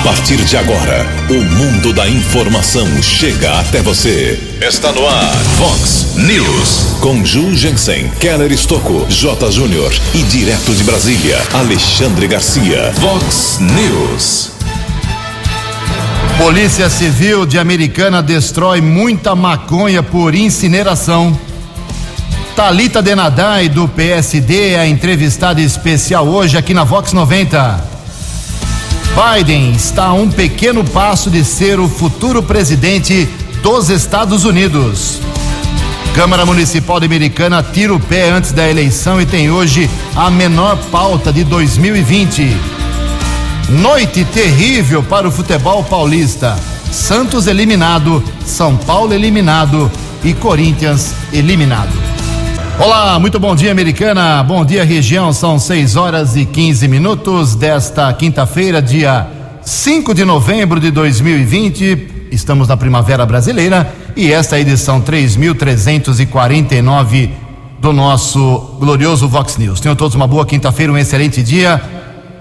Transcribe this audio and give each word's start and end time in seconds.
A 0.00 0.02
partir 0.02 0.38
de 0.38 0.56
agora, 0.56 1.06
o 1.28 1.34
mundo 1.34 1.92
da 1.92 2.08
informação 2.08 2.86
chega 3.02 3.60
até 3.60 3.82
você. 3.82 4.40
Está 4.58 4.90
no 4.92 5.06
ar, 5.06 5.36
Fox 5.58 6.14
News. 6.16 6.96
Com 7.00 7.22
Ju 7.22 7.54
Jensen, 7.54 8.10
Keller 8.18 8.50
Estocco, 8.50 9.04
J. 9.10 9.50
Júnior 9.52 9.92
e 10.14 10.22
direto 10.22 10.74
de 10.74 10.84
Brasília, 10.84 11.38
Alexandre 11.52 12.26
Garcia. 12.26 12.94
Fox 12.94 13.58
News. 13.60 14.52
Polícia 16.38 16.88
Civil 16.88 17.44
de 17.44 17.58
Americana 17.58 18.22
destrói 18.22 18.80
muita 18.80 19.36
maconha 19.36 20.02
por 20.02 20.34
incineração. 20.34 21.38
Talita 22.56 23.02
Denadai 23.02 23.68
do 23.68 23.86
PSD 23.86 24.70
é 24.70 24.80
a 24.80 24.86
entrevistada 24.86 25.60
especial 25.60 26.26
hoje 26.26 26.56
aqui 26.56 26.72
na 26.72 26.84
Vox 26.84 27.12
90. 27.12 27.89
Biden 29.14 29.72
está 29.72 30.06
a 30.06 30.12
um 30.12 30.30
pequeno 30.30 30.84
passo 30.84 31.30
de 31.30 31.44
ser 31.44 31.80
o 31.80 31.88
futuro 31.88 32.42
presidente 32.42 33.28
dos 33.62 33.90
Estados 33.90 34.44
Unidos. 34.44 35.20
Câmara 36.14 36.46
Municipal 36.46 37.00
de 37.00 37.06
Americana 37.06 37.62
tira 37.62 37.94
o 37.94 38.00
pé 38.00 38.30
antes 38.30 38.52
da 38.52 38.68
eleição 38.68 39.20
e 39.20 39.26
tem 39.26 39.50
hoje 39.50 39.90
a 40.14 40.30
menor 40.30 40.76
pauta 40.90 41.32
de 41.32 41.44
2020. 41.44 42.56
Noite 43.80 44.24
terrível 44.24 45.02
para 45.02 45.28
o 45.28 45.32
futebol 45.32 45.84
paulista. 45.84 46.56
Santos 46.90 47.46
eliminado, 47.46 48.22
São 48.44 48.76
Paulo 48.76 49.12
eliminado 49.12 49.90
e 50.24 50.34
Corinthians 50.34 51.14
eliminado. 51.32 52.09
Olá, 52.78 53.18
muito 53.18 53.40
bom 53.40 53.54
dia, 53.54 53.72
americana. 53.72 54.42
Bom 54.42 54.64
dia, 54.64 54.82
região. 54.84 55.32
São 55.32 55.58
6 55.58 55.96
horas 55.96 56.36
e 56.36 56.46
15 56.46 56.88
minutos 56.88 57.54
desta 57.54 58.10
quinta-feira, 58.12 58.80
dia 58.80 59.26
5 59.62 60.14
de 60.14 60.24
novembro 60.24 60.80
de 60.80 60.90
2020. 60.90 62.28
Estamos 62.30 62.68
na 62.68 62.76
primavera 62.76 63.26
brasileira 63.26 63.92
e 64.16 64.32
esta 64.32 64.56
é 64.56 64.58
a 64.58 64.62
edição 64.62 65.00
3349 65.00 67.30
do 67.80 67.92
nosso 67.92 68.76
glorioso 68.78 69.28
Vox 69.28 69.56
News. 69.56 69.80
Tenham 69.80 69.96
todos 69.96 70.14
uma 70.14 70.26
boa 70.26 70.46
quinta-feira, 70.46 70.92
um 70.92 70.98
excelente 70.98 71.42
dia. 71.42 71.82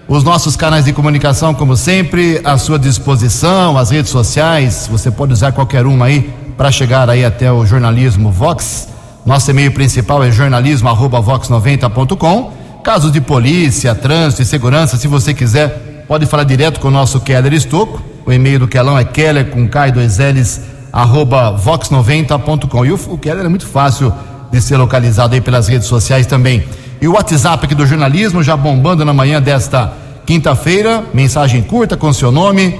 Os 0.08 0.24
nossos 0.24 0.56
canais 0.56 0.86
de 0.86 0.94
comunicação, 0.94 1.54
como 1.54 1.78
sempre, 1.78 2.42
à 2.44 2.58
sua 2.58 2.80
disposição, 2.80 3.78
as 3.78 3.92
redes 3.92 4.10
sociais, 4.10 4.90
você 4.92 5.12
pode 5.12 5.34
usar 5.34 5.52
qualquer 5.52 5.86
uma 5.86 6.08
aí 6.08 6.28
para 6.58 6.72
chegar 6.72 7.08
aí 7.10 7.24
até 7.24 7.52
o 7.52 7.64
jornalismo 7.66 8.32
Vox. 8.32 8.88
Nosso 9.26 9.52
e-mail 9.52 9.72
principal 9.72 10.24
é 10.24 10.32
jornalismo@vox90.com. 10.32 12.52
Casos 12.84 13.12
de 13.12 13.22
polícia, 13.22 13.94
trânsito 13.94 14.42
e 14.42 14.46
segurança, 14.46 14.98
se 14.98 15.08
você 15.08 15.34
quiser, 15.34 16.06
pode 16.08 16.26
falar 16.26 16.44
direto 16.44 16.80
com 16.80 16.88
o 16.88 16.92
nosso 16.92 17.20
Keller 17.20 17.54
Estocco. 17.54 18.02
O 18.26 18.32
e-mail 18.32 18.60
do 18.60 18.68
Kelão 18.68 18.98
é 18.98 19.04
keller 19.04 19.50
com 19.50 19.68
k 19.68 19.92
2 19.92 20.20
ls 20.20 20.62
arroba 20.92 21.56
vox90.com. 21.58 22.86
E 22.86 22.92
o, 22.92 23.00
o 23.10 23.18
Keller 23.18 23.46
é 23.46 23.50
muito 23.50 23.68
fácil 23.68 24.14
de 24.52 24.62
ser 24.62 24.78
localizado 24.78 25.36
aí 25.36 25.42
pelas 25.42 25.68
redes 25.68 25.88
sociais 25.88 26.26
também. 26.26 26.64
E 27.02 27.08
o 27.08 27.14
WhatsApp 27.14 27.66
aqui 27.66 27.76
do 27.76 27.86
jornalismo 27.86 28.44
já 28.44 28.58
bombando 28.58 29.06
na 29.06 29.14
manhã 29.14 29.42
desta 29.42 29.94
quinta-feira. 30.26 31.04
Mensagem 31.14 31.62
curta 31.62 31.96
com 31.96 32.12
seu 32.12 32.32
nome. 32.32 32.80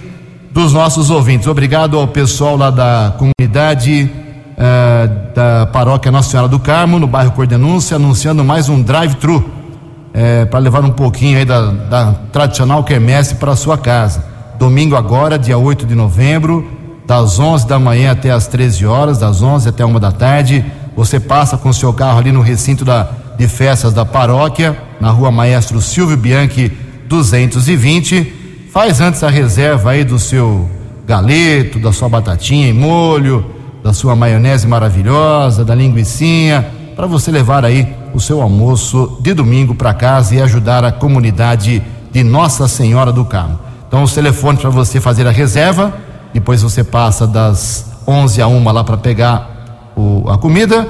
dos 0.51 0.71
nossos 0.71 1.09
ouvintes. 1.09 1.47
Obrigado 1.47 1.97
ao 1.97 2.07
pessoal 2.07 2.55
lá 2.55 2.69
da 2.69 3.15
comunidade 3.17 4.11
uh, 4.53 5.33
da 5.33 5.65
paróquia 5.65 6.11
Nossa 6.11 6.29
Senhora 6.29 6.47
do 6.47 6.59
Carmo, 6.59 6.99
no 6.99 7.07
bairro 7.07 7.31
Cordenúncia, 7.31 7.95
anunciando 7.95 8.43
mais 8.43 8.69
um 8.69 8.79
drive-thru 8.79 9.37
uh, 9.37 10.45
para 10.47 10.59
levar 10.59 10.85
um 10.85 10.91
pouquinho 10.91 11.39
aí 11.39 11.45
da, 11.45 11.71
da 11.71 12.13
tradicional 12.31 12.83
quermesse 12.83 13.35
para 13.35 13.55
sua 13.55 13.75
casa. 13.75 14.23
Domingo 14.59 14.97
agora, 14.97 15.39
dia 15.39 15.57
8 15.57 15.85
de 15.85 15.95
novembro, 15.95 16.69
das 17.07 17.39
11 17.39 17.65
da 17.65 17.79
manhã 17.79 18.11
até 18.11 18.29
as 18.29 18.45
13 18.45 18.85
horas, 18.85 19.17
das 19.17 19.41
11 19.41 19.69
até 19.69 19.85
uma 19.85 20.01
da 20.01 20.11
tarde. 20.11 20.65
Você 20.97 21.17
passa 21.17 21.55
com 21.55 21.69
o 21.69 21.73
seu 21.73 21.93
carro 21.93 22.19
ali 22.19 22.29
no 22.29 22.41
recinto 22.41 22.83
da, 22.83 23.09
de 23.37 23.47
festas 23.47 23.93
da 23.93 24.05
paróquia, 24.05 24.77
na 24.99 25.11
rua 25.11 25.31
Maestro 25.31 25.79
Silvio 25.79 26.17
Bianchi 26.17 26.73
220. 27.07 28.67
Faz 28.69 28.99
antes 28.99 29.23
a 29.23 29.29
reserva 29.29 29.91
aí 29.91 30.03
do 30.03 30.19
seu 30.19 30.69
galeto, 31.07 31.79
da 31.79 31.93
sua 31.93 32.09
batatinha 32.09 32.67
em 32.67 32.73
molho, 32.73 33.45
da 33.81 33.93
sua 33.93 34.13
maionese 34.13 34.67
maravilhosa, 34.67 35.63
da 35.63 35.73
linguiçinha, 35.73 36.69
para 36.97 37.07
você 37.07 37.31
levar 37.31 37.63
aí 37.63 37.95
o 38.13 38.19
seu 38.19 38.41
almoço 38.41 39.19
de 39.21 39.33
domingo 39.33 39.73
para 39.73 39.93
casa 39.93 40.35
e 40.35 40.41
ajudar 40.41 40.83
a 40.83 40.91
comunidade 40.91 41.81
de 42.11 42.23
Nossa 42.25 42.67
Senhora 42.67 43.13
do 43.13 43.23
Carmo. 43.23 43.68
Então, 43.89 44.03
os 44.03 44.13
telefones 44.13 44.61
para 44.61 44.69
você 44.69 45.01
fazer 45.01 45.25
a 45.25 45.31
reserva, 45.31 45.91
depois 46.31 46.61
você 46.61 46.83
passa 46.83 47.25
das 47.25 47.91
11 48.07 48.39
a 48.39 48.47
1 48.47 48.71
lá 48.71 48.83
para 48.83 48.97
pegar 48.97 49.91
o, 49.97 50.29
a 50.29 50.37
comida. 50.37 50.87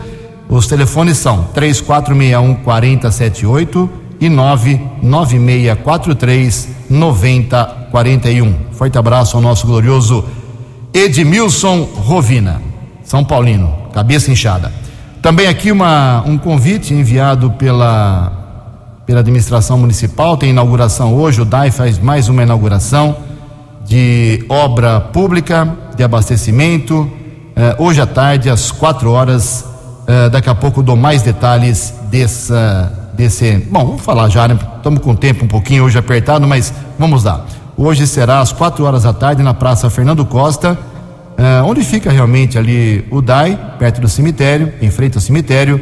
Os 0.50 0.68
telefones 0.68 1.18
são 1.18 1.46
3461 1.54 2.56
4078 2.56 3.90
e 4.20 4.28
99643 4.28 6.68
9041. 6.90 8.54
Forte 8.74 8.98
abraço 8.98 9.38
ao 9.38 9.42
nosso 9.42 9.66
glorioso 9.66 10.26
Edmilson 10.94 11.88
Rovina, 11.96 12.62
São 13.02 13.24
Paulino, 13.24 13.74
cabeça 13.94 14.30
inchada. 14.30 14.74
Também 15.22 15.48
aqui 15.48 15.72
uma, 15.72 16.22
um 16.26 16.38
convite 16.38 16.94
enviado 16.94 17.52
pela, 17.52 18.39
pela 19.10 19.22
administração 19.22 19.76
municipal, 19.76 20.38
tem 20.38 20.52
inauguração 20.52 21.16
hoje, 21.16 21.42
o 21.42 21.46
DAI 21.46 21.72
faz 21.72 21.98
mais 21.98 22.30
uma 22.30 22.44
inauguração 22.44 23.18
de 23.84 24.46
obra 24.48 25.02
pública 25.02 25.68
de 25.98 26.04
abastecimento, 26.04 27.10
eh, 27.56 27.76
hoje 27.80 28.00
à 28.00 28.06
tarde, 28.06 28.52
às 28.52 28.70
quatro 28.70 29.10
horas. 29.10 29.66
Eh, 30.08 30.30
daqui 30.30 30.48
a 30.48 30.54
pouco 30.54 30.84
dou 30.84 30.96
mais 30.96 31.24
detalhes 31.24 31.92
dessa, 32.12 33.12
desse. 33.16 33.58
Bom, 33.72 33.84
vamos 33.84 34.02
falar 34.04 34.30
já, 34.30 34.48
né? 34.48 34.60
Estamos 34.78 35.00
com 35.00 35.10
o 35.14 35.18
tempo 35.18 35.44
um 35.44 35.48
pouquinho 35.48 35.86
hoje 35.86 35.98
apertado, 35.98 36.48
mas 36.48 36.72
vamos 37.00 37.24
lá. 37.24 37.48
Hoje 37.76 38.06
será 38.06 38.42
às 38.42 38.54
quatro 38.54 38.86
horas 38.86 39.02
da 39.02 39.14
tarde 39.14 39.42
na 39.42 39.56
Praça 39.56 39.90
Fernando 39.90 40.24
Costa, 40.24 40.78
eh, 41.36 41.64
onde 41.66 41.84
fica 41.84 42.12
realmente 42.12 42.60
ali 42.60 43.04
o 43.10 43.24
DAI, 43.24 43.58
perto 43.80 44.02
do 44.02 44.08
cemitério, 44.08 44.72
em 44.80 44.92
frente 44.92 45.18
ao 45.18 45.22
cemitério, 45.22 45.82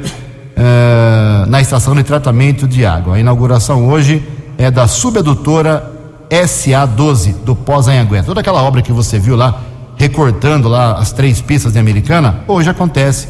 eh, 0.59 1.45
na 1.47 1.61
estação 1.61 1.93
de 1.93 2.01
tratamento 2.01 2.67
de 2.67 2.83
água. 2.83 3.15
A 3.15 3.19
inauguração 3.19 3.87
hoje 3.87 4.27
é 4.57 4.71
da 4.71 4.87
subadutora 4.87 5.91
SA12 6.31 7.35
do 7.45 7.55
Pós-Anhanguera. 7.55 8.23
Toda 8.23 8.41
aquela 8.41 8.63
obra 8.63 8.81
que 8.81 8.91
você 8.91 9.19
viu 9.19 9.35
lá, 9.35 9.59
recortando 9.95 10.67
lá 10.67 10.93
as 10.93 11.11
três 11.11 11.39
pistas 11.41 11.73
de 11.73 11.79
Americana, 11.79 12.39
hoje 12.47 12.71
acontece 12.71 13.27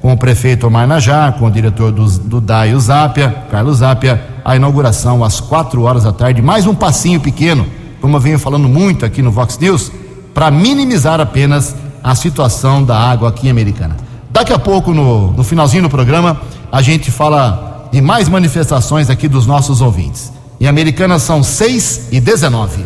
com 0.00 0.10
o 0.10 0.16
prefeito 0.16 0.66
Omar 0.66 0.86
Najar, 0.86 1.34
com 1.34 1.44
o 1.44 1.50
diretor 1.50 1.92
do, 1.92 2.06
do 2.06 2.40
DAI, 2.40 2.74
o 2.74 2.80
Zápia, 2.80 3.44
Carlos 3.50 3.76
Zápia, 3.78 4.18
a 4.42 4.56
inauguração 4.56 5.22
às 5.22 5.38
quatro 5.38 5.82
horas 5.82 6.04
da 6.04 6.12
tarde, 6.12 6.40
mais 6.40 6.66
um 6.66 6.74
passinho 6.74 7.20
pequeno, 7.20 7.66
como 8.00 8.16
eu 8.16 8.20
venho 8.20 8.38
falando 8.38 8.66
muito 8.66 9.04
aqui 9.04 9.20
no 9.20 9.30
Vox 9.30 9.58
News, 9.58 9.92
para 10.32 10.50
minimizar 10.50 11.20
apenas 11.20 11.76
a 12.02 12.14
situação 12.14 12.82
da 12.82 12.98
água 12.98 13.28
aqui 13.28 13.48
em 13.48 13.50
Americana. 13.50 13.96
Daqui 14.30 14.52
a 14.52 14.58
pouco, 14.58 14.94
no, 14.94 15.32
no 15.32 15.44
finalzinho 15.44 15.82
do 15.82 15.90
programa, 15.90 16.40
a 16.72 16.82
gente 16.82 17.10
fala 17.10 17.88
de 17.92 18.00
mais 18.00 18.28
manifestações 18.28 19.10
aqui 19.10 19.26
dos 19.26 19.46
nossos 19.46 19.80
ouvintes. 19.80 20.32
Em 20.60 20.66
Americana 20.66 21.18
são 21.18 21.42
6 21.42 22.08
e 22.12 22.20
19. 22.20 22.84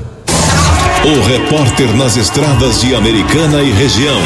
O 1.05 1.27
repórter 1.27 1.95
nas 1.95 2.17
estradas 2.17 2.81
de 2.81 2.95
Americana 2.95 3.61
e 3.63 3.71
região, 3.73 4.21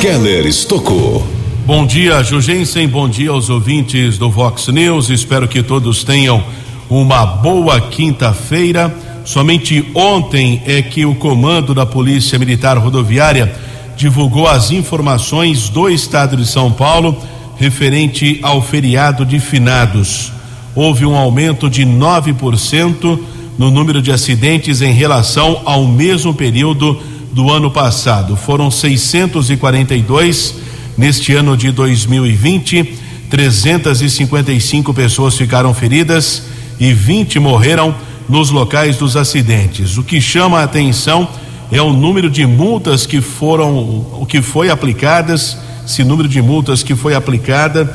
Keller 0.00 0.46
Estocou. 0.46 1.26
Bom 1.66 1.84
dia, 1.84 2.22
Jugensen. 2.22 2.88
Bom 2.88 3.08
dia 3.08 3.30
aos 3.30 3.50
ouvintes 3.50 4.16
do 4.16 4.30
Vox 4.30 4.68
News. 4.68 5.10
Espero 5.10 5.46
que 5.46 5.62
todos 5.62 6.02
tenham 6.02 6.42
uma 6.88 7.26
boa 7.26 7.80
quinta-feira. 7.80 8.94
Somente 9.26 9.90
ontem 9.94 10.62
é 10.64 10.80
que 10.80 11.04
o 11.04 11.14
comando 11.14 11.74
da 11.74 11.84
Polícia 11.84 12.38
Militar 12.38 12.78
Rodoviária 12.78 13.54
divulgou 13.94 14.48
as 14.48 14.70
informações 14.70 15.68
do 15.68 15.88
estado 15.88 16.34
de 16.34 16.46
São 16.46 16.72
Paulo 16.72 17.14
referente 17.60 18.40
ao 18.42 18.62
feriado 18.62 19.24
de 19.26 19.38
finados. 19.38 20.32
Houve 20.74 21.04
um 21.04 21.14
aumento 21.14 21.68
de 21.68 21.84
9% 21.84 23.20
no 23.58 23.70
número 23.70 24.00
de 24.00 24.10
acidentes 24.10 24.80
em 24.80 24.94
relação 24.94 25.60
ao 25.66 25.86
mesmo 25.86 26.32
período 26.32 26.98
do 27.32 27.50
ano 27.50 27.70
passado. 27.70 28.34
Foram 28.34 28.70
642 28.70 30.54
neste 30.96 31.34
ano 31.34 31.54
de 31.54 31.70
2020, 31.70 32.94
355 33.28 34.94
pessoas 34.94 35.36
ficaram 35.36 35.74
feridas 35.74 36.44
e 36.80 36.94
20 36.94 37.38
morreram 37.38 37.94
nos 38.26 38.48
locais 38.48 38.96
dos 38.96 39.18
acidentes. 39.18 39.98
O 39.98 40.02
que 40.02 40.18
chama 40.18 40.60
a 40.60 40.64
atenção 40.64 41.28
é 41.70 41.82
o 41.82 41.92
número 41.92 42.30
de 42.30 42.46
multas 42.46 43.04
que 43.04 43.20
foram, 43.20 43.76
o 44.18 44.24
que 44.26 44.40
foi 44.40 44.70
aplicadas, 44.70 45.58
esse 45.90 46.04
número 46.04 46.28
de 46.28 46.40
multas 46.40 46.84
que 46.84 46.94
foi 46.94 47.16
aplicada 47.16 47.92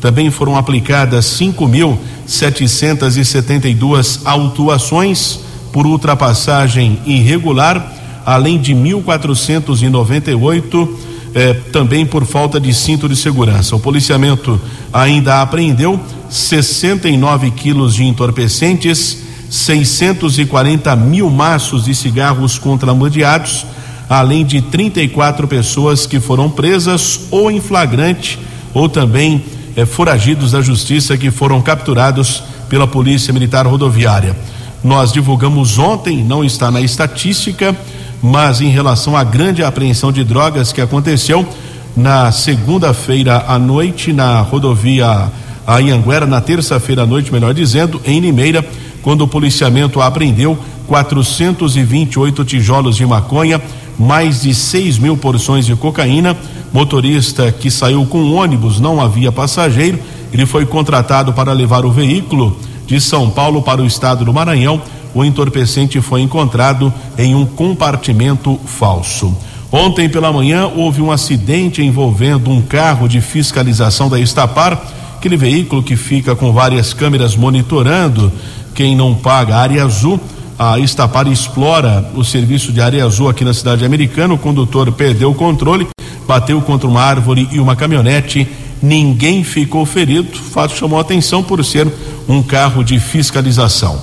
Também 0.00 0.30
foram 0.30 0.56
aplicadas 0.56 1.26
5.772 1.26 4.20
autuações 4.24 5.40
por 5.72 5.86
ultrapassagem 5.86 6.98
irregular, 7.06 7.92
além 8.24 8.58
de 8.58 8.74
1.498 8.74 11.12
eh, 11.34 11.54
também 11.72 12.04
por 12.04 12.26
falta 12.26 12.60
de 12.60 12.74
cinto 12.74 13.08
de 13.08 13.16
segurança. 13.16 13.74
O 13.74 13.80
policiamento 13.80 14.60
ainda 14.92 15.40
apreendeu 15.40 15.98
69 16.28 17.50
quilos 17.52 17.94
de 17.94 18.04
entorpecentes, 18.04 19.22
640 19.48 20.94
mil 20.96 21.30
maços 21.30 21.86
de 21.86 21.94
cigarros 21.94 22.58
contrabandeados, 22.58 23.64
além 24.12 24.44
de 24.44 24.60
34 24.60 25.48
pessoas 25.48 26.06
que 26.06 26.20
foram 26.20 26.50
presas 26.50 27.28
ou 27.30 27.50
em 27.50 27.62
flagrante 27.62 28.38
ou 28.74 28.86
também 28.86 29.42
eh, 29.74 29.86
foragidos 29.86 30.52
da 30.52 30.60
justiça 30.60 31.16
que 31.16 31.30
foram 31.30 31.62
capturados 31.62 32.42
pela 32.68 32.86
Polícia 32.86 33.32
Militar 33.32 33.66
Rodoviária. 33.66 34.36
Nós 34.84 35.12
divulgamos 35.12 35.78
ontem, 35.78 36.22
não 36.22 36.44
está 36.44 36.70
na 36.70 36.82
estatística, 36.82 37.74
mas 38.22 38.60
em 38.60 38.68
relação 38.68 39.16
à 39.16 39.24
grande 39.24 39.64
apreensão 39.64 40.12
de 40.12 40.22
drogas 40.22 40.72
que 40.72 40.82
aconteceu 40.82 41.48
na 41.96 42.30
segunda-feira 42.30 43.46
à 43.48 43.58
noite 43.58 44.12
na 44.12 44.42
rodovia 44.42 45.32
Anhanguera, 45.66 46.26
na 46.26 46.42
terça-feira 46.42 47.04
à 47.04 47.06
noite, 47.06 47.32
melhor 47.32 47.54
dizendo, 47.54 47.98
em 48.04 48.20
Limeira, 48.20 48.62
quando 49.00 49.22
o 49.22 49.28
policiamento 49.28 50.02
apreendeu 50.02 50.58
428 50.86 52.44
tijolos 52.44 52.96
de 52.96 53.06
maconha, 53.06 53.60
mais 54.02 54.42
de 54.42 54.54
6 54.54 54.98
mil 54.98 55.16
porções 55.16 55.64
de 55.64 55.74
cocaína. 55.74 56.36
Motorista 56.72 57.52
que 57.52 57.70
saiu 57.70 58.04
com 58.06 58.18
um 58.18 58.34
ônibus, 58.34 58.80
não 58.80 59.00
havia 59.00 59.30
passageiro, 59.30 59.98
ele 60.32 60.46
foi 60.46 60.64
contratado 60.66 61.32
para 61.32 61.52
levar 61.52 61.84
o 61.84 61.92
veículo 61.92 62.58
de 62.86 63.00
São 63.00 63.30
Paulo 63.30 63.62
para 63.62 63.82
o 63.82 63.86
estado 63.86 64.24
do 64.24 64.32
Maranhão 64.32 64.80
o 65.14 65.24
entorpecente 65.24 66.00
foi 66.00 66.22
encontrado 66.22 66.92
em 67.18 67.34
um 67.34 67.44
compartimento 67.44 68.58
falso. 68.64 69.36
Ontem 69.70 70.08
pela 70.08 70.32
manhã 70.32 70.66
houve 70.66 71.00
um 71.00 71.10
acidente 71.10 71.82
envolvendo 71.82 72.50
um 72.50 72.60
carro 72.60 73.08
de 73.08 73.20
fiscalização 73.20 74.08
da 74.08 74.18
Estapar, 74.18 74.80
aquele 75.16 75.36
veículo 75.36 75.82
que 75.82 75.96
fica 75.96 76.34
com 76.34 76.52
várias 76.52 76.92
câmeras 76.92 77.36
monitorando 77.36 78.32
quem 78.74 78.96
não 78.96 79.14
paga 79.14 79.56
a 79.56 79.60
área 79.60 79.84
azul. 79.84 80.20
A 80.58 80.78
Estapar 80.78 81.26
explora 81.26 82.08
o 82.14 82.22
serviço 82.24 82.72
de 82.72 82.80
área 82.80 83.04
azul 83.04 83.28
aqui 83.28 83.44
na 83.44 83.54
cidade 83.54 83.84
americana. 83.84 84.34
O 84.34 84.38
condutor 84.38 84.90
perdeu 84.92 85.30
o 85.30 85.34
controle, 85.34 85.88
bateu 86.26 86.60
contra 86.60 86.88
uma 86.88 87.02
árvore 87.02 87.48
e 87.50 87.58
uma 87.58 87.74
caminhonete. 87.74 88.46
Ninguém 88.82 89.42
ficou 89.44 89.86
ferido. 89.86 90.28
O 90.34 90.42
fato 90.42 90.76
chamou 90.76 90.98
atenção 90.98 91.42
por 91.42 91.64
ser 91.64 91.88
um 92.28 92.42
carro 92.42 92.84
de 92.84 92.98
fiscalização. 93.00 94.00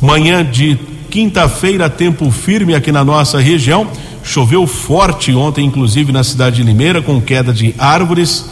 Manhã 0.00 0.44
de 0.44 0.78
quinta-feira, 1.10 1.88
tempo 1.88 2.30
firme 2.30 2.74
aqui 2.74 2.92
na 2.92 3.04
nossa 3.04 3.40
região. 3.40 3.86
Choveu 4.22 4.66
forte 4.66 5.32
ontem, 5.32 5.64
inclusive 5.64 6.12
na 6.12 6.24
cidade 6.24 6.56
de 6.56 6.62
Limeira, 6.62 7.00
com 7.00 7.20
queda 7.20 7.52
de 7.52 7.74
árvores. 7.78 8.44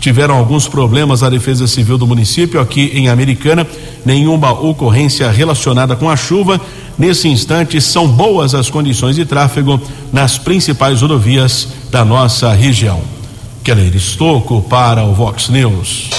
Tiveram 0.00 0.34
alguns 0.34 0.66
problemas 0.66 1.22
a 1.22 1.28
Defesa 1.28 1.66
Civil 1.66 1.98
do 1.98 2.06
município 2.06 2.58
aqui 2.58 2.90
em 2.94 3.08
Americana. 3.08 3.66
Nenhuma 4.04 4.50
ocorrência 4.50 5.30
relacionada 5.30 5.94
com 5.94 6.08
a 6.08 6.16
chuva. 6.16 6.58
Nesse 7.00 7.28
instante, 7.28 7.80
são 7.80 8.06
boas 8.06 8.54
as 8.54 8.68
condições 8.68 9.16
de 9.16 9.24
tráfego 9.24 9.80
nas 10.12 10.36
principais 10.36 11.00
rodovias 11.00 11.68
da 11.90 12.04
nossa 12.04 12.52
região. 12.52 13.00
Keller 13.64 13.96
Estocco 13.96 14.60
para 14.60 15.02
o 15.02 15.14
Vox 15.14 15.48
News. 15.48 16.10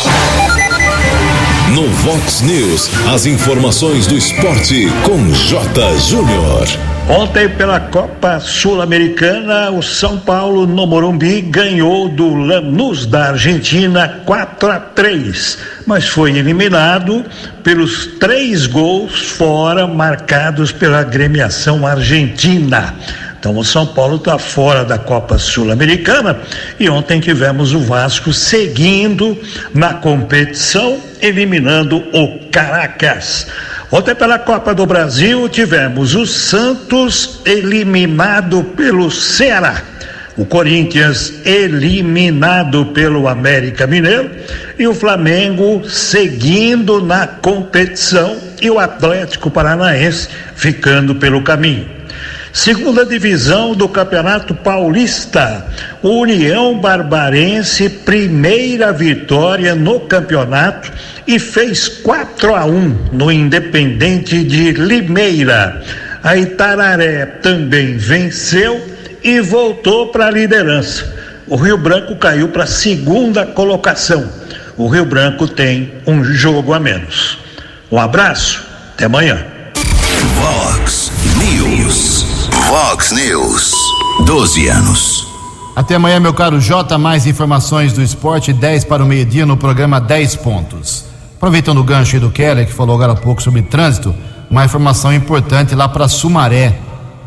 No 1.70 1.88
Vox 1.88 2.42
News, 2.42 2.90
as 3.14 3.28
informações 3.28 4.08
do 4.08 4.18
esporte 4.18 4.88
com 5.06 5.32
J. 5.32 6.00
Júnior. 6.00 6.91
Ontem, 7.10 7.50
pela 7.50 7.80
Copa 7.80 8.40
Sul-Americana, 8.40 9.70
o 9.72 9.82
São 9.82 10.18
Paulo 10.18 10.66
no 10.66 10.88
Morumbi 10.88 11.42
ganhou 11.42 12.08
do 12.08 12.34
Lanús 12.36 13.06
da 13.06 13.30
Argentina 13.30 14.22
4 14.26 14.72
a 14.72 14.80
3, 14.80 15.58
mas 15.86 16.08
foi 16.08 16.38
eliminado 16.38 17.26
pelos 17.64 18.06
três 18.20 18.66
gols 18.66 19.20
fora 19.32 19.88
marcados 19.88 20.72
pela 20.72 21.00
agremiação 21.00 21.86
argentina. 21.86 22.96
Então 23.42 23.58
o 23.58 23.66
São 23.66 23.88
Paulo 23.88 24.18
está 24.18 24.38
fora 24.38 24.86
da 24.86 25.00
Copa 25.00 25.40
Sul-Americana 25.40 26.40
e 26.80 26.88
ontem 26.88 27.20
tivemos 27.20 27.74
o 27.74 27.80
Vasco 27.80 28.32
seguindo 28.32 29.36
na 29.74 29.96
competição, 29.96 31.00
eliminando 31.20 31.98
o 32.14 32.40
Caracas. 32.52 33.48
Ontem 33.92 34.16
pela 34.16 34.40
Copa 34.40 34.74
do 34.74 34.86
Brasil 34.86 35.50
tivemos 35.50 36.16
o 36.16 36.26
Santos 36.26 37.42
eliminado 37.44 38.64
pelo 38.64 39.12
Ceará. 39.12 39.84
O 40.38 40.46
Corinthians 40.46 41.46
eliminado 41.46 42.86
pelo 42.88 43.28
América 43.28 43.86
Mineiro 43.86 44.32
e 44.80 44.88
o 44.88 44.94
Flamengo 44.94 45.84
seguindo 45.90 47.02
na 47.06 47.28
competição 47.28 48.38
e 48.62 48.72
o 48.72 48.80
Atlético 48.80 49.52
Paranaense 49.52 50.30
ficando 50.56 51.16
pelo 51.16 51.44
caminho. 51.44 52.01
Segunda 52.54 53.06
divisão 53.06 53.74
do 53.74 53.88
Campeonato 53.88 54.54
Paulista. 54.54 55.66
União 56.04 56.78
Barbarense, 56.78 57.88
primeira 57.90 58.92
vitória 58.92 59.74
no 59.74 60.02
campeonato 60.02 60.92
e 61.26 61.40
fez 61.40 61.88
4 61.88 62.54
a 62.54 62.66
1 62.66 63.10
no 63.14 63.32
Independente 63.32 64.44
de 64.44 64.74
Limeira. 64.74 65.82
A 66.22 66.36
Itararé 66.36 67.26
também 67.26 67.96
venceu 67.96 68.86
e 69.24 69.40
voltou 69.40 70.08
para 70.08 70.28
a 70.28 70.32
liderança. 70.32 71.16
O 71.48 71.56
Rio 71.56 71.78
Branco 71.78 72.16
caiu 72.18 72.50
para 72.50 72.64
a 72.64 72.68
segunda 72.68 73.46
colocação. 73.46 74.30
O 74.78 74.88
Rio 74.88 75.06
Branco 75.06 75.48
tem 75.48 75.94
um 76.06 76.24
jogo 76.24 76.74
a 76.74 76.80
menos. 76.80 77.40
Um 77.90 78.00
abraço, 78.00 78.66
até 78.94 79.06
amanhã. 79.06 79.46
Vox 80.36 81.12
Vox 82.72 83.12
News. 83.12 83.74
12 84.26 84.70
anos. 84.70 85.28
Até 85.76 85.96
amanhã, 85.96 86.22
meu 86.22 86.34
caro 86.34 86.62
Jota. 86.62 86.98
Mais 86.98 87.28
informações 87.28 87.92
do 87.92 88.02
esporte, 88.02 88.54
10 88.54 88.86
para 88.86 89.04
o 89.04 89.06
meio-dia 89.06 89.46
no 89.46 89.58
programa 89.58 90.00
10 90.00 90.38
Pontos. 90.38 91.04
Aproveitando 91.36 91.80
o 91.80 91.84
gancho 91.84 92.18
do 92.18 92.32
Keller, 92.32 92.66
que 92.66 92.72
falou 92.72 92.96
agora 92.96 93.12
há 93.12 93.16
pouco 93.16 93.44
sobre 93.44 93.62
trânsito, 93.62 94.16
uma 94.50 94.64
informação 94.64 95.14
importante 95.14 95.76
lá 95.76 95.90
para 95.90 96.08
Sumaré. 96.08 96.80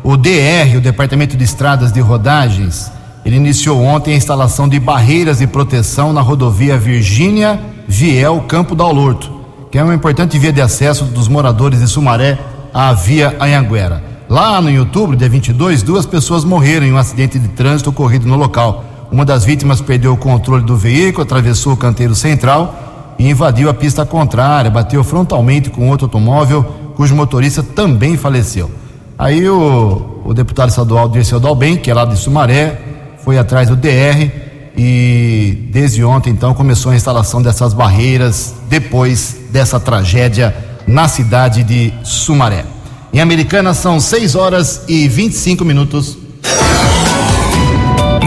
O 0.03 0.17
DR, 0.17 0.77
o 0.77 0.81
Departamento 0.81 1.37
de 1.37 1.43
Estradas 1.43 1.91
de 1.91 1.99
Rodagens, 1.99 2.91
ele 3.23 3.35
iniciou 3.35 3.83
ontem 3.83 4.15
a 4.15 4.17
instalação 4.17 4.67
de 4.67 4.79
barreiras 4.79 5.37
de 5.37 5.45
proteção 5.45 6.11
na 6.11 6.21
rodovia 6.21 6.75
Virgínia 6.75 7.59
Viel 7.87 8.41
Campo 8.47 8.73
do 8.73 8.81
Alorto, 8.81 9.31
que 9.71 9.77
é 9.77 9.83
uma 9.83 9.93
importante 9.93 10.39
via 10.39 10.51
de 10.51 10.61
acesso 10.61 11.05
dos 11.05 11.27
moradores 11.27 11.81
de 11.81 11.87
Sumaré 11.87 12.39
à 12.73 12.91
via 12.93 13.37
Anhanguera. 13.39 14.14
Lá 14.27 14.59
no 14.59 14.71
YouTube, 14.71 15.15
dia 15.15 15.29
22, 15.29 15.83
duas 15.83 16.05
pessoas 16.05 16.43
morreram 16.43 16.85
em 16.85 16.91
um 16.91 16.97
acidente 16.97 17.37
de 17.37 17.47
trânsito 17.49 17.91
ocorrido 17.91 18.27
no 18.27 18.35
local. 18.35 18.83
Uma 19.11 19.23
das 19.23 19.45
vítimas 19.45 19.81
perdeu 19.81 20.13
o 20.13 20.17
controle 20.17 20.63
do 20.63 20.75
veículo, 20.75 21.21
atravessou 21.21 21.73
o 21.73 21.77
canteiro 21.77 22.15
central 22.15 23.15
e 23.19 23.29
invadiu 23.29 23.69
a 23.69 23.73
pista 23.73 24.03
contrária, 24.03 24.71
bateu 24.71 25.03
frontalmente 25.03 25.69
com 25.69 25.87
outro 25.89 26.07
automóvel, 26.07 26.63
cujo 26.95 27.15
motorista 27.15 27.61
também 27.61 28.17
faleceu. 28.17 28.71
Aí 29.17 29.47
o, 29.47 30.21
o 30.25 30.33
deputado 30.33 30.69
estadual 30.69 31.07
Dirceu 31.07 31.39
Dalben, 31.39 31.77
que 31.77 31.91
é 31.91 31.93
lá 31.93 32.03
de 32.03 32.17
Sumaré, 32.17 32.81
foi 33.23 33.37
atrás 33.37 33.69
do 33.69 33.75
DR 33.75 34.31
e 34.75 35.69
desde 35.71 36.03
ontem 36.03 36.31
então 36.31 36.53
começou 36.55 36.91
a 36.91 36.95
instalação 36.95 37.43
dessas 37.43 37.73
barreiras 37.73 38.55
depois 38.67 39.37
dessa 39.51 39.79
tragédia 39.79 40.53
na 40.87 41.07
cidade 41.07 41.63
de 41.63 41.93
Sumaré. 42.03 42.74
Em 43.15 43.21
Americana 43.21 43.73
são 43.73 43.97
6 43.97 44.35
horas 44.35 44.81
e 44.89 45.07
25 45.07 45.63
minutos. 45.63 46.17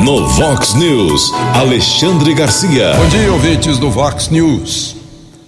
No 0.02 0.26
Vox 0.28 0.73
News, 0.73 1.30
Alexandre 1.52 2.33
Garcia. 2.33 2.95
Bom 2.97 3.07
dia, 3.07 3.30
ouvintes 3.30 3.76
do 3.78 3.90
Vox 3.90 4.30
News. 4.30 4.97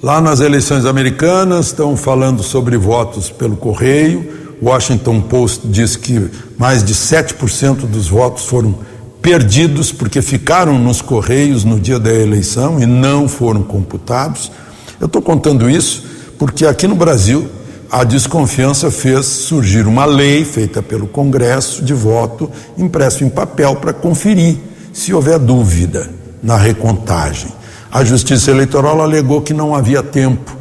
Lá 0.03 0.21
nas 0.21 0.41
eleições 0.41 0.85
americanas 0.85 1.69
estão 1.69 1.97
falando 1.97 2.43
sobre 2.43 2.77
votos 2.77 3.31
pelo 3.31 3.57
correio. 3.57 4.31
Washington 4.63 5.23
Post 5.23 5.67
diz 5.69 5.97
que 5.97 6.31
mais 6.59 6.85
de 6.85 6.93
7% 6.93 7.87
dos 7.87 8.09
votos 8.09 8.45
foram 8.45 8.75
perdidos 9.23 9.91
porque 9.91 10.21
ficaram 10.21 10.79
nos 10.79 11.01
correios 11.01 11.65
no 11.65 11.81
dia 11.81 11.99
da 11.99 12.13
eleição 12.13 12.79
e 12.79 12.85
não 12.85 13.27
foram 13.27 13.63
computados. 13.63 14.53
Eu 15.01 15.07
estou 15.07 15.23
contando 15.23 15.71
isso 15.71 16.05
porque 16.39 16.67
aqui 16.67 16.87
no 16.87 16.95
Brasil 16.95 17.49
a 17.91 18.05
desconfiança 18.05 18.89
fez 18.91 19.27
surgir 19.27 19.87
uma 19.87 20.05
lei 20.05 20.45
feita 20.45 20.81
pelo 20.81 21.09
Congresso 21.09 21.85
de 21.85 21.93
voto 21.93 22.49
impresso 22.79 23.25
em 23.25 23.29
papel 23.29 23.75
para 23.77 23.93
conferir 23.93 24.59
se 24.93 25.13
houver 25.13 25.39
dúvida 25.41 26.09
na 26.41 26.57
recontagem. 26.57 27.51
A 27.91 28.05
Justiça 28.05 28.53
Eleitoral 28.53 29.03
alegou 29.03 29.43
que 29.43 29.53
não 29.53 29.75
havia 29.75 30.05
tempo 30.05 30.57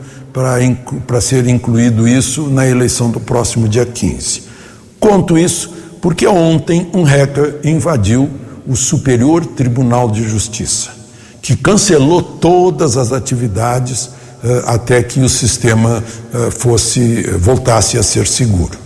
para 1.05 1.21
ser 1.21 1.47
incluído 1.47 2.07
isso 2.07 2.47
na 2.49 2.67
eleição 2.67 3.11
do 3.11 3.19
próximo 3.19 3.67
dia 3.67 3.85
15. 3.85 4.43
Conto 4.99 5.37
isso 5.37 5.71
porque 6.01 6.25
ontem 6.25 6.89
um 6.93 7.03
hacker 7.03 7.59
invadiu 7.63 8.27
o 8.65 8.75
Superior 8.75 9.45
Tribunal 9.45 10.09
de 10.09 10.23
Justiça, 10.23 10.89
que 11.41 11.55
cancelou 11.55 12.23
todas 12.23 12.97
as 12.97 13.11
atividades 13.11 14.11
até 14.65 15.03
que 15.03 15.19
o 15.19 15.29
sistema 15.29 16.03
eh, 16.33 16.51
fosse 16.51 17.23
voltasse 17.39 17.97
a 17.97 18.03
ser 18.03 18.25
seguro. 18.25 18.77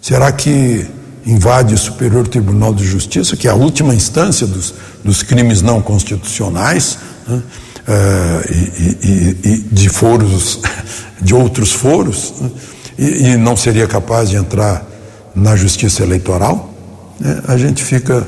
Será 0.00 0.30
que 0.30 0.86
invade 1.26 1.74
o 1.74 1.78
Superior 1.78 2.26
Tribunal 2.26 2.72
de 2.72 2.84
Justiça, 2.84 3.36
que 3.36 3.46
é 3.46 3.50
a 3.50 3.54
última 3.54 3.94
instância 3.94 4.46
dos, 4.46 4.74
dos 5.04 5.22
crimes 5.22 5.60
não 5.60 5.82
constitucionais, 5.82 6.98
né? 7.26 7.36
uh, 7.36 8.52
e, 8.52 8.98
e, 9.02 9.50
e, 9.52 9.56
de 9.70 9.88
foros, 9.88 10.60
de 11.20 11.34
outros 11.34 11.72
foros, 11.72 12.34
né? 12.40 12.50
e, 12.98 13.04
e, 13.28 13.36
não 13.36 13.56
seria 13.56 13.86
capaz 13.86 14.30
de 14.30 14.36
entrar 14.36 14.86
na 15.34 15.54
Justiça 15.54 16.02
Eleitoral? 16.02 16.72
Né? 17.20 17.42
A 17.46 17.56
gente 17.56 17.84
fica 17.84 18.26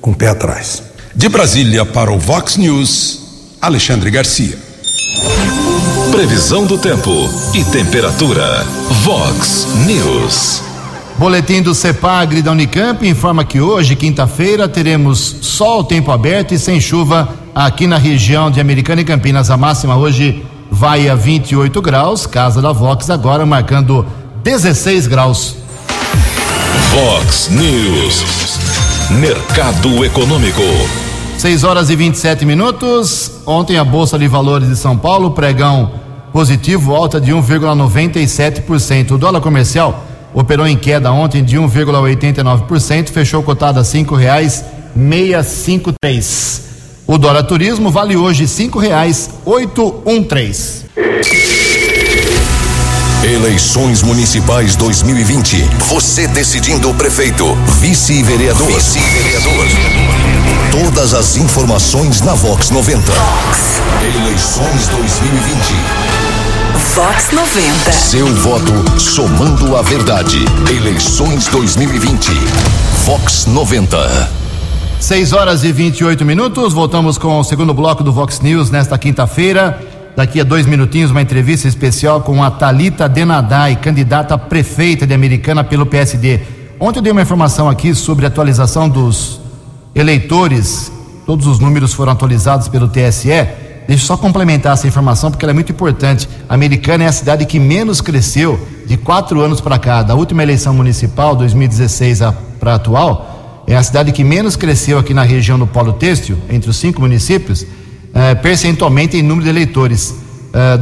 com 0.00 0.12
o 0.12 0.14
pé 0.14 0.28
atrás. 0.28 0.82
De 1.14 1.28
Brasília 1.28 1.84
para 1.84 2.10
o 2.10 2.18
Vox 2.18 2.56
News, 2.56 3.20
Alexandre 3.60 4.10
Garcia. 4.10 4.56
Previsão 6.10 6.66
do 6.66 6.76
tempo 6.76 7.30
e 7.54 7.62
temperatura. 7.64 8.64
Vox 9.04 9.68
News. 9.86 10.60
Boletim 11.16 11.62
do 11.62 11.72
CEPAGRE 11.72 12.42
da 12.42 12.50
Unicamp 12.50 13.06
informa 13.06 13.44
que 13.44 13.60
hoje, 13.60 13.94
quinta-feira, 13.94 14.68
teremos 14.68 15.36
sol, 15.40 15.84
tempo 15.84 16.10
aberto 16.10 16.52
e 16.52 16.58
sem 16.58 16.80
chuva 16.80 17.28
aqui 17.54 17.86
na 17.86 17.96
região 17.96 18.50
de 18.50 18.60
Americana 18.60 19.02
e 19.02 19.04
Campinas. 19.04 19.50
A 19.50 19.56
máxima 19.56 19.96
hoje 19.96 20.44
vai 20.68 21.08
a 21.08 21.14
28 21.14 21.80
graus. 21.80 22.26
Casa 22.26 22.60
da 22.60 22.72
Vox 22.72 23.08
agora 23.08 23.46
marcando 23.46 24.04
16 24.42 25.06
graus. 25.06 25.56
Vox 26.90 27.48
News. 27.50 28.24
Mercado 29.10 30.04
Econômico. 30.04 30.60
6 31.38 31.64
horas 31.64 31.88
e 31.88 31.96
27 31.96 32.44
minutos. 32.44 33.30
Ontem 33.46 33.78
a 33.78 33.84
Bolsa 33.84 34.18
de 34.18 34.28
Valores 34.28 34.68
de 34.68 34.76
São 34.76 34.98
Paulo, 34.98 35.30
pregão 35.30 35.99
positivo, 36.32 36.94
alta 36.94 37.20
de 37.20 37.32
1,97%. 37.32 39.12
O 39.12 39.18
dólar 39.18 39.40
comercial 39.40 40.04
operou 40.32 40.66
em 40.66 40.76
queda 40.76 41.12
ontem 41.12 41.42
de 41.42 41.56
1,89%, 41.56 43.10
fechou 43.10 43.42
cotado 43.42 43.80
a 43.80 43.84
cinco 43.84 44.14
reais 44.14 44.64
meia 44.94 45.42
cinco 45.42 45.92
três. 45.92 46.62
O 47.06 47.18
dólar 47.18 47.42
turismo 47.44 47.90
vale 47.90 48.16
hoje 48.16 48.46
cinco 48.46 48.78
reais 48.78 49.30
oito 49.44 50.02
um 50.06 50.22
três. 50.22 50.84
Eleições 53.22 54.02
Municipais 54.02 54.76
2020. 54.76 55.56
Você 55.88 56.26
decidindo 56.28 56.88
o 56.90 56.94
prefeito, 56.94 57.54
vice-vereador. 57.80 58.66
Vice-vereador. 58.66 59.66
Todas 60.70 61.12
as 61.12 61.36
informações 61.36 62.22
na 62.22 62.32
Vox 62.32 62.70
90. 62.70 63.12
Vox. 63.12 63.80
Eleições 64.02 64.88
2020. 64.88 66.19
Vox 66.80 67.30
90. 67.30 67.92
Seu 67.92 68.26
voto 68.36 68.98
somando 68.98 69.76
a 69.76 69.82
verdade. 69.82 70.38
Eleições 70.74 71.46
2020. 71.48 72.30
Vox 73.04 73.44
90. 73.46 73.98
6 74.98 75.32
horas 75.34 75.62
e 75.62 75.72
28 75.72 76.24
minutos. 76.24 76.72
Voltamos 76.72 77.18
com 77.18 77.38
o 77.38 77.44
segundo 77.44 77.74
bloco 77.74 78.02
do 78.02 78.10
Vox 78.10 78.40
News 78.40 78.70
nesta 78.70 78.96
quinta-feira. 78.96 79.78
Daqui 80.16 80.40
a 80.40 80.44
dois 80.44 80.64
minutinhos, 80.64 81.10
uma 81.10 81.20
entrevista 81.20 81.68
especial 81.68 82.22
com 82.22 82.42
a 82.42 82.50
Talita 82.50 83.06
Denadai, 83.08 83.76
candidata 83.76 84.34
a 84.34 84.38
prefeita 84.38 85.06
de 85.06 85.12
Americana 85.12 85.62
pelo 85.62 85.84
PSD. 85.84 86.40
Ontem 86.80 86.98
eu 86.98 87.02
dei 87.02 87.12
uma 87.12 87.22
informação 87.22 87.68
aqui 87.68 87.94
sobre 87.94 88.24
a 88.24 88.28
atualização 88.28 88.88
dos 88.88 89.38
eleitores. 89.94 90.90
Todos 91.26 91.46
os 91.46 91.58
números 91.58 91.92
foram 91.92 92.12
atualizados 92.12 92.68
pelo 92.68 92.88
TSE. 92.88 93.69
Deixa 93.90 94.04
eu 94.04 94.06
só 94.06 94.16
complementar 94.16 94.72
essa 94.74 94.86
informação 94.86 95.32
porque 95.32 95.44
ela 95.44 95.50
é 95.50 95.52
muito 95.52 95.72
importante. 95.72 96.28
A 96.48 96.54
Americana 96.54 97.02
é 97.02 97.08
a 97.08 97.12
cidade 97.12 97.44
que 97.44 97.58
menos 97.58 98.00
cresceu 98.00 98.64
de 98.86 98.96
quatro 98.96 99.40
anos 99.40 99.60
para 99.60 99.80
cá. 99.80 100.04
Da 100.04 100.14
última 100.14 100.44
eleição 100.44 100.72
municipal, 100.72 101.34
2016 101.34 102.20
para 102.60 102.76
atual, 102.76 103.64
é 103.66 103.74
a 103.74 103.82
cidade 103.82 104.12
que 104.12 104.22
menos 104.22 104.54
cresceu 104.54 104.96
aqui 104.96 105.12
na 105.12 105.24
região 105.24 105.58
do 105.58 105.66
Polo 105.66 105.94
Têxtil, 105.94 106.38
entre 106.48 106.70
os 106.70 106.76
cinco 106.76 107.00
municípios 107.00 107.66
eh, 108.14 108.36
percentualmente 108.36 109.16
em 109.16 109.24
número 109.24 109.42
de 109.42 109.50
eleitores, 109.50 110.14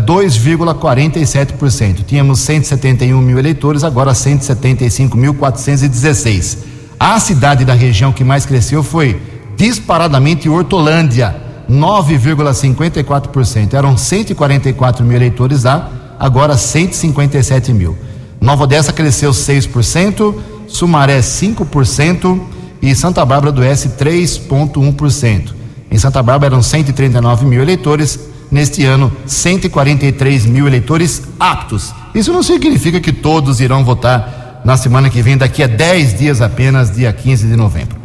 2,47%. 0.07 1.81
Eh, 1.81 1.95
Tínhamos 2.07 2.41
171 2.41 3.19
mil 3.23 3.39
eleitores, 3.39 3.85
agora 3.85 4.13
175.416. 4.13 6.59
A 7.01 7.19
cidade 7.19 7.65
da 7.65 7.73
região 7.73 8.13
que 8.13 8.23
mais 8.23 8.45
cresceu 8.45 8.83
foi 8.83 9.19
disparadamente 9.57 10.47
Hortolândia, 10.47 11.48
9,54%. 11.69 13.75
Eram 13.75 13.97
144 13.97 15.05
mil 15.05 15.17
eleitores 15.17 15.65
lá, 15.65 15.91
agora 16.19 16.57
157 16.57 17.73
mil. 17.73 17.97
Nova 18.41 18.65
Odessa 18.65 18.93
cresceu 18.93 19.33
6%, 19.33 20.35
Sumaré 20.67 21.21
5% 21.21 22.41
e 22.81 22.95
Santa 22.95 23.25
Bárbara 23.25 23.53
do 23.53 23.61
Oeste 23.61 23.91
3,1%. 23.91 25.53
Em 25.91 25.99
Santa 25.99 26.23
Bárbara 26.23 26.55
eram 26.55 26.63
139 26.63 27.47
mil 27.47 27.63
eleitores, 27.63 28.19
neste 28.51 28.85
ano 28.85 29.13
143 29.27 30.47
mil 30.47 30.67
eleitores 30.67 31.23
aptos. 31.39 31.93
Isso 32.15 32.33
não 32.33 32.43
significa 32.43 33.01
que 33.01 33.13
todos 33.13 33.61
irão 33.61 33.85
votar 33.85 34.61
na 34.65 34.77
semana 34.77 35.11
que 35.11 35.23
vem, 35.23 35.37
daqui 35.37 35.63
a 35.63 35.67
10 35.67 36.19
dias 36.19 36.41
apenas, 36.41 36.95
dia 36.95 37.13
15 37.13 37.47
de 37.47 37.57
novembro. 37.57 37.98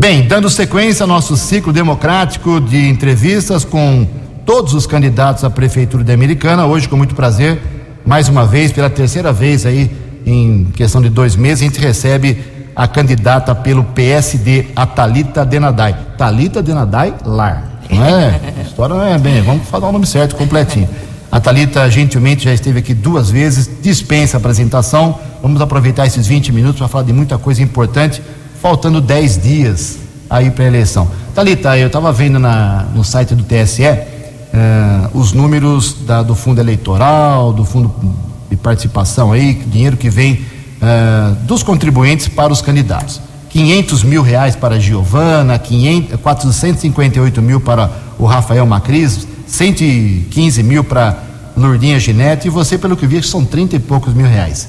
Bem, 0.00 0.28
dando 0.28 0.48
sequência 0.48 1.02
ao 1.02 1.08
nosso 1.08 1.36
ciclo 1.36 1.72
democrático 1.72 2.60
de 2.60 2.88
entrevistas 2.88 3.64
com 3.64 4.06
todos 4.46 4.72
os 4.72 4.86
candidatos 4.86 5.42
à 5.42 5.50
Prefeitura 5.50 6.04
da 6.04 6.14
Americana, 6.14 6.66
hoje 6.66 6.88
com 6.88 6.96
muito 6.96 7.16
prazer, 7.16 7.60
mais 8.06 8.28
uma 8.28 8.46
vez, 8.46 8.70
pela 8.70 8.88
terceira 8.88 9.32
vez 9.32 9.66
aí, 9.66 9.90
em 10.24 10.66
questão 10.66 11.02
de 11.02 11.08
dois 11.08 11.34
meses, 11.34 11.62
a 11.62 11.64
gente 11.64 11.80
recebe 11.80 12.38
a 12.76 12.86
candidata 12.86 13.56
pelo 13.56 13.82
PSD, 13.82 14.66
a 14.76 14.86
Talita 14.86 15.44
Denadai. 15.44 15.96
Talita 16.16 16.62
Denadai 16.62 17.12
Lar. 17.24 17.80
Não 17.90 18.04
é? 18.04 18.40
A 18.56 18.62
história 18.62 18.94
não 18.94 19.04
é 19.04 19.18
bem, 19.18 19.42
vamos 19.42 19.68
falar 19.68 19.88
o 19.88 19.92
nome 19.92 20.06
certo, 20.06 20.36
completinho. 20.36 20.88
A 21.32 21.40
Talita 21.40 21.90
gentilmente 21.90 22.44
já 22.44 22.54
esteve 22.54 22.78
aqui 22.78 22.94
duas 22.94 23.32
vezes, 23.32 23.68
dispensa 23.82 24.36
a 24.36 24.38
apresentação. 24.38 25.18
Vamos 25.42 25.60
aproveitar 25.60 26.06
esses 26.06 26.24
20 26.24 26.52
minutos 26.52 26.78
para 26.78 26.86
falar 26.86 27.04
de 27.04 27.12
muita 27.12 27.36
coisa 27.36 27.60
importante, 27.64 28.22
faltando 28.60 29.00
10 29.00 29.42
dias 29.42 29.98
aí 30.28 30.50
para 30.50 30.64
a 30.64 30.66
eleição. 30.66 31.08
Talita, 31.34 31.76
eu 31.78 31.86
estava 31.86 32.12
vendo 32.12 32.38
na, 32.38 32.86
no 32.94 33.04
site 33.04 33.34
do 33.34 33.44
TSE 33.44 33.84
eh, 33.84 35.08
os 35.14 35.32
números 35.32 35.94
da, 36.06 36.22
do 36.22 36.34
fundo 36.34 36.60
eleitoral, 36.60 37.52
do 37.52 37.64
fundo 37.64 37.94
de 38.50 38.56
participação 38.56 39.32
aí, 39.32 39.54
dinheiro 39.54 39.96
que 39.96 40.08
vem 40.08 40.34
uh, 40.80 41.34
dos 41.44 41.62
contribuintes 41.62 42.28
para 42.28 42.52
os 42.52 42.62
candidatos. 42.62 43.20
500 43.50 44.02
mil 44.02 44.22
reais 44.22 44.56
para 44.56 44.78
Giovana, 44.80 45.58
500, 45.58 46.20
458 46.20 47.42
mil 47.42 47.60
para 47.60 47.90
o 48.18 48.24
Rafael 48.24 48.66
Macris, 48.66 49.26
115 49.46 50.62
mil 50.62 50.82
para 50.82 51.22
Lourdinha 51.56 51.98
Ginete 51.98 52.46
e 52.46 52.50
você, 52.50 52.78
pelo 52.78 52.96
que 52.96 53.06
vi, 53.06 53.22
são 53.22 53.44
30 53.44 53.76
e 53.76 53.78
poucos 53.78 54.14
mil 54.14 54.26
reais. 54.26 54.68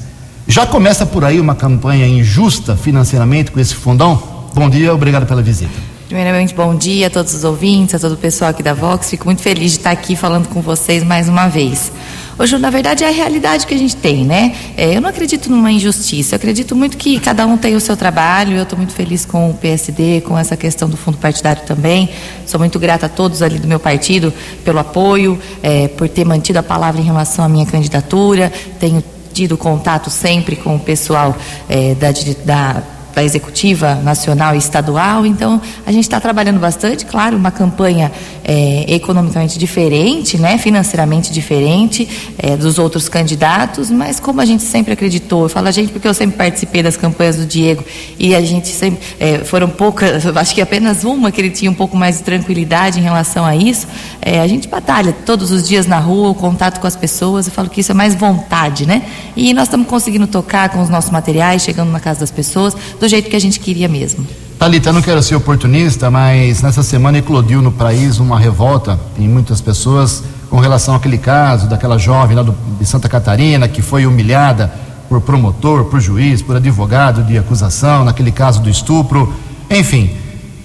Já 0.50 0.66
começa 0.66 1.06
por 1.06 1.24
aí 1.24 1.40
uma 1.40 1.54
campanha 1.54 2.08
injusta 2.08 2.76
financeiramente 2.76 3.52
com 3.52 3.60
esse 3.60 3.76
fundão? 3.76 4.20
Bom 4.52 4.68
dia, 4.68 4.92
obrigado 4.92 5.28
pela 5.28 5.44
visita. 5.44 5.72
Primeiramente, 6.08 6.56
bom 6.56 6.74
dia 6.74 7.06
a 7.06 7.10
todos 7.12 7.36
os 7.36 7.44
ouvintes, 7.44 7.94
a 7.94 8.00
todo 8.00 8.14
o 8.14 8.18
pessoal 8.18 8.50
aqui 8.50 8.64
da 8.64 8.74
Vox. 8.74 9.12
Fico 9.12 9.26
muito 9.26 9.44
feliz 9.44 9.74
de 9.74 9.78
estar 9.78 9.92
aqui 9.92 10.16
falando 10.16 10.48
com 10.48 10.60
vocês 10.60 11.04
mais 11.04 11.30
uma 11.30 11.48
vez. 11.48 11.92
Hoje, 12.40 12.58
na 12.58 12.72
verdade, 12.72 13.04
é 13.04 13.10
a 13.10 13.12
realidade 13.12 13.68
que 13.68 13.76
a 13.76 13.78
gente 13.78 13.96
tem, 13.96 14.26
né? 14.26 14.56
É, 14.76 14.98
eu 14.98 15.02
não 15.02 15.10
acredito 15.10 15.52
numa 15.52 15.72
injustiça, 15.72 16.34
eu 16.34 16.38
acredito 16.38 16.76
muito 16.76 16.98
que 16.98 17.20
cada 17.20 17.46
um 17.46 17.56
tem 17.56 17.76
o 17.76 17.80
seu 17.80 17.96
trabalho. 17.96 18.58
Eu 18.58 18.64
estou 18.64 18.76
muito 18.76 18.94
feliz 18.94 19.26
com 19.26 19.52
o 19.52 19.54
PSD, 19.54 20.22
com 20.22 20.36
essa 20.36 20.58
questão 20.58 20.90
do 20.90 20.98
fundo 20.98 21.20
partidário 21.20 21.62
também. 21.68 22.10
Sou 22.48 22.60
muito 22.60 22.80
grata 22.80 23.06
a 23.06 23.10
todos 23.10 23.44
ali 23.44 23.60
do 23.60 23.68
meu 23.68 23.80
partido 23.80 24.34
pelo 24.66 24.80
apoio, 24.80 25.38
é, 25.62 25.90
por 25.90 26.10
ter 26.10 26.26
mantido 26.26 26.58
a 26.58 26.64
palavra 26.64 27.00
em 27.00 27.06
relação 27.06 27.46
à 27.46 27.48
minha 27.48 27.68
candidatura. 27.68 28.52
Tenho 28.80 29.04
tido 29.40 29.58
contato 29.58 30.10
sempre 30.10 30.58
com 30.58 30.76
o 30.76 30.80
pessoal 30.80 31.34
é, 31.70 31.96
da, 31.96 32.10
da 32.44 32.84
da 33.14 33.24
executiva 33.24 33.96
nacional 33.96 34.56
e 34.56 34.58
estadual. 34.58 35.26
Então, 35.26 35.62
a 35.86 35.92
gente 35.92 36.04
está 36.04 36.20
trabalhando 36.20 36.60
bastante, 36.60 37.06
claro, 37.06 37.38
uma 37.38 37.52
campanha 37.52 38.12
é, 38.44 38.86
economicamente 38.88 39.60
diferente, 39.60 40.38
né, 40.38 40.58
financeiramente 40.58 41.32
diferente 41.32 42.08
é, 42.38 42.56
dos 42.58 42.80
outros 42.80 43.08
candidatos, 43.10 43.92
mas 43.92 44.20
como 44.20 44.42
a 44.42 44.46
gente 44.46 44.64
sempre 44.64 44.94
acreditou, 44.94 45.44
eu 45.44 45.50
falo 45.50 45.68
a 45.68 45.72
gente 45.72 45.92
porque 45.92 46.08
eu 46.08 46.14
sempre 46.14 46.38
participei 46.38 46.82
das 46.82 46.98
campanhas 46.98 47.36
do 47.36 47.46
Diego 47.46 47.84
e 48.18 48.34
a 48.34 48.42
gente 48.42 48.70
sempre 48.70 49.00
é, 49.20 49.40
foram 49.40 49.70
poucas, 49.70 50.26
acho 50.36 50.56
que 50.56 50.62
apenas 50.62 51.04
uma 51.04 51.32
que 51.32 51.40
ele 51.40 51.50
tinha 51.50 51.70
um 51.70 51.74
pouco 51.74 51.96
mais 51.96 52.18
de 52.18 52.24
tranquilidade 52.24 53.00
em 53.00 53.04
relação 53.04 53.46
a 53.46 53.56
isso. 53.56 53.88
É, 54.22 54.40
a 54.40 54.48
gente 54.48 54.68
batalha 54.68 55.16
todos 55.26 55.52
os 55.52 55.68
dias 55.68 55.86
na 55.86 56.00
rua, 56.00 56.30
o 56.30 56.36
contato 56.36 56.80
com 56.80 56.88
as 56.88 56.96
pessoas. 56.96 57.48
Eu 57.48 57.54
falo 57.54 57.70
que 57.70 57.82
isso 57.82 57.92
é 57.92 57.96
mais 57.96 58.16
vontade, 58.16 58.86
né? 58.86 59.04
E 59.36 59.54
nós 59.54 59.64
estamos 59.64 59.88
conseguindo 59.88 60.28
tocar 60.28 60.70
com 60.70 60.82
os 60.82 60.90
nossos 60.90 61.12
materiais, 61.12 61.62
chegando 61.62 61.92
na 61.92 62.00
casa 62.00 62.20
das 62.20 62.32
pessoas 62.32 62.76
do 63.00 63.08
jeito 63.08 63.30
que 63.30 63.36
a 63.36 63.40
gente 63.40 63.60
queria 63.60 63.88
mesmo. 63.88 64.26
Thalita, 64.58 64.90
eu 64.90 64.94
não 64.94 65.02
quero 65.02 65.24
ser 65.24 65.36
oportunista, 65.36 66.12
mas 66.12 66.62
nessa 66.62 66.84
semana 66.84 67.18
eclodiu 67.18 67.62
no 67.62 67.72
país 67.72 68.20
uma 68.20 68.38
revolta 68.38 69.00
em 69.18 69.28
muitas 69.28 69.62
pessoas 69.62 70.22
com 70.50 70.60
relação 70.60 70.96
àquele 70.96 71.18
caso 71.18 71.70
daquela 71.70 71.98
jovem 71.98 72.36
lá 72.36 72.44
do, 72.44 72.54
de 72.78 72.86
Santa 72.86 73.08
Catarina 73.08 73.68
que 73.68 73.82
foi 73.82 74.06
humilhada 74.06 74.72
por 75.08 75.22
promotor, 75.22 75.86
por 75.86 76.00
juiz, 76.00 76.42
por 76.42 76.56
advogado 76.56 77.24
de 77.24 77.38
acusação, 77.38 78.04
naquele 78.04 78.32
caso 78.32 78.62
do 78.62 78.70
estupro. 78.70 79.34
Enfim, 79.70 80.12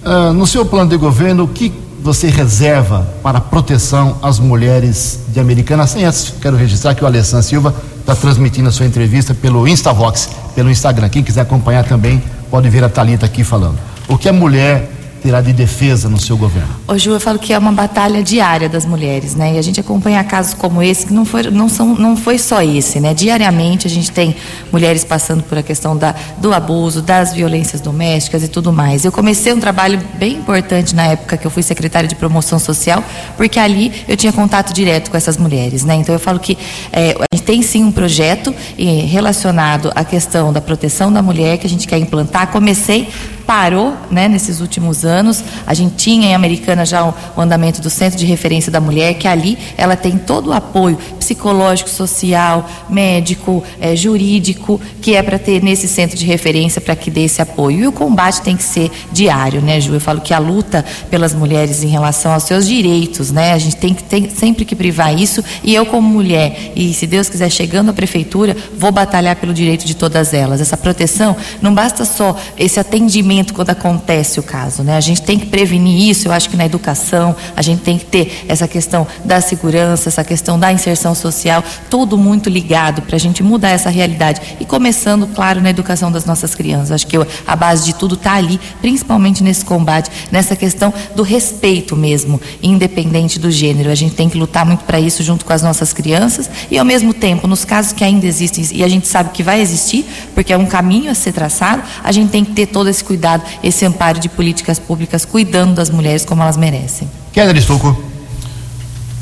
uh, 0.03 0.33
no 0.33 0.45
seu 0.45 0.65
plano 0.65 0.89
de 0.89 0.97
governo, 0.97 1.45
o 1.45 1.47
que 1.47 1.73
você 2.05 2.27
reserva 2.27 3.01
para 3.23 3.41
proteção 3.41 4.19
às 4.21 4.37
mulheres 4.37 5.21
de 5.29 5.39
Americana? 5.39 5.87
Sem 5.87 6.05
antes, 6.05 6.31
quero 6.39 6.55
registrar 6.55 6.93
que 6.93 7.03
o 7.03 7.07
Alessandro 7.07 7.43
Silva 7.43 7.73
está 7.99 8.15
transmitindo 8.15 8.69
a 8.69 8.71
sua 8.71 8.85
entrevista 8.85 9.33
pelo 9.33 9.67
Instavox, 9.67 10.29
pelo 10.53 10.69
Instagram. 10.69 11.09
Quem 11.09 11.23
quiser 11.23 11.41
acompanhar 11.41 11.83
também 11.83 12.21
pode 12.51 12.69
ver 12.69 12.83
a 12.83 12.89
Talita 12.89 13.25
aqui 13.25 13.43
falando. 13.43 13.79
O 14.07 14.19
que 14.19 14.29
a 14.29 14.33
mulher 14.33 14.87
terá 15.23 15.41
de 15.41 15.51
defesa 15.51 16.07
no 16.07 16.19
seu 16.19 16.37
governo? 16.37 16.69
Ô 16.87 16.99
Ju, 16.99 17.13
eu 17.13 17.19
falo 17.19 17.39
que 17.39 17.51
é 17.51 17.57
uma 17.57 17.71
batalha 17.71 18.21
diária 18.21 18.69
das 18.69 18.85
mulheres, 18.85 19.33
né? 19.33 19.55
E 19.55 19.57
a 19.57 19.61
gente 19.63 19.79
acompanha 19.79 20.23
casos 20.23 20.53
como 20.53 20.83
esse, 20.83 21.07
que 21.07 21.13
não 21.13 21.25
foi, 21.25 21.49
não 21.49 21.67
são, 21.67 21.95
não 21.95 22.15
foi 22.15 22.37
só 22.37 22.61
esse, 22.61 22.99
né? 22.99 23.11
Diariamente 23.11 23.87
a 23.87 23.89
gente 23.89 24.11
tem 24.11 24.35
mulheres 24.71 25.03
passando 25.03 25.41
por 25.41 25.57
a 25.57 25.63
questão 25.63 25.97
da, 25.97 26.13
do 26.37 26.53
abuso, 26.53 27.01
das 27.01 27.33
violências 27.33 27.81
domésticas 27.81 28.43
e 28.43 28.47
tudo 28.47 28.71
mais. 28.71 29.03
Eu 29.03 29.11
comecei 29.11 29.51
um 29.51 29.59
trabalho 29.59 29.99
bem 30.19 30.33
importante 30.33 30.93
na 30.93 31.07
época 31.07 31.37
que 31.37 31.47
eu 31.47 31.49
fui 31.49 31.63
secretária 31.63 32.07
de 32.07 32.13
promoção 32.13 32.59
social, 32.59 33.03
porque 33.35 33.57
ali 33.57 33.91
eu 34.07 34.15
tinha 34.15 34.31
contato 34.31 34.71
direto 34.71 35.09
com 35.09 35.17
essas 35.17 35.37
mulheres, 35.37 35.83
né? 35.83 35.95
Então 35.95 36.13
eu 36.13 36.19
falo 36.19 36.39
que 36.39 36.55
é, 36.93 37.15
a 37.19 37.35
gente 37.35 37.45
tem 37.45 37.63
sim 37.63 37.83
um 37.83 37.91
projeto 37.91 38.53
relacionado 38.77 39.91
à 39.95 40.05
questão 40.05 40.53
da 40.53 40.61
proteção 40.61 41.11
da 41.11 41.23
mulher 41.23 41.57
que 41.57 41.65
a 41.65 41.69
gente 41.69 41.87
quer 41.87 41.97
implantar. 41.97 42.51
Comecei 42.51 43.09
parou 43.45 43.93
né, 44.09 44.27
nesses 44.27 44.59
últimos 44.59 45.05
anos. 45.05 45.43
A 45.65 45.73
gente 45.73 45.95
tinha 45.95 46.29
em 46.29 46.35
Americana 46.35 46.74
já 46.83 47.05
o, 47.05 47.13
o, 47.37 47.41
andamento 47.41 47.81
do 47.81 47.89
Centro 47.89 48.17
de 48.17 48.25
Referência 48.25 48.71
da 48.71 48.81
Mulher, 48.81 49.13
que 49.13 49.27
ali 49.27 49.57
ela 49.77 49.95
tem 49.95 50.17
todo 50.17 50.47
o 50.47 50.53
apoio 50.53 50.97
psicológico, 51.19 51.89
social, 51.89 52.67
médico, 52.89 53.63
é, 53.79 53.95
jurídico, 53.95 54.81
que 55.01 55.15
é 55.15 55.21
para 55.21 55.39
ter 55.39 55.61
nesse 55.63 55.87
centro 55.87 56.17
de 56.17 56.25
referência 56.25 56.81
para 56.81 56.95
que 56.95 57.09
dê 57.09 57.25
esse 57.25 57.41
apoio. 57.41 57.79
E 57.79 57.87
o 57.87 57.91
combate 57.91 58.41
tem 58.41 58.57
que 58.57 58.63
ser 58.63 58.91
diário, 59.11 59.61
né, 59.61 59.79
Ju? 59.79 59.93
Eu 59.93 60.01
falo 60.01 60.19
que 60.21 60.33
a 60.33 60.39
luta 60.39 60.83
pelas 61.09 61.33
mulheres 61.33 61.83
em 61.83 61.87
relação 61.87 62.33
aos 62.33 62.43
seus 62.43 62.67
direitos, 62.67 63.31
né? 63.31 63.53
A 63.53 63.57
gente 63.57 63.75
tem 63.75 63.93
que 63.93 64.03
tem 64.03 64.29
sempre 64.29 64.65
que 64.65 64.75
privar 64.75 65.17
isso. 65.17 65.43
E 65.63 65.73
eu, 65.73 65.85
como 65.85 66.07
mulher, 66.07 66.73
e 66.75 66.93
se 66.93 67.05
Deus 67.05 67.29
quiser, 67.29 67.49
chegando 67.49 67.89
à 67.89 67.93
prefeitura, 67.93 68.55
vou 68.77 68.91
batalhar 68.91 69.35
pelo 69.35 69.53
direito 69.53 69.85
de 69.85 69.95
todas 69.95 70.33
elas. 70.33 70.61
Essa 70.61 70.77
proteção 70.77 71.35
não 71.61 71.73
basta 71.73 72.05
só 72.05 72.35
esse 72.57 72.79
atendimento 72.79 73.53
quando 73.53 73.69
acontece 73.69 74.39
o 74.39 74.43
caso, 74.43 74.83
né? 74.83 74.97
A 74.97 75.01
gente 75.01 75.21
tem 75.21 75.37
que 75.37 75.45
prevenir 75.45 76.09
isso, 76.09 76.27
eu 76.27 76.31
acho 76.31 76.49
que 76.49 76.57
na 76.57 76.64
educação, 76.65 77.35
a 77.55 77.61
gente 77.61 77.81
tem 77.81 77.97
que 77.97 78.05
ter 78.05 78.45
essa 78.47 78.67
questão 78.67 79.05
da 79.23 79.41
segurança, 79.41 80.09
essa 80.09 80.23
questão 80.23 80.57
da 80.57 80.71
inserção 80.71 81.13
social, 81.13 81.63
tudo 81.89 82.17
muito 82.17 82.49
ligado 82.49 83.01
para 83.01 83.15
a 83.15 83.19
gente 83.19 83.43
mudar 83.43 83.69
essa 83.69 83.89
realidade. 83.89 84.41
E 84.59 84.65
começando, 84.65 85.27
claro, 85.27 85.61
na 85.61 85.69
educação 85.69 86.11
das 86.11 86.25
nossas 86.25 86.55
crianças. 86.55 86.91
Acho 86.91 87.07
que 87.07 87.17
a 87.45 87.55
base 87.55 87.85
de 87.85 87.93
tudo 87.93 88.15
está 88.15 88.33
ali, 88.33 88.59
principalmente 88.81 89.43
nesse 89.43 89.65
combate, 89.65 90.09
nessa 90.31 90.55
questão 90.55 90.93
do 91.15 91.23
respeito 91.23 91.95
mesmo, 91.95 92.39
independente 92.63 93.39
do 93.39 93.51
gênero. 93.51 93.89
A 93.89 93.95
gente 93.95 94.15
tem 94.15 94.29
que 94.29 94.37
lutar 94.37 94.65
muito 94.65 94.83
para 94.85 94.99
isso 94.99 95.23
junto 95.23 95.45
com 95.45 95.53
as 95.53 95.61
nossas 95.61 95.93
crianças 95.93 96.49
e, 96.71 96.77
ao 96.77 96.85
mesmo 96.85 97.13
tempo, 97.13 97.47
nos 97.47 97.65
casos 97.65 97.91
que 97.91 98.03
ainda 98.03 98.25
existem, 98.25 98.65
e 98.71 98.83
a 98.83 98.87
gente 98.87 99.07
sabe 99.07 99.31
que 99.31 99.43
vai 99.43 99.61
existir, 99.61 100.05
porque 100.33 100.53
é 100.53 100.57
um 100.57 100.65
caminho 100.65 101.11
a 101.11 101.13
ser 101.13 101.31
traçado, 101.31 101.83
a 102.03 102.11
gente 102.11 102.29
tem 102.29 102.43
que 102.43 102.51
ter 102.51 102.67
todo 102.67 102.89
esse 102.89 103.03
cuidado 103.03 103.25
dado 103.25 103.43
esse 103.63 103.83
amparo 103.85 104.19
de 104.19 104.29
políticas 104.29 104.77
públicas 104.77 105.25
cuidando 105.25 105.73
das 105.73 105.89
mulheres 105.89 106.23
como 106.23 106.43
elas 106.43 106.54
merecem. 106.57 107.09
Keller 107.31 107.55
Estuco. 107.55 107.95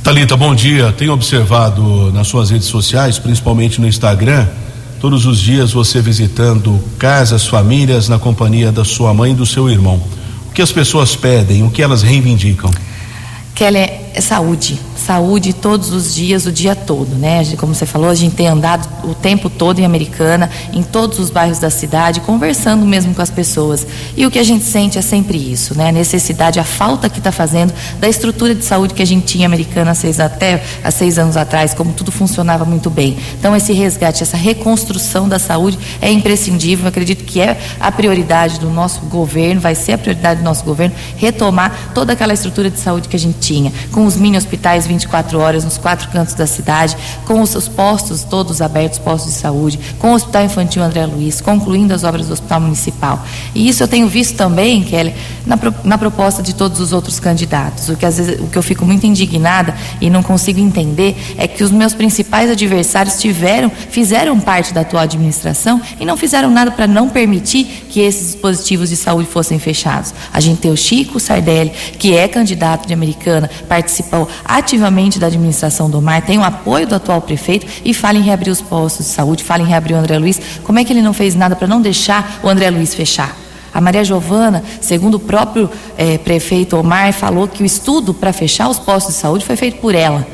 Talita, 0.04 0.36
bom 0.36 0.54
dia. 0.54 0.92
Tenho 0.92 1.14
observado 1.14 2.12
nas 2.12 2.28
suas 2.28 2.50
redes 2.50 2.68
sociais, 2.68 3.18
principalmente 3.18 3.80
no 3.80 3.88
Instagram, 3.88 4.48
todos 5.00 5.26
os 5.26 5.40
dias 5.40 5.72
você 5.72 6.02
visitando 6.02 6.78
casas, 7.00 7.48
famílias 7.48 8.10
na 8.10 8.20
companhia 8.20 8.72
da 8.72 8.84
sua 8.84 9.14
mãe 9.14 9.32
e 9.32 9.36
do 9.36 9.46
seu 9.46 9.70
irmão. 9.70 10.02
O 10.50 10.52
que 10.54 10.62
as 10.62 10.72
pessoas 10.72 11.16
pedem, 11.16 11.64
o 11.64 11.72
que 11.72 11.82
elas 11.82 12.02
reivindicam? 12.02 12.70
Keller, 13.56 14.03
é 14.14 14.22
saúde 14.22 14.80
saúde 15.04 15.52
todos 15.54 15.92
os 15.92 16.16
dias, 16.16 16.46
o 16.46 16.52
dia 16.52 16.76
todo, 16.76 17.16
né? 17.16 17.44
Como 17.58 17.76
você 17.76 17.86
falou, 17.86 18.10
a 18.10 18.16
gente 18.16 18.36
tem 18.36 18.48
andado 18.48 18.88
o 19.04 19.14
tempo 19.14 19.50
todo 19.50 19.80
em 19.80 19.86
Americana, 19.86 20.50
em 20.72 20.82
todos 20.82 21.20
os 21.20 21.30
bairros 21.30 21.60
da 21.60 21.70
cidade, 21.70 22.22
conversando 22.22 22.86
mesmo 22.86 23.14
com 23.14 23.22
as 23.22 23.30
pessoas. 23.30 23.86
E 24.16 24.26
o 24.26 24.32
que 24.32 24.40
a 24.40 24.44
gente 24.44 24.64
sente 24.64 24.98
é 24.98 25.02
sempre 25.02 25.38
isso, 25.38 25.78
né? 25.78 25.90
A 25.90 25.92
necessidade, 25.92 26.60
a 26.60 26.64
falta 26.64 27.10
que 27.10 27.18
está 27.18 27.32
fazendo 27.32 27.74
da 28.00 28.08
estrutura 28.08 28.56
de 28.56 28.64
saúde 28.64 28.94
que 28.94 29.02
a 29.02 29.06
gente 29.06 29.26
tinha 29.26 29.44
em 29.44 29.46
Americana 29.46 29.94
seis, 29.94 30.20
até 30.20 30.64
há 30.84 30.90
seis 30.90 31.20
anos 31.20 31.36
atrás, 31.36 31.74
como 31.74 31.92
tudo 31.92 32.12
funcionava 32.12 32.64
muito 32.64 32.90
bem. 32.90 33.18
Então, 33.38 33.56
esse 33.56 33.74
resgate, 33.74 34.24
essa 34.24 34.38
reconstrução 34.38 35.28
da 35.28 35.38
saúde 35.38 35.78
é 36.02 36.12
imprescindível. 36.12 36.86
Eu 36.86 36.90
acredito 36.90 37.26
que 37.26 37.42
é 37.42 37.60
a 37.80 37.92
prioridade 37.92 38.60
do 38.60 38.70
nosso 38.70 39.02
governo, 39.02 39.60
vai 39.60 39.76
ser 39.76 39.94
a 39.94 39.98
prioridade 39.98 40.40
do 40.40 40.44
nosso 40.44 40.64
governo, 40.64 40.96
retomar 41.18 41.92
toda 41.94 42.14
aquela 42.14 42.34
estrutura 42.34 42.70
de 42.70 42.80
saúde 42.80 43.10
que 43.10 43.16
a 43.16 43.20
gente 43.20 43.40
tinha, 43.40 43.72
com 43.92 44.03
os 44.06 44.18
mini 44.18 44.38
hospitais 44.38 44.88
24 44.88 45.40
horas 45.40 45.64
nos 45.64 45.78
quatro 45.78 46.10
cantos 46.10 46.34
da 46.34 46.48
cidade, 46.48 46.96
com 47.26 47.42
os 47.42 47.50
seus 47.50 47.68
postos 47.68 48.24
todos 48.24 48.62
abertos, 48.62 49.00
postos 49.00 49.34
de 49.34 49.40
saúde, 49.40 49.80
com 50.00 50.12
o 50.12 50.16
Hospital 50.16 50.46
Infantil 50.46 50.84
André 50.84 51.06
Luiz, 51.06 51.42
concluindo 51.42 51.94
as 51.94 52.04
obras 52.04 52.28
do 52.28 52.34
Hospital 52.34 52.62
Municipal. 52.62 53.24
E 53.54 53.68
isso 53.68 53.84
eu 53.84 53.88
tenho 53.88 54.08
visto 54.08 54.36
também, 54.36 54.84
Kelly, 54.84 55.14
na, 55.46 55.58
na 55.84 55.98
proposta 55.98 56.42
de 56.42 56.54
todos 56.54 56.80
os 56.80 56.94
outros 56.94 57.20
candidatos. 57.20 57.90
O 57.90 57.96
que 57.96 58.06
às 58.06 58.18
vezes 58.18 58.40
o 58.40 58.48
que 58.48 58.58
eu 58.58 58.64
fico 58.64 58.86
muito 58.86 59.06
indignada 59.06 59.76
e 60.00 60.10
não 60.10 60.24
consigo 60.24 60.60
entender 60.60 61.16
é 61.38 61.48
que 61.48 61.64
os 61.64 61.72
meus 61.72 61.94
principais 61.94 62.50
adversários 62.50 63.20
tiveram, 63.20 63.70
fizeram 63.70 64.40
parte 64.40 64.74
da 64.74 64.82
atual 64.82 65.04
administração 65.04 65.82
e 66.00 66.06
não 66.06 66.18
fizeram 66.18 66.50
nada 66.50 66.72
para 66.72 66.88
não 66.88 67.10
permitir 67.10 67.86
que 67.90 68.00
esses 68.00 68.34
dispositivos 68.34 68.90
de 68.90 68.96
saúde 68.96 69.28
fossem 69.28 69.60
fechados. 69.60 70.14
A 70.32 70.40
gente 70.40 70.60
tem 70.60 70.72
o 70.72 70.78
Chico 70.78 71.20
Sardelli, 71.20 71.72
que 71.98 72.16
é 72.16 72.28
candidato 72.28 72.88
de 72.88 72.94
Americana, 72.94 73.50
participou 73.94 74.28
ativamente 74.44 75.20
da 75.20 75.28
administração 75.28 75.90
do 75.90 76.02
mar, 76.02 76.22
tem 76.24 76.40
o 76.40 76.44
apoio 76.44 76.88
do 76.88 76.96
atual 76.96 77.22
prefeito 77.22 77.68
e 77.86 77.94
fala 77.94 78.18
em 78.18 78.22
reabrir 78.22 78.50
os 78.50 78.62
postos 78.62 79.06
de 79.06 79.12
saúde, 79.12 79.44
fala 79.44 79.62
em 79.62 79.68
reabrir 79.68 79.96
o 79.96 80.00
André 80.00 80.18
Luiz. 80.18 80.42
Como 80.64 80.80
é 80.80 80.84
que 80.84 80.92
ele 80.92 81.02
não 81.02 81.14
fez 81.14 81.36
nada 81.36 81.56
para 81.56 81.68
não 81.68 81.80
deixar 81.80 82.40
o 82.42 82.50
André 82.50 82.72
Luiz 82.72 82.96
fechar? 82.96 83.38
A 83.72 83.80
Maria 83.80 84.04
Giovana, 84.04 84.64
segundo 84.82 85.16
o 85.16 85.20
próprio 85.20 85.70
eh, 85.98 86.18
prefeito 86.18 86.78
Omar, 86.78 87.12
falou 87.14 87.48
que 87.48 87.62
o 87.62 87.66
estudo 87.66 88.14
para 88.14 88.34
fechar 88.34 88.68
os 88.70 88.80
postos 88.80 89.16
de 89.16 89.20
saúde 89.20 89.46
foi 89.46 89.56
feito 89.56 89.80
por 89.80 89.94
ela. 89.94 90.26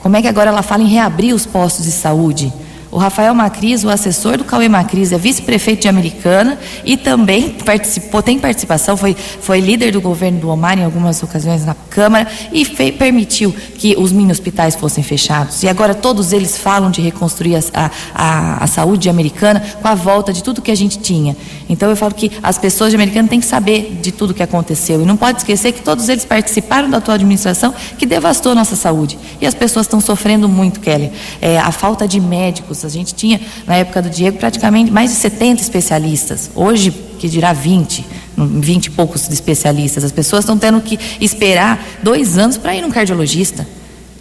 Como 0.00 0.16
é 0.16 0.22
que 0.22 0.28
agora 0.28 0.50
ela 0.50 0.62
fala 0.62 0.82
em 0.82 0.88
reabrir 0.88 1.34
os 1.34 1.46
postos 1.46 1.84
de 1.84 1.92
saúde? 1.92 2.52
O 2.90 2.98
Rafael 2.98 3.34
Macris, 3.34 3.84
o 3.84 3.90
assessor 3.90 4.38
do 4.38 4.44
Cauê 4.44 4.68
Macris, 4.68 5.12
é 5.12 5.18
vice-prefeito 5.18 5.82
de 5.82 5.88
Americana 5.88 6.58
e 6.84 6.96
também 6.96 7.50
participou, 7.50 8.22
tem 8.22 8.38
participação, 8.38 8.96
foi, 8.96 9.14
foi 9.14 9.60
líder 9.60 9.92
do 9.92 10.00
governo 10.00 10.40
do 10.40 10.48
Omar 10.48 10.78
em 10.78 10.84
algumas 10.84 11.22
ocasiões 11.22 11.64
na 11.64 11.74
Câmara 11.74 12.28
e 12.52 12.64
fe, 12.64 12.92
permitiu 12.92 13.54
que 13.76 13.96
os 13.98 14.12
mini 14.12 14.30
hospitais 14.30 14.76
fossem 14.76 15.02
fechados. 15.02 15.62
E 15.62 15.68
agora 15.68 15.94
todos 15.94 16.32
eles 16.32 16.56
falam 16.56 16.90
de 16.90 17.00
reconstruir 17.00 17.56
a, 17.56 17.90
a, 18.14 18.64
a 18.64 18.66
saúde 18.66 19.08
americana 19.08 19.62
com 19.80 19.88
a 19.88 19.94
volta 19.94 20.32
de 20.32 20.42
tudo 20.42 20.62
que 20.62 20.70
a 20.70 20.74
gente 20.74 20.98
tinha. 20.98 21.36
Então 21.68 21.90
eu 21.90 21.96
falo 21.96 22.14
que 22.14 22.30
as 22.42 22.58
pessoas 22.58 22.90
de 22.90 22.96
Americana 22.96 23.28
têm 23.28 23.40
que 23.40 23.46
saber 23.46 23.98
de 24.00 24.12
tudo 24.12 24.32
que 24.32 24.42
aconteceu 24.42 25.02
e 25.02 25.04
não 25.04 25.16
pode 25.16 25.38
esquecer 25.38 25.72
que 25.72 25.82
todos 25.82 26.08
eles 26.08 26.24
participaram 26.24 26.88
da 26.88 26.98
atual 26.98 27.14
administração 27.16 27.74
que 27.98 28.06
devastou 28.06 28.52
a 28.52 28.54
nossa 28.54 28.76
saúde. 28.76 29.18
E 29.40 29.46
as 29.46 29.54
pessoas 29.54 29.86
estão 29.86 30.00
sofrendo 30.00 30.48
muito, 30.48 30.80
Kelly. 30.80 31.10
É, 31.40 31.58
a 31.58 31.72
falta 31.72 32.06
de 32.06 32.20
médicos. 32.20 32.75
A 32.84 32.88
gente 32.88 33.14
tinha, 33.14 33.40
na 33.66 33.76
época 33.76 34.02
do 34.02 34.10
Diego, 34.10 34.38
praticamente 34.38 34.90
mais 34.90 35.10
de 35.10 35.16
70 35.16 35.62
especialistas. 35.62 36.50
Hoje, 36.54 36.90
que 37.18 37.28
dirá 37.28 37.52
20, 37.52 38.04
20 38.36 38.86
e 38.86 38.90
poucos 38.90 39.28
especialistas. 39.30 40.04
As 40.04 40.12
pessoas 40.12 40.44
estão 40.44 40.58
tendo 40.58 40.80
que 40.80 40.98
esperar 41.20 41.82
dois 42.02 42.36
anos 42.38 42.56
para 42.56 42.74
ir 42.74 42.82
num 42.82 42.90
cardiologista. 42.90 43.66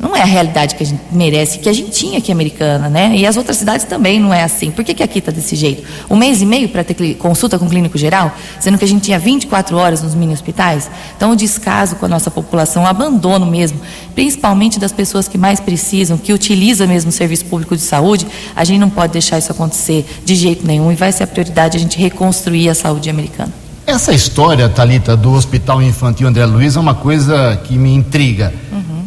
Não 0.05 0.15
é 0.15 0.21
a 0.21 0.25
realidade 0.25 0.75
que 0.75 0.83
a 0.83 0.85
gente 0.85 1.01
merece, 1.11 1.57
que 1.57 1.67
a 1.67 1.73
gente 1.73 1.89
tinha 1.89 2.19
aqui 2.19 2.31
americana, 2.31 2.87
né? 2.87 3.15
E 3.15 3.25
as 3.25 3.37
outras 3.37 3.57
cidades 3.57 3.87
também 3.87 4.19
não 4.19 4.31
é 4.31 4.43
assim. 4.43 4.69
Por 4.69 4.85
que, 4.85 4.93
que 4.93 5.01
aqui 5.01 5.17
está 5.17 5.31
desse 5.31 5.55
jeito? 5.55 5.83
Um 6.07 6.15
mês 6.15 6.43
e 6.43 6.45
meio 6.45 6.69
para 6.69 6.83
ter 6.83 7.15
consulta 7.15 7.57
com 7.57 7.65
o 7.65 7.67
clínico 7.67 7.97
geral, 7.97 8.31
sendo 8.59 8.77
que 8.77 8.85
a 8.85 8.87
gente 8.87 9.01
tinha 9.01 9.17
24 9.17 9.75
horas 9.75 10.03
nos 10.03 10.13
mini 10.13 10.31
hospitais. 10.31 10.91
Então, 11.17 11.31
o 11.31 11.35
descaso 11.35 11.95
com 11.95 12.05
a 12.05 12.07
nossa 12.07 12.29
população, 12.29 12.83
o 12.83 12.85
abandono 12.85 13.47
mesmo, 13.47 13.81
principalmente 14.13 14.79
das 14.79 14.91
pessoas 14.91 15.27
que 15.27 15.39
mais 15.39 15.59
precisam, 15.59 16.19
que 16.19 16.31
utilizam 16.31 16.87
mesmo 16.87 17.09
o 17.09 17.11
serviço 17.11 17.45
público 17.45 17.75
de 17.75 17.81
saúde, 17.81 18.27
a 18.55 18.63
gente 18.63 18.77
não 18.77 18.91
pode 18.91 19.11
deixar 19.11 19.39
isso 19.39 19.51
acontecer 19.51 20.05
de 20.23 20.35
jeito 20.35 20.67
nenhum 20.67 20.91
e 20.91 20.95
vai 20.95 21.11
ser 21.11 21.23
a 21.23 21.27
prioridade 21.27 21.77
a 21.77 21.79
gente 21.79 21.97
reconstruir 21.97 22.69
a 22.69 22.75
saúde 22.75 23.09
americana. 23.09 23.65
Essa 23.87 24.11
história, 24.13 24.67
Talita, 24.67 25.15
do 25.15 25.31
Hospital 25.33 25.79
Infantil 25.79 26.27
André 26.27 26.43
Luiz 26.43 26.75
é 26.75 26.79
uma 26.79 26.95
coisa 26.95 27.55
que 27.63 27.77
me 27.77 27.93
intriga. 27.93 28.51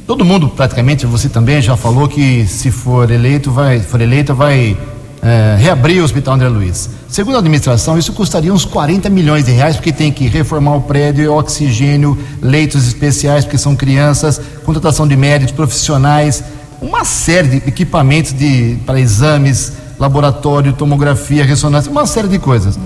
Todo 0.08 0.24
mundo, 0.24 0.48
praticamente, 0.48 1.04
você 1.04 1.28
também 1.28 1.60
já 1.60 1.76
falou 1.76 2.08
que 2.08 2.46
se 2.46 2.70
for 2.70 3.10
eleito, 3.10 3.50
vai, 3.50 3.78
for 3.78 4.00
eleito, 4.00 4.34
vai 4.34 4.74
é, 5.20 5.54
reabrir 5.60 6.00
o 6.00 6.04
Hospital 6.04 6.32
André 6.32 6.48
Luiz. 6.48 6.88
Segundo 7.10 7.34
a 7.34 7.40
administração, 7.40 7.98
isso 7.98 8.14
custaria 8.14 8.50
uns 8.50 8.64
40 8.64 9.10
milhões 9.10 9.44
de 9.44 9.52
reais, 9.52 9.76
porque 9.76 9.92
tem 9.92 10.10
que 10.10 10.26
reformar 10.26 10.76
o 10.76 10.80
prédio, 10.80 11.30
oxigênio, 11.34 12.16
leitos 12.40 12.88
especiais, 12.88 13.44
porque 13.44 13.58
são 13.58 13.76
crianças, 13.76 14.40
contratação 14.64 15.06
de 15.06 15.14
médicos 15.14 15.54
profissionais, 15.54 16.42
uma 16.80 17.04
série 17.04 17.60
de 17.60 17.68
equipamentos 17.68 18.32
de, 18.32 18.78
para 18.86 18.98
exames, 18.98 19.74
laboratório, 19.98 20.72
tomografia, 20.72 21.44
ressonância, 21.44 21.92
uma 21.92 22.06
série 22.06 22.28
de 22.28 22.38
coisas. 22.38 22.78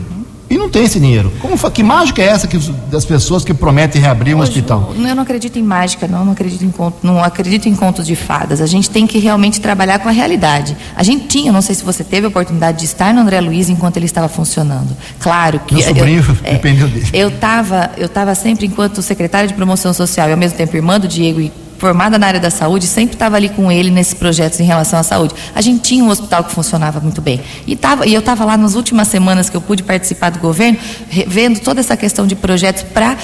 E 0.52 0.58
não 0.58 0.68
tem 0.68 0.84
esse 0.84 1.00
dinheiro. 1.00 1.32
Como, 1.40 1.56
que 1.70 1.82
mágica 1.82 2.20
é 2.20 2.26
essa 2.26 2.46
que, 2.46 2.58
das 2.90 3.06
pessoas 3.06 3.42
que 3.42 3.54
prometem 3.54 4.02
reabrir 4.02 4.34
um 4.36 4.40
Hoje, 4.40 4.50
hospital? 4.50 4.92
Eu 4.94 5.14
não 5.14 5.22
acredito 5.22 5.58
em 5.58 5.62
mágica, 5.62 6.06
não, 6.06 6.26
não 6.26 6.32
acredito 6.32 6.62
em 6.62 6.70
conto, 6.70 6.98
não 7.02 7.24
acredito 7.24 7.70
em 7.70 7.74
contos 7.74 8.06
de 8.06 8.14
fadas. 8.14 8.60
A 8.60 8.66
gente 8.66 8.90
tem 8.90 9.06
que 9.06 9.18
realmente 9.18 9.62
trabalhar 9.62 9.98
com 10.00 10.10
a 10.10 10.12
realidade. 10.12 10.76
A 10.94 11.02
gente 11.02 11.26
tinha, 11.26 11.50
não 11.50 11.62
sei 11.62 11.74
se 11.74 11.82
você 11.82 12.04
teve 12.04 12.26
a 12.26 12.28
oportunidade 12.28 12.80
de 12.80 12.84
estar 12.84 13.14
no 13.14 13.22
André 13.22 13.40
Luiz 13.40 13.70
enquanto 13.70 13.96
ele 13.96 14.04
estava 14.04 14.28
funcionando. 14.28 14.94
Claro 15.18 15.58
que 15.60 15.74
Meu 15.74 15.84
sobrinho 15.84 16.22
eu, 16.28 16.36
é, 16.44 16.52
dependeu 16.52 16.86
dele. 16.86 17.08
Eu 17.14 17.28
estava, 17.30 17.90
eu 17.96 18.04
estava 18.04 18.34
sempre 18.34 18.66
enquanto 18.66 19.00
secretária 19.00 19.48
de 19.48 19.54
promoção 19.54 19.94
social 19.94 20.28
e 20.28 20.32
ao 20.32 20.38
mesmo 20.38 20.58
tempo 20.58 20.76
irmã 20.76 21.00
do 21.00 21.08
Diego 21.08 21.40
e 21.40 21.50
formada 21.82 22.16
na 22.16 22.28
área 22.28 22.38
da 22.38 22.48
saúde, 22.48 22.86
sempre 22.86 23.16
estava 23.16 23.34
ali 23.34 23.48
com 23.48 23.70
ele 23.72 23.90
nesses 23.90 24.14
projetos 24.14 24.60
em 24.60 24.62
relação 24.62 25.00
à 25.00 25.02
saúde. 25.02 25.34
A 25.52 25.60
gente 25.60 25.80
tinha 25.80 26.04
um 26.04 26.08
hospital 26.08 26.44
que 26.44 26.52
funcionava 26.52 27.00
muito 27.00 27.20
bem. 27.20 27.40
E, 27.66 27.74
tava, 27.74 28.06
e 28.06 28.14
eu 28.14 28.20
estava 28.20 28.44
lá 28.44 28.56
nas 28.56 28.76
últimas 28.76 29.08
semanas 29.08 29.50
que 29.50 29.56
eu 29.56 29.60
pude 29.60 29.82
participar 29.82 30.30
do 30.30 30.38
governo, 30.38 30.78
vendo 31.26 31.58
toda 31.58 31.80
essa 31.80 31.96
questão 31.96 32.24
de 32.24 32.36
projetos 32.36 32.84
para 32.84 33.16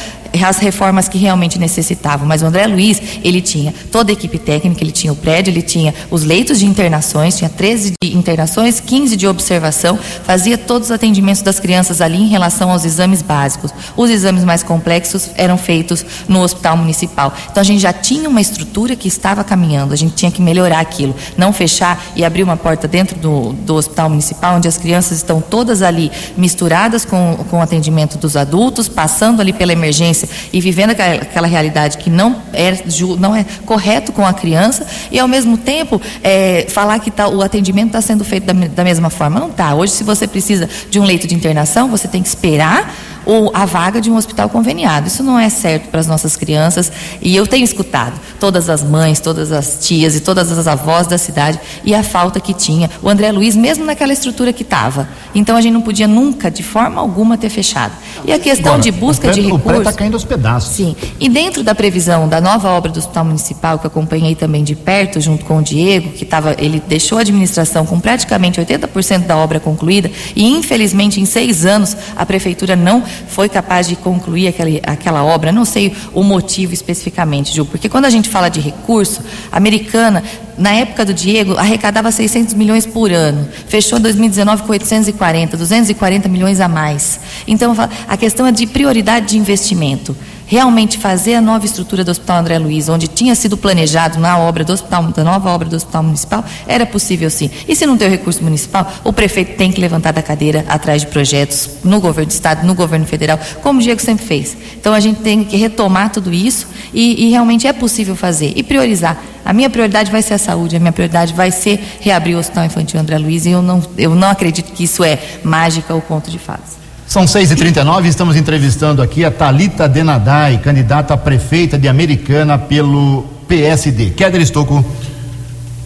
as 0.42 0.58
reformas 0.58 1.08
que 1.08 1.18
realmente 1.18 1.58
necessitavam. 1.58 2.26
Mas 2.26 2.42
o 2.42 2.46
André 2.46 2.66
Luiz, 2.66 3.00
ele 3.22 3.40
tinha 3.40 3.74
toda 3.90 4.12
a 4.12 4.14
equipe 4.14 4.38
técnica, 4.38 4.82
ele 4.82 4.92
tinha 4.92 5.12
o 5.12 5.16
prédio, 5.16 5.50
ele 5.50 5.62
tinha 5.62 5.94
os 6.10 6.24
leitos 6.24 6.58
de 6.58 6.66
internações, 6.66 7.36
tinha 7.36 7.50
13 7.50 7.92
de 8.02 8.16
internações, 8.16 8.80
15 8.80 9.16
de 9.16 9.26
observação, 9.26 9.98
fazia 10.24 10.56
todos 10.58 10.88
os 10.88 10.92
atendimentos 10.92 11.42
das 11.42 11.58
crianças 11.58 12.00
ali 12.00 12.18
em 12.18 12.28
relação 12.28 12.70
aos 12.70 12.84
exames 12.84 13.22
básicos. 13.22 13.72
Os 13.96 14.10
exames 14.10 14.44
mais 14.44 14.62
complexos 14.62 15.30
eram 15.34 15.56
feitos 15.56 16.04
no 16.28 16.40
hospital 16.42 16.76
municipal. 16.76 17.32
Então 17.50 17.60
a 17.60 17.64
gente 17.64 17.80
já 17.80 17.92
tinha 17.92 18.28
uma 18.28 18.40
estrutura 18.40 18.94
que 18.96 19.08
estava 19.08 19.42
caminhando, 19.42 19.92
a 19.92 19.96
gente 19.96 20.14
tinha 20.14 20.30
que 20.30 20.42
melhorar 20.42 20.80
aquilo, 20.80 21.14
não 21.36 21.52
fechar 21.52 22.02
e 22.14 22.24
abrir 22.24 22.42
uma 22.42 22.56
porta 22.56 22.86
dentro 22.88 23.18
do, 23.18 23.52
do 23.52 23.74
hospital 23.74 24.08
municipal, 24.08 24.56
onde 24.56 24.68
as 24.68 24.76
crianças 24.76 25.18
estão 25.18 25.40
todas 25.40 25.82
ali 25.82 26.10
misturadas 26.36 27.04
com, 27.04 27.36
com 27.50 27.58
o 27.58 27.62
atendimento 27.62 28.18
dos 28.18 28.36
adultos, 28.36 28.88
passando 28.88 29.40
ali 29.40 29.52
pela 29.52 29.72
emergência 29.72 30.17
e 30.52 30.60
vivendo 30.60 30.90
aquela, 30.90 31.22
aquela 31.22 31.46
realidade 31.46 31.98
que 31.98 32.08
não 32.08 32.42
é, 32.52 32.78
não 33.18 33.36
é 33.36 33.44
correto 33.66 34.12
com 34.12 34.26
a 34.26 34.32
criança 34.32 34.86
e 35.10 35.18
ao 35.18 35.28
mesmo 35.28 35.56
tempo 35.58 36.00
é, 36.22 36.66
falar 36.68 36.98
que 36.98 37.10
tá, 37.10 37.28
o 37.28 37.42
atendimento 37.42 37.88
está 37.88 38.00
sendo 38.00 38.24
feito 38.24 38.44
da, 38.44 38.52
da 38.52 38.84
mesma 38.84 39.10
forma. 39.10 39.38
Não 39.38 39.50
está. 39.50 39.74
Hoje, 39.74 39.92
se 39.92 40.04
você 40.04 40.26
precisa 40.26 40.68
de 40.90 40.98
um 40.98 41.04
leito 41.04 41.26
de 41.26 41.34
internação, 41.34 41.88
você 41.88 42.08
tem 42.08 42.22
que 42.22 42.28
esperar 42.28 42.94
ou 43.28 43.50
a 43.52 43.66
vaga 43.66 44.00
de 44.00 44.10
um 44.10 44.16
hospital 44.16 44.48
conveniado. 44.48 45.06
Isso 45.06 45.22
não 45.22 45.38
é 45.38 45.50
certo 45.50 45.90
para 45.90 46.00
as 46.00 46.06
nossas 46.06 46.34
crianças 46.34 46.90
e 47.20 47.36
eu 47.36 47.46
tenho 47.46 47.62
escutado 47.62 48.18
todas 48.40 48.70
as 48.70 48.82
mães, 48.82 49.20
todas 49.20 49.52
as 49.52 49.86
tias 49.86 50.16
e 50.16 50.20
todas 50.20 50.50
as 50.50 50.66
avós 50.66 51.06
da 51.06 51.18
cidade 51.18 51.60
e 51.84 51.94
a 51.94 52.02
falta 52.02 52.40
que 52.40 52.54
tinha 52.54 52.90
o 53.02 53.08
André 53.08 53.30
Luiz, 53.30 53.54
mesmo 53.54 53.84
naquela 53.84 54.14
estrutura 54.14 54.50
que 54.50 54.62
estava. 54.62 55.06
Então 55.34 55.56
a 55.56 55.60
gente 55.60 55.74
não 55.74 55.82
podia 55.82 56.08
nunca, 56.08 56.50
de 56.50 56.62
forma 56.62 57.02
alguma, 57.02 57.36
ter 57.36 57.50
fechado. 57.50 57.92
E 58.24 58.32
a 58.32 58.38
questão 58.38 58.72
Agora, 58.72 58.82
de 58.82 58.90
busca 58.90 59.30
de 59.30 59.42
recursos. 59.42 59.76
O 59.76 59.78
está 59.78 59.92
caindo 59.92 60.14
aos 60.14 60.24
pedaços. 60.24 60.74
Sim. 60.74 60.96
E 61.20 61.28
dentro 61.28 61.62
da 61.62 61.74
previsão 61.74 62.26
da 62.26 62.40
nova 62.40 62.70
obra 62.70 62.90
do 62.90 62.98
Hospital 62.98 63.26
Municipal, 63.26 63.78
que 63.78 63.86
acompanhei 63.86 64.34
também 64.34 64.64
de 64.64 64.74
perto, 64.74 65.20
junto 65.20 65.44
com 65.44 65.58
o 65.58 65.62
Diego, 65.62 66.12
que 66.12 66.24
estava, 66.24 66.56
ele 66.58 66.82
deixou 66.88 67.18
a 67.18 67.20
administração 67.20 67.84
com 67.84 68.00
praticamente 68.00 68.58
80% 68.58 69.26
da 69.26 69.36
obra 69.36 69.60
concluída, 69.60 70.10
e 70.34 70.46
infelizmente 70.48 71.20
em 71.20 71.26
seis 71.26 71.66
anos 71.66 71.94
a 72.16 72.24
prefeitura 72.24 72.74
não 72.74 73.02
foi 73.26 73.48
capaz 73.48 73.88
de 73.88 73.96
concluir 73.96 74.48
aquele, 74.48 74.80
aquela 74.84 75.24
obra. 75.24 75.50
Não 75.50 75.64
sei 75.64 75.94
o 76.12 76.22
motivo 76.22 76.72
especificamente, 76.72 77.54
Ju, 77.54 77.64
porque 77.64 77.88
quando 77.88 78.04
a 78.04 78.10
gente 78.10 78.28
fala 78.28 78.48
de 78.48 78.60
recurso, 78.60 79.22
a 79.50 79.56
americana, 79.56 80.22
na 80.56 80.72
época 80.72 81.04
do 81.04 81.14
Diego, 81.14 81.56
arrecadava 81.56 82.10
600 82.10 82.54
milhões 82.54 82.86
por 82.86 83.12
ano. 83.12 83.48
Fechou 83.68 83.98
2019 83.98 84.62
com 84.62 84.72
840, 84.72 85.56
240 85.56 86.28
milhões 86.28 86.60
a 86.60 86.68
mais. 86.68 87.20
Então, 87.46 87.74
a 88.06 88.16
questão 88.16 88.46
é 88.46 88.52
de 88.52 88.66
prioridade 88.66 89.26
de 89.28 89.38
investimento 89.38 90.16
realmente 90.48 90.96
fazer 90.96 91.34
a 91.34 91.40
nova 91.40 91.66
estrutura 91.66 92.02
do 92.02 92.10
Hospital 92.10 92.38
André 92.38 92.58
Luiz, 92.58 92.88
onde 92.88 93.06
tinha 93.06 93.34
sido 93.34 93.56
planejado 93.56 94.18
na 94.18 94.38
obra 94.38 94.64
do 94.64 94.72
hospital, 94.72 95.04
da 95.04 95.22
nova 95.22 95.50
obra 95.50 95.68
do 95.68 95.76
Hospital 95.76 96.02
Municipal, 96.02 96.44
era 96.66 96.86
possível 96.86 97.30
sim. 97.30 97.50
E 97.68 97.76
se 97.76 97.86
não 97.86 97.96
tem 97.96 98.08
o 98.08 98.10
recurso 98.10 98.42
municipal, 98.42 98.90
o 99.04 99.12
prefeito 99.12 99.56
tem 99.56 99.70
que 99.70 99.80
levantar 99.80 100.12
da 100.12 100.22
cadeira 100.22 100.64
atrás 100.66 101.02
de 101.02 101.08
projetos 101.08 101.68
no 101.84 102.00
governo 102.00 102.28
do 102.28 102.32
estado, 102.32 102.66
no 102.66 102.74
governo 102.74 103.06
federal, 103.06 103.38
como 103.62 103.78
o 103.78 103.82
Diego 103.82 104.00
sempre 104.00 104.24
fez. 104.24 104.56
Então 104.80 104.94
a 104.94 105.00
gente 105.00 105.20
tem 105.20 105.44
que 105.44 105.56
retomar 105.56 106.10
tudo 106.10 106.32
isso 106.32 106.66
e, 106.94 107.26
e 107.26 107.30
realmente 107.30 107.66
é 107.66 107.72
possível 107.72 108.16
fazer 108.16 108.54
e 108.56 108.62
priorizar. 108.62 109.22
A 109.44 109.52
minha 109.52 109.68
prioridade 109.68 110.10
vai 110.10 110.22
ser 110.22 110.34
a 110.34 110.38
saúde, 110.38 110.76
a 110.76 110.80
minha 110.80 110.92
prioridade 110.92 111.34
vai 111.34 111.50
ser 111.50 111.80
reabrir 112.00 112.34
o 112.34 112.38
Hospital 112.38 112.64
Infantil 112.64 113.00
André 113.00 113.18
Luiz 113.18 113.44
e 113.44 113.50
eu 113.50 113.62
não, 113.62 113.82
eu 113.96 114.14
não 114.14 114.28
acredito 114.28 114.72
que 114.72 114.84
isso 114.84 115.04
é 115.04 115.18
mágica 115.44 115.94
ou 115.94 116.00
conto 116.00 116.30
de 116.30 116.38
fadas. 116.38 116.87
São 117.08 117.24
6h39, 117.24 118.04
estamos 118.04 118.36
entrevistando 118.36 119.00
aqui 119.00 119.24
a 119.24 119.30
Talita 119.30 119.88
Denadai, 119.88 120.58
candidata 120.58 121.14
a 121.14 121.16
prefeita 121.16 121.78
de 121.78 121.88
Americana 121.88 122.58
pelo 122.58 123.24
PSD. 123.48 124.10
Kéder 124.10 124.42
Estocco. 124.42 124.84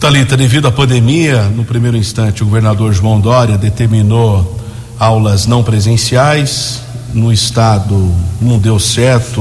Talita, 0.01 0.35
devido 0.35 0.67
à 0.67 0.71
pandemia, 0.71 1.43
no 1.43 1.63
primeiro 1.63 1.95
instante 1.95 2.43
o 2.43 2.45
governador 2.45 2.91
João 2.91 3.21
Dória 3.21 3.57
determinou 3.57 4.59
aulas 4.99 5.47
não 5.47 5.63
presenciais. 5.63 6.81
No 7.13 7.31
estado 7.31 8.13
não 8.41 8.59
deu 8.59 8.77
certo, 8.77 9.39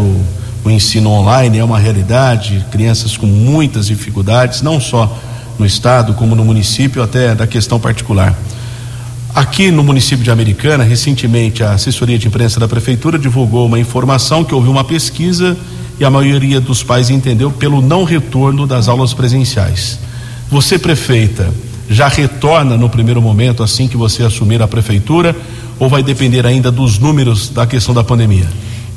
o 0.65 0.71
ensino 0.71 1.11
online 1.11 1.59
é 1.59 1.65
uma 1.65 1.81
realidade, 1.81 2.65
crianças 2.71 3.17
com 3.17 3.27
muitas 3.27 3.89
dificuldades, 3.89 4.63
não 4.63 4.81
só 4.81 5.19
no 5.59 5.67
estado, 5.67 6.15
como 6.15 6.37
no 6.37 6.45
município, 6.45 7.03
até 7.03 7.35
da 7.35 7.45
questão 7.49 7.81
particular. 7.81 8.39
Aqui 9.35 9.71
no 9.71 9.83
município 9.83 10.23
de 10.23 10.31
Americana, 10.31 10.85
recentemente 10.85 11.65
a 11.65 11.73
assessoria 11.73 12.19
de 12.19 12.29
imprensa 12.29 12.61
da 12.61 12.69
prefeitura 12.69 13.19
divulgou 13.19 13.67
uma 13.67 13.79
informação 13.79 14.45
que 14.45 14.55
houve 14.55 14.69
uma 14.69 14.85
pesquisa 14.85 15.57
e 15.99 16.05
a 16.05 16.11
maioria 16.11 16.61
dos 16.61 16.83
pais 16.83 17.09
entendeu 17.09 17.51
pelo 17.51 17.81
não 17.81 18.05
retorno 18.05 18.67
das 18.67 18.89
aulas 18.89 19.15
presenciais. 19.15 19.99
Você, 20.51 20.79
prefeita, 20.79 21.51
já 21.89 22.09
retorna 22.09 22.77
no 22.77 22.91
primeiro 22.91 23.23
momento 23.23 23.63
assim 23.63 23.89
que 23.89 23.97
você 23.97 24.23
assumir 24.23 24.61
a 24.61 24.69
prefeitura 24.69 25.35
ou 25.79 25.89
vai 25.89 26.03
depender 26.03 26.47
ainda 26.47 26.71
dos 26.71 26.99
números 26.99 27.49
da 27.49 27.67
questão 27.67 27.95
da 27.95 28.05
pandemia? 28.05 28.47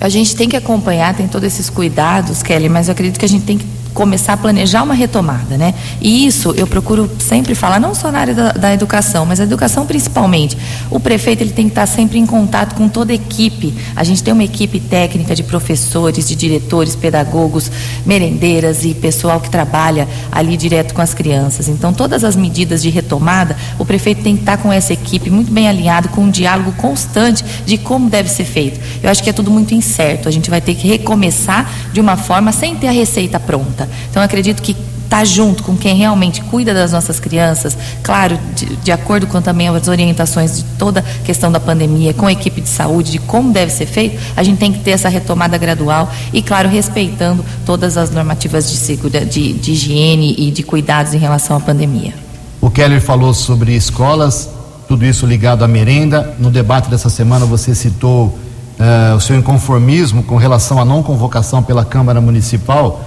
A 0.01 0.09
gente 0.09 0.35
tem 0.35 0.49
que 0.49 0.57
acompanhar, 0.57 1.15
tem 1.15 1.29
todos 1.29 1.47
esses 1.47 1.69
cuidados, 1.69 2.43
Kelly, 2.43 2.67
mas 2.67 2.89
eu 2.89 2.91
acredito 2.91 3.17
que 3.17 3.25
a 3.25 3.29
gente 3.29 3.45
tem 3.45 3.57
que 3.57 3.65
começar 3.95 4.33
a 4.33 4.37
planejar 4.37 4.83
uma 4.83 4.93
retomada, 4.93 5.57
né? 5.57 5.73
E 6.01 6.27
isso 6.27 6.53
eu 6.57 6.67
procuro 6.67 7.09
sempre 7.17 7.55
falar, 7.55 7.79
não 7.79 7.95
só 7.95 8.11
na 8.11 8.19
área 8.19 8.33
da, 8.33 8.51
da 8.51 8.73
educação, 8.73 9.25
mas 9.25 9.39
a 9.39 9.43
educação 9.43 9.85
principalmente. 9.85 10.57
O 10.91 10.99
prefeito 10.99 11.41
ele 11.41 11.51
tem 11.51 11.65
que 11.65 11.71
estar 11.71 11.87
sempre 11.87 12.19
em 12.19 12.25
contato 12.25 12.75
com 12.75 12.89
toda 12.89 13.13
a 13.13 13.15
equipe. 13.15 13.73
A 13.95 14.03
gente 14.03 14.21
tem 14.21 14.33
uma 14.33 14.43
equipe 14.43 14.81
técnica 14.81 15.33
de 15.33 15.43
professores, 15.43 16.27
de 16.27 16.35
diretores, 16.35 16.93
pedagogos, 16.95 17.71
merendeiras 18.05 18.83
e 18.83 18.93
pessoal 18.93 19.39
que 19.39 19.49
trabalha 19.49 20.07
ali 20.29 20.57
direto 20.57 20.93
com 20.93 21.01
as 21.01 21.13
crianças. 21.13 21.69
Então, 21.69 21.93
todas 21.93 22.25
as 22.25 22.35
medidas 22.35 22.81
de 22.81 22.89
retomada, 22.89 23.55
o 23.79 23.85
prefeito 23.85 24.21
tem 24.21 24.35
que 24.35 24.41
estar 24.41 24.57
com 24.57 24.73
essa 24.73 24.91
equipe 24.91 25.29
muito 25.29 25.51
bem 25.51 25.69
alinhado, 25.69 26.09
com 26.09 26.21
um 26.21 26.29
diálogo 26.29 26.73
constante 26.73 27.45
de 27.65 27.77
como 27.77 28.09
deve 28.09 28.29
ser 28.29 28.45
feito. 28.45 28.77
Eu 29.01 29.09
acho 29.09 29.23
que 29.23 29.29
é 29.29 29.33
tudo 29.33 29.49
muito 29.49 29.73
incerto. 29.73 30.27
A 30.27 30.31
gente 30.31 30.49
vai 30.49 30.59
ter 30.59 30.75
que 30.75 30.85
recomeçar 30.85 31.71
de 31.95 32.01
uma 32.01 32.17
forma 32.17 32.51
sem 32.51 32.75
ter 32.75 32.89
a 32.89 32.91
receita 32.91 33.39
pronta. 33.39 33.87
Então, 34.11 34.21
acredito 34.21 34.61
que 34.61 34.71
estar 34.71 35.19
tá 35.19 35.23
junto 35.23 35.63
com 35.63 35.77
quem 35.77 35.95
realmente 35.95 36.41
cuida 36.41 36.73
das 36.73 36.91
nossas 36.91 37.21
crianças, 37.21 37.77
claro, 38.03 38.37
de, 38.53 38.65
de, 38.75 38.91
acordo 38.91 39.25
com 39.27 39.41
também 39.41 39.69
as 39.69 39.87
orientações 39.87 40.57
de 40.57 40.63
toda 40.77 40.99
a 40.99 41.25
questão 41.25 41.49
da 41.49 41.57
pandemia, 41.57 42.13
com 42.13 42.27
a 42.27 42.33
equipe 42.33 42.59
de 42.59 42.67
saúde, 42.67 43.13
de 43.13 43.19
como 43.19 43.53
deve 43.53 43.71
ser 43.71 43.85
feito, 43.85 44.21
a 44.35 44.43
gente 44.43 44.57
tem 44.57 44.73
que 44.73 44.79
ter 44.79 44.91
essa 44.91 45.07
retomada 45.07 45.57
gradual 45.57 46.11
e, 46.33 46.41
claro, 46.41 46.67
respeitando 46.67 47.45
todas 47.65 47.95
as 47.95 48.11
normativas 48.11 48.69
de, 48.69 48.75
segura, 48.75 49.25
de, 49.25 49.53
de 49.53 49.71
higiene 49.71 50.35
e 50.37 50.51
de 50.51 50.63
cuidados 50.63 51.13
em 51.13 51.17
relação 51.17 51.55
à 51.55 51.61
pandemia. 51.61 52.13
O 52.59 52.69
Keller 52.69 52.99
falou 52.99 53.33
sobre 53.33 53.73
escolas, 53.73 54.49
tudo 54.85 55.05
isso 55.05 55.25
ligado 55.25 55.63
à 55.63 55.67
merenda. 55.67 56.35
No 56.39 56.51
debate 56.51 56.89
dessa 56.89 57.09
semana 57.09 57.45
você 57.45 57.73
citou 57.73 58.37
uh, 58.79 59.15
o 59.15 59.19
seu 59.19 59.35
inconformismo 59.35 60.23
com 60.23 60.35
relação 60.35 60.79
à 60.79 60.85
não 60.85 61.01
convocação 61.03 61.61
pela 61.63 61.85
Câmara 61.85 62.21
Municipal 62.21 63.03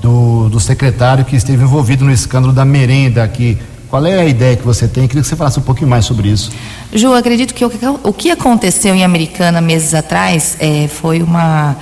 do, 0.00 0.48
do 0.48 0.60
secretário 0.60 1.24
que 1.24 1.36
esteve 1.36 1.62
envolvido 1.62 2.04
no 2.04 2.12
escândalo 2.12 2.52
da 2.52 2.64
merenda 2.64 3.22
aqui. 3.22 3.58
Qual 3.88 4.04
é 4.04 4.18
a 4.18 4.26
ideia 4.26 4.54
que 4.54 4.64
você 4.64 4.86
tem? 4.86 5.08
Queria 5.08 5.22
que 5.22 5.28
você 5.28 5.36
falasse 5.36 5.58
um 5.58 5.62
pouquinho 5.62 5.88
mais 5.88 6.04
sobre 6.04 6.28
isso. 6.28 6.50
Ju, 6.92 7.14
acredito 7.14 7.54
que 7.54 7.64
o, 7.64 7.70
o 8.02 8.12
que 8.12 8.30
aconteceu 8.30 8.94
em 8.94 9.02
Americana 9.02 9.60
meses 9.60 9.94
atrás 9.94 10.56
é, 10.60 10.88
foi 10.88 11.22
uma 11.22 11.74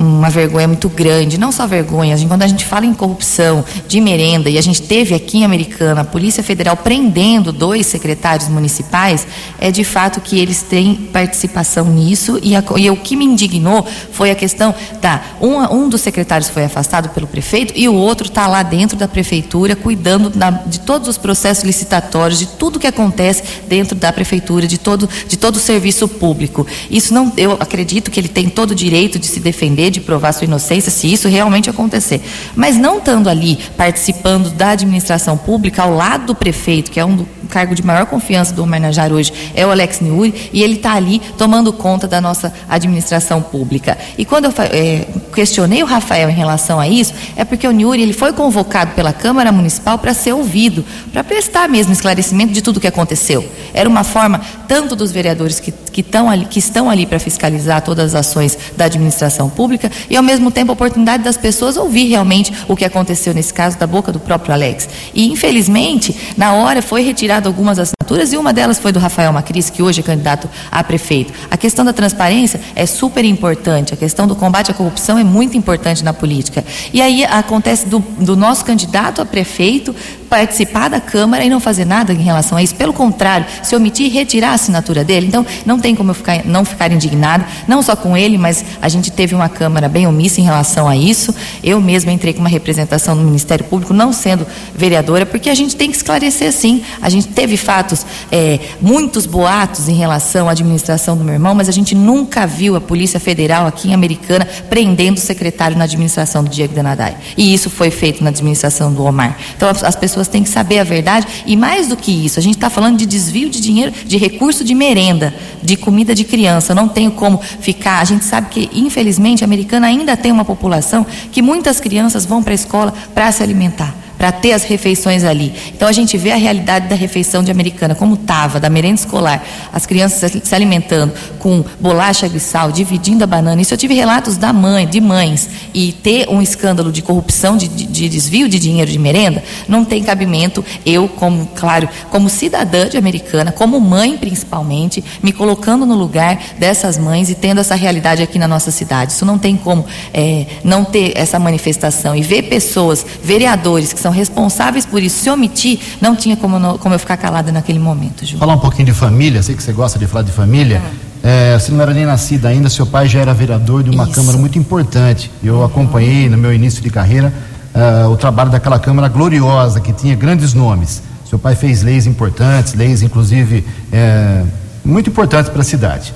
uma 0.00 0.30
vergonha 0.30 0.66
muito 0.66 0.88
grande, 0.88 1.38
não 1.38 1.52
só 1.52 1.66
vergonha, 1.66 2.16
quando 2.26 2.42
a 2.42 2.46
gente 2.46 2.64
fala 2.64 2.86
em 2.86 2.94
corrupção 2.94 3.62
de 3.86 4.00
merenda, 4.00 4.48
e 4.48 4.56
a 4.56 4.62
gente 4.62 4.80
teve 4.80 5.14
aqui 5.14 5.38
em 5.38 5.44
Americana 5.44 6.00
a 6.00 6.04
Polícia 6.04 6.42
Federal 6.42 6.74
prendendo 6.74 7.52
dois 7.52 7.86
secretários 7.86 8.48
municipais, 8.48 9.26
é 9.58 9.70
de 9.70 9.84
fato 9.84 10.20
que 10.22 10.38
eles 10.38 10.62
têm 10.62 10.94
participação 10.94 11.84
nisso, 11.84 12.40
e, 12.42 12.56
a, 12.56 12.64
e 12.78 12.90
o 12.90 12.96
que 12.96 13.14
me 13.14 13.26
indignou 13.26 13.86
foi 14.10 14.30
a 14.30 14.34
questão 14.34 14.74
da, 15.02 15.22
um, 15.38 15.56
um 15.74 15.88
dos 15.88 16.00
secretários 16.00 16.48
foi 16.48 16.64
afastado 16.64 17.10
pelo 17.10 17.26
prefeito 17.26 17.74
e 17.76 17.86
o 17.88 17.94
outro 17.94 18.26
está 18.26 18.46
lá 18.46 18.62
dentro 18.62 18.96
da 18.96 19.06
prefeitura 19.06 19.76
cuidando 19.76 20.30
da, 20.30 20.50
de 20.50 20.80
todos 20.80 21.08
os 21.08 21.18
processos 21.18 21.64
licitatórios, 21.64 22.38
de 22.38 22.46
tudo 22.46 22.78
que 22.78 22.86
acontece 22.86 23.42
dentro 23.68 23.94
da 23.94 24.12
prefeitura, 24.12 24.66
de 24.66 24.78
todo, 24.78 25.08
de 25.28 25.36
todo 25.36 25.56
o 25.56 25.60
serviço 25.60 26.08
público. 26.08 26.66
Isso 26.90 27.12
não, 27.12 27.32
eu 27.36 27.52
acredito 27.52 28.10
que 28.10 28.18
ele 28.18 28.28
tem 28.28 28.48
todo 28.48 28.70
o 28.70 28.74
direito 28.74 29.18
de 29.18 29.26
se 29.26 29.40
defender, 29.40 29.89
de 29.90 30.00
provar 30.00 30.32
sua 30.32 30.44
inocência, 30.44 30.90
se 30.90 31.12
isso 31.12 31.28
realmente 31.28 31.68
acontecer. 31.68 32.22
Mas 32.54 32.76
não 32.76 32.98
estando 32.98 33.28
ali 33.28 33.58
participando 33.76 34.50
da 34.50 34.70
administração 34.70 35.36
pública 35.36 35.82
ao 35.82 35.94
lado 35.94 36.26
do 36.26 36.34
prefeito, 36.34 36.90
que 36.90 37.00
é 37.00 37.04
um 37.04 37.16
do 37.16 37.28
cargo 37.48 37.74
de 37.74 37.84
maior 37.84 38.06
confiança 38.06 38.54
do 38.54 38.62
homenagear 38.62 39.12
hoje, 39.12 39.32
é 39.54 39.66
o 39.66 39.70
Alex 39.70 40.00
Niuri, 40.00 40.50
e 40.52 40.62
ele 40.62 40.74
está 40.74 40.94
ali 40.94 41.20
tomando 41.36 41.72
conta 41.72 42.06
da 42.06 42.20
nossa 42.20 42.52
administração 42.68 43.42
pública. 43.42 43.98
E 44.16 44.24
quando 44.24 44.44
eu 44.44 44.52
é, 44.72 45.06
questionei 45.40 45.82
o 45.82 45.86
Rafael 45.86 46.28
em 46.28 46.34
relação 46.34 46.78
a 46.78 46.86
isso, 46.86 47.14
é 47.34 47.46
porque 47.46 47.66
o 47.66 47.70
Niuri 47.70 48.02
ele 48.02 48.12
foi 48.12 48.30
convocado 48.30 48.90
pela 48.92 49.10
Câmara 49.10 49.50
Municipal 49.50 49.96
para 49.96 50.12
ser 50.12 50.34
ouvido, 50.34 50.84
para 51.10 51.24
prestar 51.24 51.66
mesmo 51.66 51.94
esclarecimento 51.94 52.52
de 52.52 52.60
tudo 52.60 52.76
o 52.76 52.80
que 52.80 52.86
aconteceu. 52.86 53.42
Era 53.72 53.88
uma 53.88 54.04
forma 54.04 54.38
tanto 54.68 54.94
dos 54.94 55.10
vereadores 55.10 55.58
que, 55.58 55.72
que, 55.72 56.04
ali, 56.28 56.44
que 56.44 56.58
estão 56.58 56.90
ali 56.90 57.06
para 57.06 57.18
fiscalizar 57.18 57.80
todas 57.80 58.14
as 58.14 58.26
ações 58.26 58.58
da 58.76 58.84
administração 58.84 59.48
pública 59.48 59.90
e, 60.10 60.16
ao 60.16 60.22
mesmo 60.22 60.50
tempo, 60.50 60.72
a 60.72 60.74
oportunidade 60.74 61.22
das 61.22 61.38
pessoas 61.38 61.78
ouvir 61.78 62.08
realmente 62.08 62.52
o 62.68 62.76
que 62.76 62.84
aconteceu 62.84 63.32
nesse 63.32 63.54
caso 63.54 63.78
da 63.78 63.86
boca 63.86 64.12
do 64.12 64.20
próprio 64.20 64.52
Alex. 64.52 64.90
E, 65.14 65.32
infelizmente, 65.32 66.14
na 66.36 66.52
hora 66.52 66.82
foi 66.82 67.00
retirado 67.00 67.48
algumas 67.48 67.78
assinaturas 67.78 68.30
e 68.34 68.36
uma 68.36 68.52
delas 68.52 68.78
foi 68.78 68.92
do 68.92 68.98
Rafael 68.98 69.32
Macris, 69.32 69.70
que 69.70 69.82
hoje 69.82 70.00
é 70.00 70.02
candidato 70.02 70.50
a 70.70 70.84
prefeito. 70.84 71.32
A 71.50 71.56
questão 71.56 71.82
da 71.82 71.94
transparência 71.94 72.60
é 72.76 72.84
super 72.84 73.24
importante, 73.24 73.94
a 73.94 73.96
questão 73.96 74.26
do 74.26 74.36
combate 74.36 74.70
à 74.70 74.74
corrupção 74.74 75.16
é 75.16 75.24
muito 75.30 75.56
importante 75.56 76.04
na 76.04 76.12
política. 76.12 76.64
E 76.92 77.00
aí 77.00 77.24
acontece 77.24 77.86
do, 77.86 78.00
do 78.18 78.36
nosso 78.36 78.64
candidato 78.64 79.22
a 79.22 79.24
prefeito 79.24 79.94
participar 80.30 80.88
da 80.88 81.00
Câmara 81.00 81.44
e 81.44 81.50
não 81.50 81.58
fazer 81.58 81.84
nada 81.84 82.12
em 82.12 82.22
relação 82.22 82.56
a 82.56 82.62
isso. 82.62 82.76
Pelo 82.76 82.92
contrário, 82.92 83.44
se 83.64 83.74
omitir 83.74 84.12
retirar 84.12 84.50
a 84.50 84.54
assinatura 84.54 85.02
dele. 85.02 85.26
Então, 85.26 85.44
não 85.66 85.80
tem 85.80 85.94
como 85.94 86.12
eu 86.12 86.14
ficar, 86.14 86.46
não 86.46 86.64
ficar 86.64 86.92
indignada, 86.92 87.44
não 87.66 87.82
só 87.82 87.96
com 87.96 88.16
ele, 88.16 88.38
mas 88.38 88.64
a 88.80 88.88
gente 88.88 89.10
teve 89.10 89.34
uma 89.34 89.48
Câmara 89.48 89.88
bem 89.88 90.06
omissa 90.06 90.40
em 90.40 90.44
relação 90.44 90.88
a 90.88 90.96
isso. 90.96 91.34
Eu 91.64 91.80
mesma 91.80 92.12
entrei 92.12 92.32
com 92.32 92.38
uma 92.38 92.48
representação 92.48 93.16
no 93.16 93.24
Ministério 93.24 93.64
Público, 93.64 93.92
não 93.92 94.12
sendo 94.12 94.46
vereadora, 94.72 95.26
porque 95.26 95.50
a 95.50 95.54
gente 95.54 95.74
tem 95.74 95.90
que 95.90 95.96
esclarecer 95.96 96.52
sim. 96.52 96.82
A 97.02 97.08
gente 97.08 97.26
teve 97.28 97.56
fatos, 97.56 98.06
é, 98.30 98.60
muitos 98.80 99.26
boatos 99.26 99.88
em 99.88 99.94
relação 99.94 100.48
à 100.48 100.52
administração 100.52 101.16
do 101.16 101.24
meu 101.24 101.34
irmão, 101.34 101.56
mas 101.56 101.68
a 101.68 101.72
gente 101.72 101.96
nunca 101.96 102.46
viu 102.46 102.76
a 102.76 102.80
Polícia 102.80 103.18
Federal 103.18 103.66
aqui 103.66 103.88
em 103.88 103.94
Americana 103.94 104.46
prendendo 104.68 105.09
o 105.18 105.22
secretário 105.22 105.76
na 105.76 105.84
administração 105.84 106.44
do 106.44 106.50
Diego 106.50 106.74
Denadai. 106.74 107.16
E 107.36 107.52
isso 107.52 107.68
foi 107.68 107.90
feito 107.90 108.22
na 108.22 108.30
administração 108.30 108.92
do 108.92 109.04
Omar. 109.04 109.36
Então, 109.56 109.68
as 109.68 109.96
pessoas 109.96 110.20
pessoas 110.20 110.28
têm 110.28 110.42
que 110.42 110.48
saber 110.48 110.78
a 110.78 110.84
verdade. 110.84 111.26
E 111.46 111.56
mais 111.56 111.88
do 111.88 111.96
que 111.96 112.12
isso, 112.12 112.38
a 112.38 112.42
gente 112.42 112.56
está 112.56 112.68
falando 112.68 112.98
de 112.98 113.06
desvio 113.06 113.48
de 113.48 113.60
dinheiro, 113.60 113.92
de 114.04 114.16
recurso 114.16 114.64
de 114.64 114.74
merenda, 114.74 115.32
de 115.62 115.76
comida 115.76 116.14
de 116.14 116.24
criança. 116.24 116.74
não 116.74 116.88
tenho 116.88 117.12
como 117.12 117.38
ficar. 117.38 118.00
A 118.00 118.04
gente 118.04 118.24
sabe 118.24 118.48
que, 118.50 118.70
infelizmente, 118.74 119.42
a 119.42 119.46
americana 119.46 119.86
ainda 119.86 120.16
tem 120.16 120.32
uma 120.32 120.44
população 120.44 121.06
que 121.32 121.40
muitas 121.40 121.80
crianças 121.80 122.26
vão 122.26 122.42
para 122.42 122.52
a 122.52 122.54
escola 122.54 122.92
para 123.14 123.30
se 123.32 123.42
alimentar 123.42 123.99
para 124.20 124.30
ter 124.30 124.52
as 124.52 124.64
refeições 124.64 125.24
ali. 125.24 125.50
Então 125.74 125.88
a 125.88 125.92
gente 125.92 126.18
vê 126.18 126.30
a 126.30 126.36
realidade 126.36 126.88
da 126.88 126.94
refeição 126.94 127.42
de 127.42 127.50
americana, 127.50 127.94
como 127.94 128.16
estava, 128.16 128.60
da 128.60 128.68
merenda 128.68 128.96
escolar, 128.96 129.42
as 129.72 129.86
crianças 129.86 130.36
se 130.44 130.54
alimentando 130.54 131.14
com 131.38 131.64
bolacha 131.80 132.28
sal, 132.38 132.70
dividindo 132.70 133.24
a 133.24 133.26
banana. 133.26 133.62
Isso 133.62 133.72
eu 133.72 133.78
tive 133.78 133.94
relatos 133.94 134.36
da 134.36 134.52
mãe, 134.52 134.86
de 134.86 135.00
mães, 135.00 135.48
e 135.72 135.92
ter 135.92 136.28
um 136.28 136.42
escândalo 136.42 136.92
de 136.92 137.00
corrupção, 137.00 137.56
de, 137.56 137.66
de, 137.66 137.86
de 137.86 138.08
desvio 138.10 138.46
de 138.46 138.58
dinheiro 138.58 138.90
de 138.90 138.98
merenda, 138.98 139.42
não 139.66 139.86
tem 139.86 140.02
cabimento. 140.02 140.62
Eu, 140.84 141.08
como, 141.08 141.46
claro, 141.54 141.88
como 142.10 142.28
cidadã 142.28 142.90
de 142.90 142.98
americana, 142.98 143.50
como 143.50 143.80
mãe 143.80 144.18
principalmente, 144.18 145.02
me 145.22 145.32
colocando 145.32 145.86
no 145.86 145.94
lugar 145.94 146.38
dessas 146.58 146.98
mães 146.98 147.30
e 147.30 147.34
tendo 147.34 147.62
essa 147.62 147.74
realidade 147.74 148.22
aqui 148.22 148.38
na 148.38 148.46
nossa 148.46 148.70
cidade. 148.70 149.12
Isso 149.12 149.24
não 149.24 149.38
tem 149.38 149.56
como 149.56 149.86
é, 150.12 150.44
não 150.62 150.84
ter 150.84 151.14
essa 151.16 151.38
manifestação 151.38 152.14
e 152.14 152.20
ver 152.20 152.42
pessoas, 152.42 153.06
vereadores 153.22 153.94
que 153.94 154.00
são 154.00 154.09
são 154.10 154.12
responsáveis 154.12 154.84
por 154.84 155.02
isso. 155.02 155.22
Se 155.22 155.30
omitir, 155.30 155.78
não 156.00 156.14
tinha 156.14 156.36
como, 156.36 156.58
não, 156.58 156.76
como 156.76 156.94
eu 156.94 156.98
ficar 156.98 157.16
calada 157.16 157.50
naquele 157.52 157.78
momento, 157.78 158.26
Ju. 158.26 158.36
Falar 158.38 158.54
um 158.54 158.58
pouquinho 158.58 158.86
de 158.86 158.92
família, 158.92 159.42
sei 159.42 159.54
que 159.54 159.62
você 159.62 159.72
gosta 159.72 159.98
de 159.98 160.06
falar 160.06 160.24
de 160.24 160.32
família. 160.32 160.82
É, 161.22 161.58
você 161.58 161.70
não 161.70 161.82
era 161.82 161.92
nem 161.92 162.06
nascida 162.06 162.48
ainda, 162.48 162.68
seu 162.70 162.86
pai 162.86 163.06
já 163.06 163.20
era 163.20 163.32
vereador 163.34 163.82
de 163.82 163.90
uma 163.90 164.04
isso. 164.04 164.14
Câmara 164.14 164.38
muito 164.38 164.58
importante. 164.58 165.30
Eu 165.42 165.62
acompanhei 165.62 166.28
no 166.28 166.36
meu 166.36 166.52
início 166.52 166.82
de 166.82 166.90
carreira 166.90 167.32
uh, 167.74 168.08
o 168.08 168.16
trabalho 168.16 168.50
daquela 168.50 168.78
Câmara 168.78 169.08
gloriosa, 169.08 169.80
que 169.80 169.92
tinha 169.92 170.16
grandes 170.16 170.54
nomes. 170.54 171.02
Seu 171.28 171.38
pai 171.38 171.54
fez 171.54 171.82
leis 171.82 172.06
importantes, 172.06 172.74
leis 172.74 173.02
inclusive 173.02 173.64
é, 173.92 174.42
muito 174.84 175.10
importantes 175.10 175.50
para 175.50 175.60
a 175.60 175.64
cidade. 175.64 176.12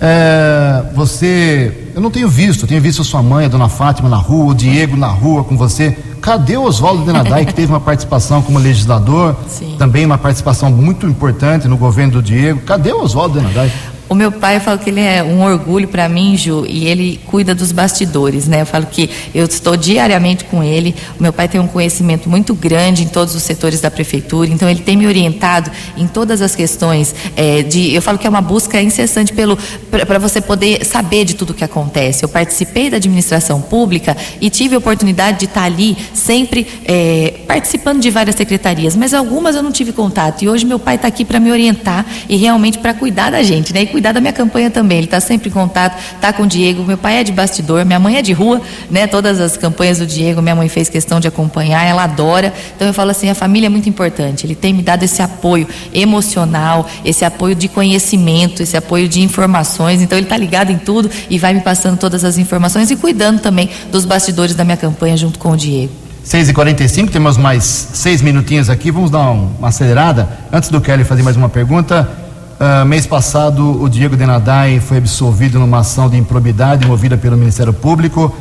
É, 0.00 0.84
você, 0.94 1.90
eu 1.94 2.00
não 2.00 2.10
tenho 2.10 2.28
visto, 2.28 2.64
eu 2.64 2.68
tenho 2.68 2.80
visto 2.80 3.02
a 3.02 3.04
sua 3.04 3.22
mãe, 3.22 3.46
a 3.46 3.48
dona 3.48 3.68
Fátima 3.68 4.08
na 4.08 4.16
rua, 4.16 4.52
o 4.52 4.54
Diego 4.54 4.96
na 4.96 5.08
rua 5.08 5.44
com 5.44 5.56
você. 5.56 5.96
Cadê 6.20 6.56
o 6.56 6.62
Oswaldo 6.62 7.04
Denadai, 7.04 7.46
que 7.46 7.54
teve 7.54 7.72
uma 7.72 7.80
participação 7.80 8.42
como 8.42 8.58
legislador, 8.58 9.36
Sim. 9.48 9.76
também 9.78 10.04
uma 10.04 10.18
participação 10.18 10.70
muito 10.70 11.06
importante 11.06 11.68
no 11.68 11.76
governo 11.76 12.14
do 12.14 12.22
Diego? 12.22 12.60
Cadê 12.60 12.92
o 12.92 13.02
Oswaldo 13.02 13.38
Denadai? 13.38 13.72
O 14.08 14.14
meu 14.14 14.30
pai 14.30 14.60
fala 14.60 14.78
que 14.78 14.88
ele 14.88 15.00
é 15.00 15.22
um 15.22 15.42
orgulho 15.42 15.88
para 15.88 16.08
mim, 16.08 16.36
Ju, 16.36 16.64
e 16.68 16.86
ele 16.86 17.18
cuida 17.26 17.54
dos 17.54 17.72
bastidores, 17.72 18.46
né? 18.46 18.62
Eu 18.62 18.66
falo 18.66 18.86
que 18.86 19.10
eu 19.34 19.44
estou 19.44 19.76
diariamente 19.76 20.44
com 20.44 20.62
ele. 20.62 20.94
O 21.18 21.22
meu 21.22 21.32
pai 21.32 21.48
tem 21.48 21.60
um 21.60 21.66
conhecimento 21.66 22.28
muito 22.28 22.54
grande 22.54 23.02
em 23.02 23.08
todos 23.08 23.34
os 23.34 23.42
setores 23.42 23.80
da 23.80 23.90
prefeitura, 23.90 24.48
então 24.48 24.70
ele 24.70 24.80
tem 24.80 24.96
me 24.96 25.06
orientado 25.06 25.70
em 25.96 26.06
todas 26.06 26.40
as 26.40 26.54
questões 26.54 27.14
é, 27.34 27.62
de. 27.62 27.94
Eu 27.94 28.00
falo 28.00 28.16
que 28.16 28.26
é 28.26 28.30
uma 28.30 28.40
busca 28.40 28.80
incessante 28.80 29.32
pelo 29.32 29.58
para 29.90 30.18
você 30.18 30.40
poder 30.40 30.84
saber 30.84 31.24
de 31.24 31.34
tudo 31.34 31.50
o 31.50 31.54
que 31.54 31.64
acontece. 31.64 32.24
Eu 32.24 32.28
participei 32.28 32.88
da 32.88 32.98
administração 32.98 33.60
pública 33.60 34.16
e 34.40 34.48
tive 34.50 34.76
a 34.76 34.78
oportunidade 34.78 35.40
de 35.40 35.44
estar 35.46 35.64
ali 35.64 35.96
sempre 36.14 36.66
é, 36.84 37.40
participando 37.46 38.00
de 38.00 38.10
várias 38.10 38.36
secretarias, 38.36 38.94
mas 38.94 39.12
algumas 39.12 39.56
eu 39.56 39.62
não 39.62 39.72
tive 39.72 39.92
contato. 39.92 40.42
E 40.42 40.48
hoje 40.48 40.64
meu 40.64 40.78
pai 40.78 40.94
está 40.94 41.08
aqui 41.08 41.24
para 41.24 41.40
me 41.40 41.50
orientar 41.50 42.06
e 42.28 42.36
realmente 42.36 42.78
para 42.78 42.94
cuidar 42.94 43.30
da 43.30 43.42
gente, 43.42 43.72
né? 43.72 43.82
E 43.82 43.86
cuidar 43.96 44.12
da 44.12 44.20
minha 44.20 44.32
campanha 44.32 44.70
também. 44.70 44.98
Ele 44.98 45.06
está 45.06 45.20
sempre 45.20 45.48
em 45.48 45.52
contato, 45.52 45.98
está 46.16 46.30
com 46.30 46.42
o 46.42 46.46
Diego. 46.46 46.84
Meu 46.84 46.98
pai 46.98 47.16
é 47.16 47.24
de 47.24 47.32
bastidor, 47.32 47.82
minha 47.86 47.98
mãe 47.98 48.18
é 48.18 48.22
de 48.22 48.34
rua, 48.34 48.60
né? 48.90 49.06
Todas 49.06 49.40
as 49.40 49.56
campanhas 49.56 50.00
do 50.00 50.06
Diego, 50.06 50.42
minha 50.42 50.54
mãe 50.54 50.68
fez 50.68 50.90
questão 50.90 51.18
de 51.18 51.26
acompanhar, 51.26 51.82
ela 51.82 52.04
adora. 52.04 52.52
Então 52.74 52.86
eu 52.86 52.92
falo 52.92 53.10
assim, 53.10 53.30
a 53.30 53.34
família 53.34 53.68
é 53.68 53.70
muito 53.70 53.88
importante. 53.88 54.44
Ele 54.44 54.54
tem 54.54 54.74
me 54.74 54.82
dado 54.82 55.02
esse 55.02 55.22
apoio 55.22 55.66
emocional, 55.94 56.86
esse 57.06 57.24
apoio 57.24 57.54
de 57.54 57.68
conhecimento, 57.68 58.62
esse 58.62 58.76
apoio 58.76 59.08
de 59.08 59.22
informações. 59.22 60.02
Então 60.02 60.18
ele 60.18 60.26
está 60.26 60.36
ligado 60.36 60.70
em 60.70 60.76
tudo 60.76 61.10
e 61.30 61.38
vai 61.38 61.54
me 61.54 61.62
passando 61.62 61.96
todas 61.96 62.22
as 62.22 62.36
informações 62.36 62.90
e 62.90 62.96
cuidando 62.96 63.40
também 63.40 63.70
dos 63.90 64.04
bastidores 64.04 64.54
da 64.54 64.62
minha 64.62 64.76
campanha 64.76 65.16
junto 65.16 65.38
com 65.38 65.52
o 65.52 65.56
Diego. 65.56 65.92
6h45, 66.22 67.08
temos 67.08 67.38
mais 67.38 67.64
seis 67.94 68.20
minutinhos 68.20 68.68
aqui, 68.68 68.90
vamos 68.90 69.10
dar 69.10 69.30
uma 69.30 69.68
acelerada. 69.68 70.28
Antes 70.52 70.68
do 70.68 70.82
Kelly 70.82 71.02
fazer 71.02 71.22
mais 71.22 71.36
uma 71.36 71.48
pergunta, 71.48 72.25
uh, 72.60 72.84
mês 72.86 73.06
passado 73.06 73.82
o 73.82 73.88
Diego 73.88 74.16
Denadai 74.16 74.80
foi 74.80 74.98
absolvido 74.98 75.58
numa 75.58 75.78
ação 75.78 76.08
de 76.08 76.16
improbidade 76.16 76.86
movida 76.86 77.16
pelo 77.16 77.36
Ministério 77.36 77.72
Público. 77.72 78.34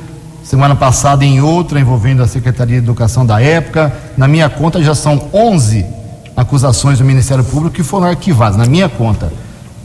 Semana 0.43 0.75
passada 0.75 1.25
em 1.25 1.41
outra 1.41 1.80
envolvendo 1.80 2.21
a 2.21 2.28
Secretaria 2.28 2.80
de 2.80 2.84
Educação 2.84 3.25
da 3.25 3.41
época. 3.41 3.93
Na 4.17 4.28
minha 4.28 4.49
conta 4.49 4.82
já 4.84 4.93
são 4.93 5.30
11 5.34 5.86
acusações 6.36 6.99
do 6.99 7.06
Ministério 7.06 7.43
Público 7.43 7.75
que 7.75 7.84
foram 7.84 8.08
arquivadas, 8.08 8.58
na 8.58 8.65
minha 8.65 8.89
conta. 8.89 9.32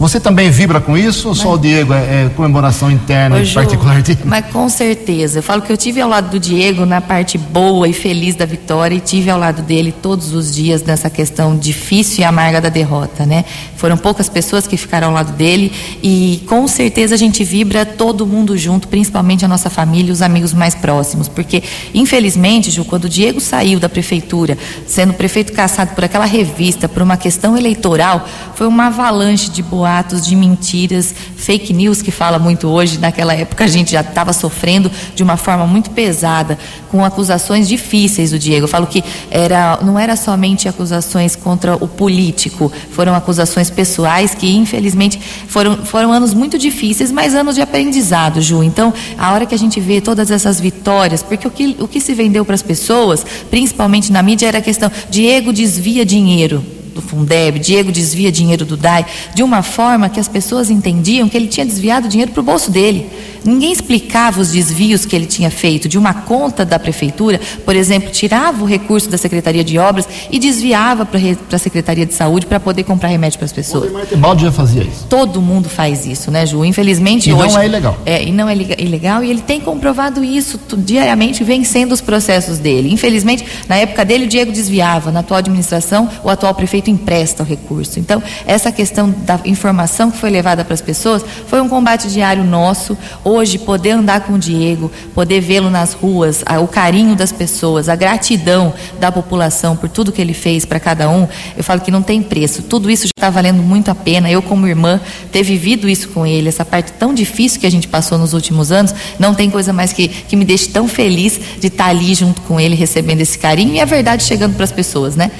Você 0.00 0.18
também 0.18 0.50
vibra 0.50 0.80
com 0.80 0.96
isso 0.96 1.28
ou 1.28 1.34
só 1.34 1.52
o 1.52 1.58
Diego 1.58 1.92
é, 1.92 2.24
é 2.24 2.30
comemoração 2.34 2.90
interna 2.90 3.36
Ô, 3.36 3.38
e 3.40 3.44
Ju, 3.44 3.52
particular 3.52 4.00
dele? 4.00 4.20
Mas 4.24 4.46
com 4.46 4.66
certeza. 4.66 5.40
Eu 5.40 5.42
falo 5.42 5.60
que 5.60 5.70
eu 5.70 5.76
tive 5.76 6.00
ao 6.00 6.08
lado 6.08 6.30
do 6.30 6.40
Diego 6.40 6.86
na 6.86 7.02
parte 7.02 7.36
boa 7.36 7.86
e 7.86 7.92
feliz 7.92 8.34
da 8.34 8.46
vitória 8.46 8.94
e 8.94 9.00
tive 9.00 9.28
ao 9.28 9.38
lado 9.38 9.60
dele 9.60 9.92
todos 9.92 10.32
os 10.32 10.54
dias 10.54 10.82
nessa 10.82 11.10
questão 11.10 11.54
difícil 11.54 12.22
e 12.22 12.24
amarga 12.24 12.62
da 12.62 12.70
derrota, 12.70 13.26
né? 13.26 13.44
Foram 13.76 13.98
poucas 13.98 14.26
pessoas 14.26 14.66
que 14.66 14.78
ficaram 14.78 15.08
ao 15.08 15.12
lado 15.12 15.32
dele 15.32 15.70
e 16.02 16.42
com 16.48 16.66
certeza 16.66 17.14
a 17.14 17.18
gente 17.18 17.44
vibra 17.44 17.84
todo 17.84 18.26
mundo 18.26 18.56
junto, 18.56 18.88
principalmente 18.88 19.44
a 19.44 19.48
nossa 19.48 19.68
família 19.68 20.08
e 20.08 20.12
os 20.12 20.22
amigos 20.22 20.54
mais 20.54 20.74
próximos, 20.74 21.28
porque 21.28 21.62
infelizmente, 21.92 22.70
Ju, 22.70 22.86
quando 22.86 23.04
o 23.04 23.08
Diego 23.08 23.38
saiu 23.38 23.78
da 23.78 23.88
prefeitura, 23.88 24.56
sendo 24.86 25.12
prefeito 25.12 25.52
caçado 25.52 25.94
por 25.94 26.04
aquela 26.04 26.24
revista, 26.24 26.88
por 26.88 27.02
uma 27.02 27.18
questão 27.18 27.54
eleitoral, 27.54 28.26
foi 28.54 28.66
uma 28.66 28.86
avalanche 28.86 29.50
de 29.50 29.62
boatos, 29.90 30.24
de 30.24 30.36
mentiras, 30.36 31.12
fake 31.36 31.72
news 31.72 32.00
que 32.00 32.12
fala 32.12 32.38
muito 32.38 32.68
hoje. 32.68 32.98
Naquela 32.98 33.34
época 33.34 33.64
a 33.64 33.66
gente 33.66 33.90
já 33.90 34.02
estava 34.02 34.32
sofrendo 34.32 34.88
de 35.16 35.22
uma 35.22 35.36
forma 35.36 35.66
muito 35.66 35.90
pesada, 35.90 36.56
com 36.88 37.04
acusações 37.04 37.68
difíceis 37.68 38.30
do 38.30 38.38
Diego. 38.38 38.64
Eu 38.64 38.68
falo 38.68 38.86
que 38.86 39.02
era, 39.30 39.80
não 39.82 39.98
era 39.98 40.14
somente 40.14 40.68
acusações 40.68 41.34
contra 41.34 41.74
o 41.74 41.88
político, 41.88 42.72
foram 42.92 43.14
acusações 43.14 43.68
pessoais 43.68 44.32
que 44.32 44.48
infelizmente 44.54 45.20
foram, 45.48 45.84
foram 45.84 46.12
anos 46.12 46.32
muito 46.32 46.56
difíceis, 46.56 47.10
mas 47.10 47.34
anos 47.34 47.56
de 47.56 47.60
aprendizado, 47.60 48.40
Ju. 48.40 48.62
Então, 48.62 48.94
a 49.18 49.32
hora 49.32 49.44
que 49.44 49.54
a 49.54 49.58
gente 49.58 49.80
vê 49.80 50.00
todas 50.00 50.30
essas 50.30 50.60
vitórias, 50.60 51.20
porque 51.20 51.48
o 51.48 51.50
que, 51.50 51.76
o 51.80 51.88
que 51.88 52.00
se 52.00 52.14
vendeu 52.14 52.44
para 52.44 52.54
as 52.54 52.62
pessoas, 52.62 53.26
principalmente 53.50 54.12
na 54.12 54.22
mídia, 54.22 54.46
era 54.46 54.58
a 54.58 54.62
questão: 54.62 54.90
Diego 55.10 55.52
desvia 55.52 56.06
dinheiro 56.06 56.79
do 57.00 57.08
Fundeb, 57.08 57.58
Diego 57.58 57.90
desvia 57.90 58.30
dinheiro 58.30 58.64
do 58.64 58.76
DAI, 58.76 59.06
de 59.34 59.42
uma 59.42 59.62
forma 59.62 60.08
que 60.08 60.20
as 60.20 60.28
pessoas 60.28 60.70
entendiam 60.70 61.28
que 61.28 61.36
ele 61.36 61.48
tinha 61.48 61.64
desviado 61.64 62.08
dinheiro 62.08 62.30
para 62.30 62.40
o 62.40 62.44
bolso 62.44 62.70
dele. 62.70 63.08
Ninguém 63.44 63.72
explicava 63.72 64.40
os 64.40 64.50
desvios 64.52 65.04
que 65.04 65.14
ele 65.16 65.26
tinha 65.26 65.50
feito 65.50 65.88
de 65.88 65.98
uma 65.98 66.12
conta 66.14 66.64
da 66.64 66.78
prefeitura, 66.78 67.40
por 67.64 67.74
exemplo, 67.76 68.10
tirava 68.10 68.62
o 68.62 68.66
recurso 68.66 69.08
da 69.08 69.16
Secretaria 69.18 69.64
de 69.64 69.78
Obras 69.78 70.06
e 70.30 70.38
desviava 70.38 71.04
para 71.06 71.20
a 71.52 71.58
Secretaria 71.58 72.06
de 72.06 72.14
Saúde 72.14 72.46
para 72.46 72.60
poder 72.60 72.84
comprar 72.84 73.08
remédio 73.08 73.38
para 73.38 73.46
as 73.46 73.52
pessoas. 73.52 73.90
O 74.12 74.16
Balde 74.16 74.44
já 74.44 74.52
fazia 74.52 74.82
isso. 74.82 75.06
Todo 75.08 75.40
mundo 75.40 75.68
faz 75.68 76.06
isso, 76.06 76.30
né, 76.30 76.44
Ju? 76.46 76.64
Infelizmente 76.64 77.28
E 77.30 77.32
não 77.32 77.40
hoje. 77.40 77.56
é 77.58 77.64
ilegal. 77.66 77.96
É, 78.04 78.22
e 78.22 78.32
não 78.32 78.48
é 78.48 78.54
lega- 78.54 78.76
ilegal, 78.82 79.22
e 79.24 79.30
ele 79.30 79.40
tem 79.42 79.60
comprovado 79.60 80.22
isso 80.24 80.58
diariamente, 80.76 81.42
vencendo 81.44 81.92
os 81.92 82.00
processos 82.00 82.58
dele. 82.58 82.92
Infelizmente, 82.92 83.44
na 83.68 83.76
época 83.76 84.04
dele, 84.04 84.24
o 84.24 84.28
Diego 84.28 84.52
desviava, 84.52 85.10
na 85.12 85.20
atual 85.20 85.38
administração, 85.38 86.08
o 86.24 86.28
atual 86.28 86.54
prefeito 86.54 86.90
empresta 86.90 87.42
o 87.42 87.46
recurso. 87.46 87.98
Então, 87.98 88.22
essa 88.46 88.70
questão 88.72 89.10
da 89.24 89.40
informação 89.44 90.10
que 90.10 90.18
foi 90.18 90.30
levada 90.30 90.64
para 90.64 90.74
as 90.74 90.80
pessoas 90.80 91.24
foi 91.46 91.60
um 91.60 91.68
combate 91.68 92.08
diário 92.08 92.44
nosso. 92.44 92.96
Hoje, 93.32 93.58
poder 93.58 93.92
andar 93.92 94.22
com 94.22 94.32
o 94.32 94.38
Diego, 94.40 94.90
poder 95.14 95.40
vê-lo 95.40 95.70
nas 95.70 95.92
ruas, 95.92 96.42
o 96.60 96.66
carinho 96.66 97.14
das 97.14 97.30
pessoas, 97.30 97.88
a 97.88 97.94
gratidão 97.94 98.74
da 98.98 99.12
população 99.12 99.76
por 99.76 99.88
tudo 99.88 100.10
que 100.10 100.20
ele 100.20 100.34
fez 100.34 100.64
para 100.64 100.80
cada 100.80 101.08
um, 101.08 101.28
eu 101.56 101.62
falo 101.62 101.80
que 101.80 101.92
não 101.92 102.02
tem 102.02 102.24
preço. 102.24 102.60
Tudo 102.64 102.90
isso 102.90 103.04
já 103.04 103.12
está 103.16 103.30
valendo 103.30 103.62
muito 103.62 103.88
a 103.88 103.94
pena. 103.94 104.28
Eu, 104.28 104.42
como 104.42 104.66
irmã, 104.66 105.00
ter 105.30 105.44
vivido 105.44 105.88
isso 105.88 106.08
com 106.08 106.26
ele, 106.26 106.48
essa 106.48 106.64
parte 106.64 106.90
tão 106.94 107.14
difícil 107.14 107.60
que 107.60 107.66
a 107.68 107.70
gente 107.70 107.86
passou 107.86 108.18
nos 108.18 108.32
últimos 108.32 108.72
anos, 108.72 108.92
não 109.16 109.32
tem 109.32 109.48
coisa 109.48 109.72
mais 109.72 109.92
que, 109.92 110.08
que 110.08 110.34
me 110.34 110.44
deixe 110.44 110.68
tão 110.68 110.88
feliz 110.88 111.38
de 111.60 111.68
estar 111.68 111.86
ali 111.86 112.12
junto 112.16 112.40
com 112.40 112.58
ele, 112.58 112.74
recebendo 112.74 113.20
esse 113.20 113.38
carinho 113.38 113.72
e 113.76 113.80
a 113.80 113.84
verdade 113.84 114.24
chegando 114.24 114.56
para 114.56 114.64
as 114.64 114.72
pessoas, 114.72 115.14
né? 115.14 115.30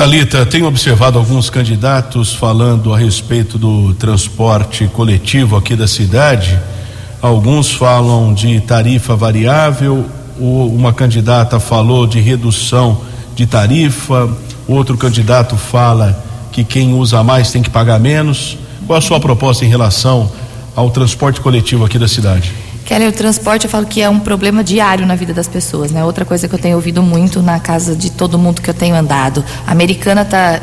Talita, 0.00 0.46
tenho 0.46 0.66
observado 0.66 1.18
alguns 1.18 1.50
candidatos 1.50 2.32
falando 2.32 2.94
a 2.94 2.96
respeito 2.96 3.58
do 3.58 3.92
transporte 3.92 4.86
coletivo 4.86 5.58
aqui 5.58 5.76
da 5.76 5.86
cidade. 5.86 6.58
Alguns 7.20 7.70
falam 7.70 8.32
de 8.32 8.58
tarifa 8.62 9.14
variável, 9.14 10.06
uma 10.38 10.90
candidata 10.90 11.60
falou 11.60 12.06
de 12.06 12.18
redução 12.18 13.02
de 13.36 13.44
tarifa, 13.44 14.34
outro 14.66 14.96
candidato 14.96 15.54
fala 15.58 16.18
que 16.50 16.64
quem 16.64 16.94
usa 16.94 17.22
mais 17.22 17.50
tem 17.52 17.60
que 17.60 17.68
pagar 17.68 18.00
menos. 18.00 18.56
Qual 18.86 18.98
a 18.98 19.02
sua 19.02 19.20
proposta 19.20 19.66
em 19.66 19.68
relação 19.68 20.32
ao 20.74 20.90
transporte 20.90 21.42
coletivo 21.42 21.84
aqui 21.84 21.98
da 21.98 22.08
cidade? 22.08 22.50
Kelly, 22.90 23.06
o 23.06 23.12
transporte 23.12 23.66
eu 23.66 23.70
falo 23.70 23.86
que 23.86 24.02
é 24.02 24.10
um 24.10 24.18
problema 24.18 24.64
diário 24.64 25.06
na 25.06 25.14
vida 25.14 25.32
das 25.32 25.46
pessoas, 25.46 25.92
né? 25.92 26.04
Outra 26.04 26.24
coisa 26.24 26.48
que 26.48 26.54
eu 26.56 26.58
tenho 26.58 26.74
ouvido 26.74 27.00
muito 27.00 27.40
na 27.40 27.60
casa 27.60 27.94
de 27.94 28.10
todo 28.10 28.36
mundo 28.36 28.60
que 28.60 28.68
eu 28.68 28.74
tenho 28.74 28.96
andado. 28.96 29.44
A 29.64 29.70
americana 29.70 30.22
está 30.22 30.60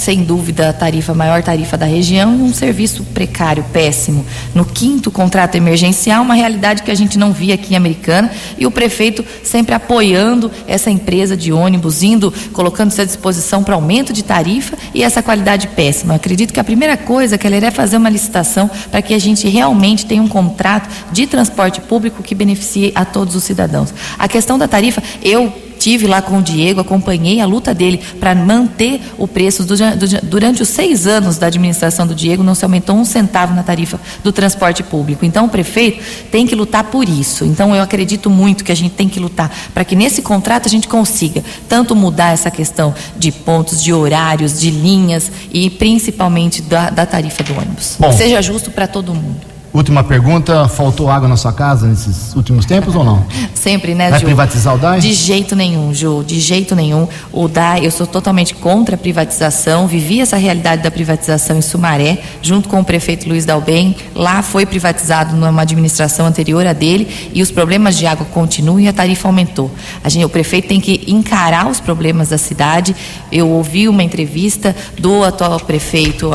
sem 0.00 0.22
dúvida 0.22 0.70
a 0.70 0.72
tarifa, 0.72 1.12
a 1.12 1.14
maior 1.14 1.42
tarifa 1.42 1.76
da 1.76 1.86
região 1.86 2.34
e 2.34 2.42
um 2.42 2.52
serviço 2.52 3.04
precário, 3.04 3.64
péssimo. 3.72 4.24
No 4.54 4.64
quinto 4.64 5.10
contrato 5.10 5.56
emergencial, 5.56 6.22
uma 6.22 6.34
realidade 6.34 6.82
que 6.82 6.90
a 6.90 6.94
gente 6.94 7.18
não 7.18 7.32
via 7.32 7.54
aqui 7.54 7.74
em 7.74 7.76
Americana 7.76 8.30
e 8.56 8.66
o 8.66 8.70
prefeito 8.70 9.24
sempre 9.44 9.74
apoiando 9.74 10.50
essa 10.66 10.90
empresa 10.90 11.36
de 11.36 11.52
ônibus, 11.52 12.02
indo, 12.02 12.32
colocando-se 12.52 13.00
à 13.00 13.04
disposição 13.04 13.62
para 13.62 13.74
aumento 13.74 14.12
de 14.12 14.24
tarifa 14.24 14.76
e 14.94 15.02
essa 15.02 15.22
qualidade 15.22 15.68
péssima. 15.68 16.14
Eu 16.14 16.16
acredito 16.16 16.52
que 16.52 16.60
a 16.60 16.64
primeira 16.64 16.96
coisa 16.96 17.36
que 17.36 17.46
ela 17.46 17.56
é 17.56 17.70
fazer 17.70 17.98
uma 17.98 18.08
licitação 18.08 18.70
para 18.90 19.02
que 19.02 19.12
a 19.12 19.18
gente 19.18 19.46
realmente 19.48 20.06
tenha 20.06 20.22
um 20.22 20.28
contrato 20.28 20.88
de 21.12 21.26
transporte 21.26 21.80
público 21.80 22.22
que 22.22 22.34
beneficie 22.34 22.90
a 22.94 23.04
todos 23.04 23.34
os 23.36 23.44
cidadãos. 23.44 23.92
A 24.18 24.26
questão 24.26 24.58
da 24.58 24.66
tarifa, 24.66 25.02
eu 25.22 25.52
Tive 25.80 26.06
lá 26.06 26.20
com 26.20 26.38
o 26.38 26.42
Diego, 26.42 26.78
acompanhei 26.80 27.40
a 27.40 27.46
luta 27.46 27.74
dele 27.74 27.98
para 28.20 28.34
manter 28.34 29.00
o 29.18 29.26
preço. 29.26 29.64
do- 29.64 29.74
do- 29.76 30.20
durante 30.22 30.62
os 30.62 30.68
seis 30.68 31.06
anos 31.06 31.38
da 31.38 31.46
administração 31.46 32.06
do 32.06 32.14
Diego, 32.14 32.42
não 32.42 32.54
se 32.54 32.64
aumentou 32.64 32.94
um 32.94 33.04
centavo 33.04 33.54
na 33.54 33.62
tarifa 33.62 33.98
do 34.22 34.30
transporte 34.30 34.82
público. 34.82 35.24
Então, 35.24 35.46
o 35.46 35.48
prefeito 35.48 36.02
tem 36.30 36.46
que 36.46 36.54
lutar 36.54 36.84
por 36.84 37.08
isso. 37.08 37.44
Então, 37.46 37.74
eu 37.74 37.82
acredito 37.82 38.28
muito 38.28 38.62
que 38.62 38.70
a 38.70 38.74
gente 38.76 38.92
tem 38.92 39.08
que 39.08 39.18
lutar 39.18 39.50
para 39.72 39.82
que 39.84 39.96
nesse 39.96 40.20
contrato 40.22 40.66
a 40.66 40.70
gente 40.70 40.86
consiga 40.86 41.42
tanto 41.68 41.96
mudar 41.96 42.32
essa 42.34 42.50
questão 42.50 42.94
de 43.16 43.32
pontos, 43.32 43.82
de 43.82 43.92
horários, 43.92 44.60
de 44.60 44.70
linhas 44.70 45.32
e 45.50 45.70
principalmente 45.70 46.60
da, 46.62 46.90
da 46.90 47.06
tarifa 47.06 47.42
do 47.42 47.52
ônibus. 47.56 47.96
Bom. 47.98 48.12
Seja 48.12 48.42
justo 48.42 48.70
para 48.70 48.86
todo 48.86 49.14
mundo. 49.14 49.49
Última 49.72 50.02
pergunta: 50.02 50.66
faltou 50.68 51.08
água 51.10 51.28
na 51.28 51.36
sua 51.36 51.52
casa 51.52 51.86
nesses 51.86 52.34
últimos 52.34 52.66
tempos 52.66 52.94
ou 52.96 53.04
não? 53.04 53.24
Sempre, 53.54 53.94
né, 53.94 54.10
Vai 54.10 54.18
Ju? 54.18 54.26
privatizar 54.26 54.74
o 54.74 54.78
DAI? 54.78 55.00
De 55.00 55.12
jeito 55.12 55.54
nenhum, 55.54 55.94
Ju, 55.94 56.24
de 56.26 56.40
jeito 56.40 56.74
nenhum. 56.74 57.06
O 57.32 57.46
DAI, 57.46 57.86
eu 57.86 57.90
sou 57.90 58.06
totalmente 58.06 58.54
contra 58.54 58.96
a 58.96 58.98
privatização, 58.98 59.86
vivi 59.86 60.20
essa 60.20 60.36
realidade 60.36 60.82
da 60.82 60.90
privatização 60.90 61.56
em 61.56 61.62
Sumaré, 61.62 62.18
junto 62.42 62.68
com 62.68 62.80
o 62.80 62.84
prefeito 62.84 63.28
Luiz 63.28 63.44
Dalben. 63.44 63.94
Lá 64.14 64.42
foi 64.42 64.66
privatizado 64.66 65.36
numa 65.36 65.62
administração 65.62 66.26
anterior 66.26 66.66
a 66.66 66.72
dele 66.72 67.30
e 67.32 67.40
os 67.40 67.50
problemas 67.50 67.96
de 67.96 68.06
água 68.06 68.26
continuam 68.26 68.80
e 68.80 68.88
a 68.88 68.92
tarifa 68.92 69.28
aumentou. 69.28 69.70
A 70.02 70.08
gente, 70.08 70.24
o 70.24 70.28
prefeito 70.28 70.66
tem 70.68 70.80
que 70.80 71.04
encarar 71.06 71.68
os 71.68 71.78
problemas 71.78 72.30
da 72.30 72.38
cidade. 72.38 72.96
Eu 73.30 73.48
ouvi 73.48 73.88
uma 73.88 74.02
entrevista 74.02 74.74
do 74.98 75.22
atual 75.22 75.60
prefeito, 75.60 76.30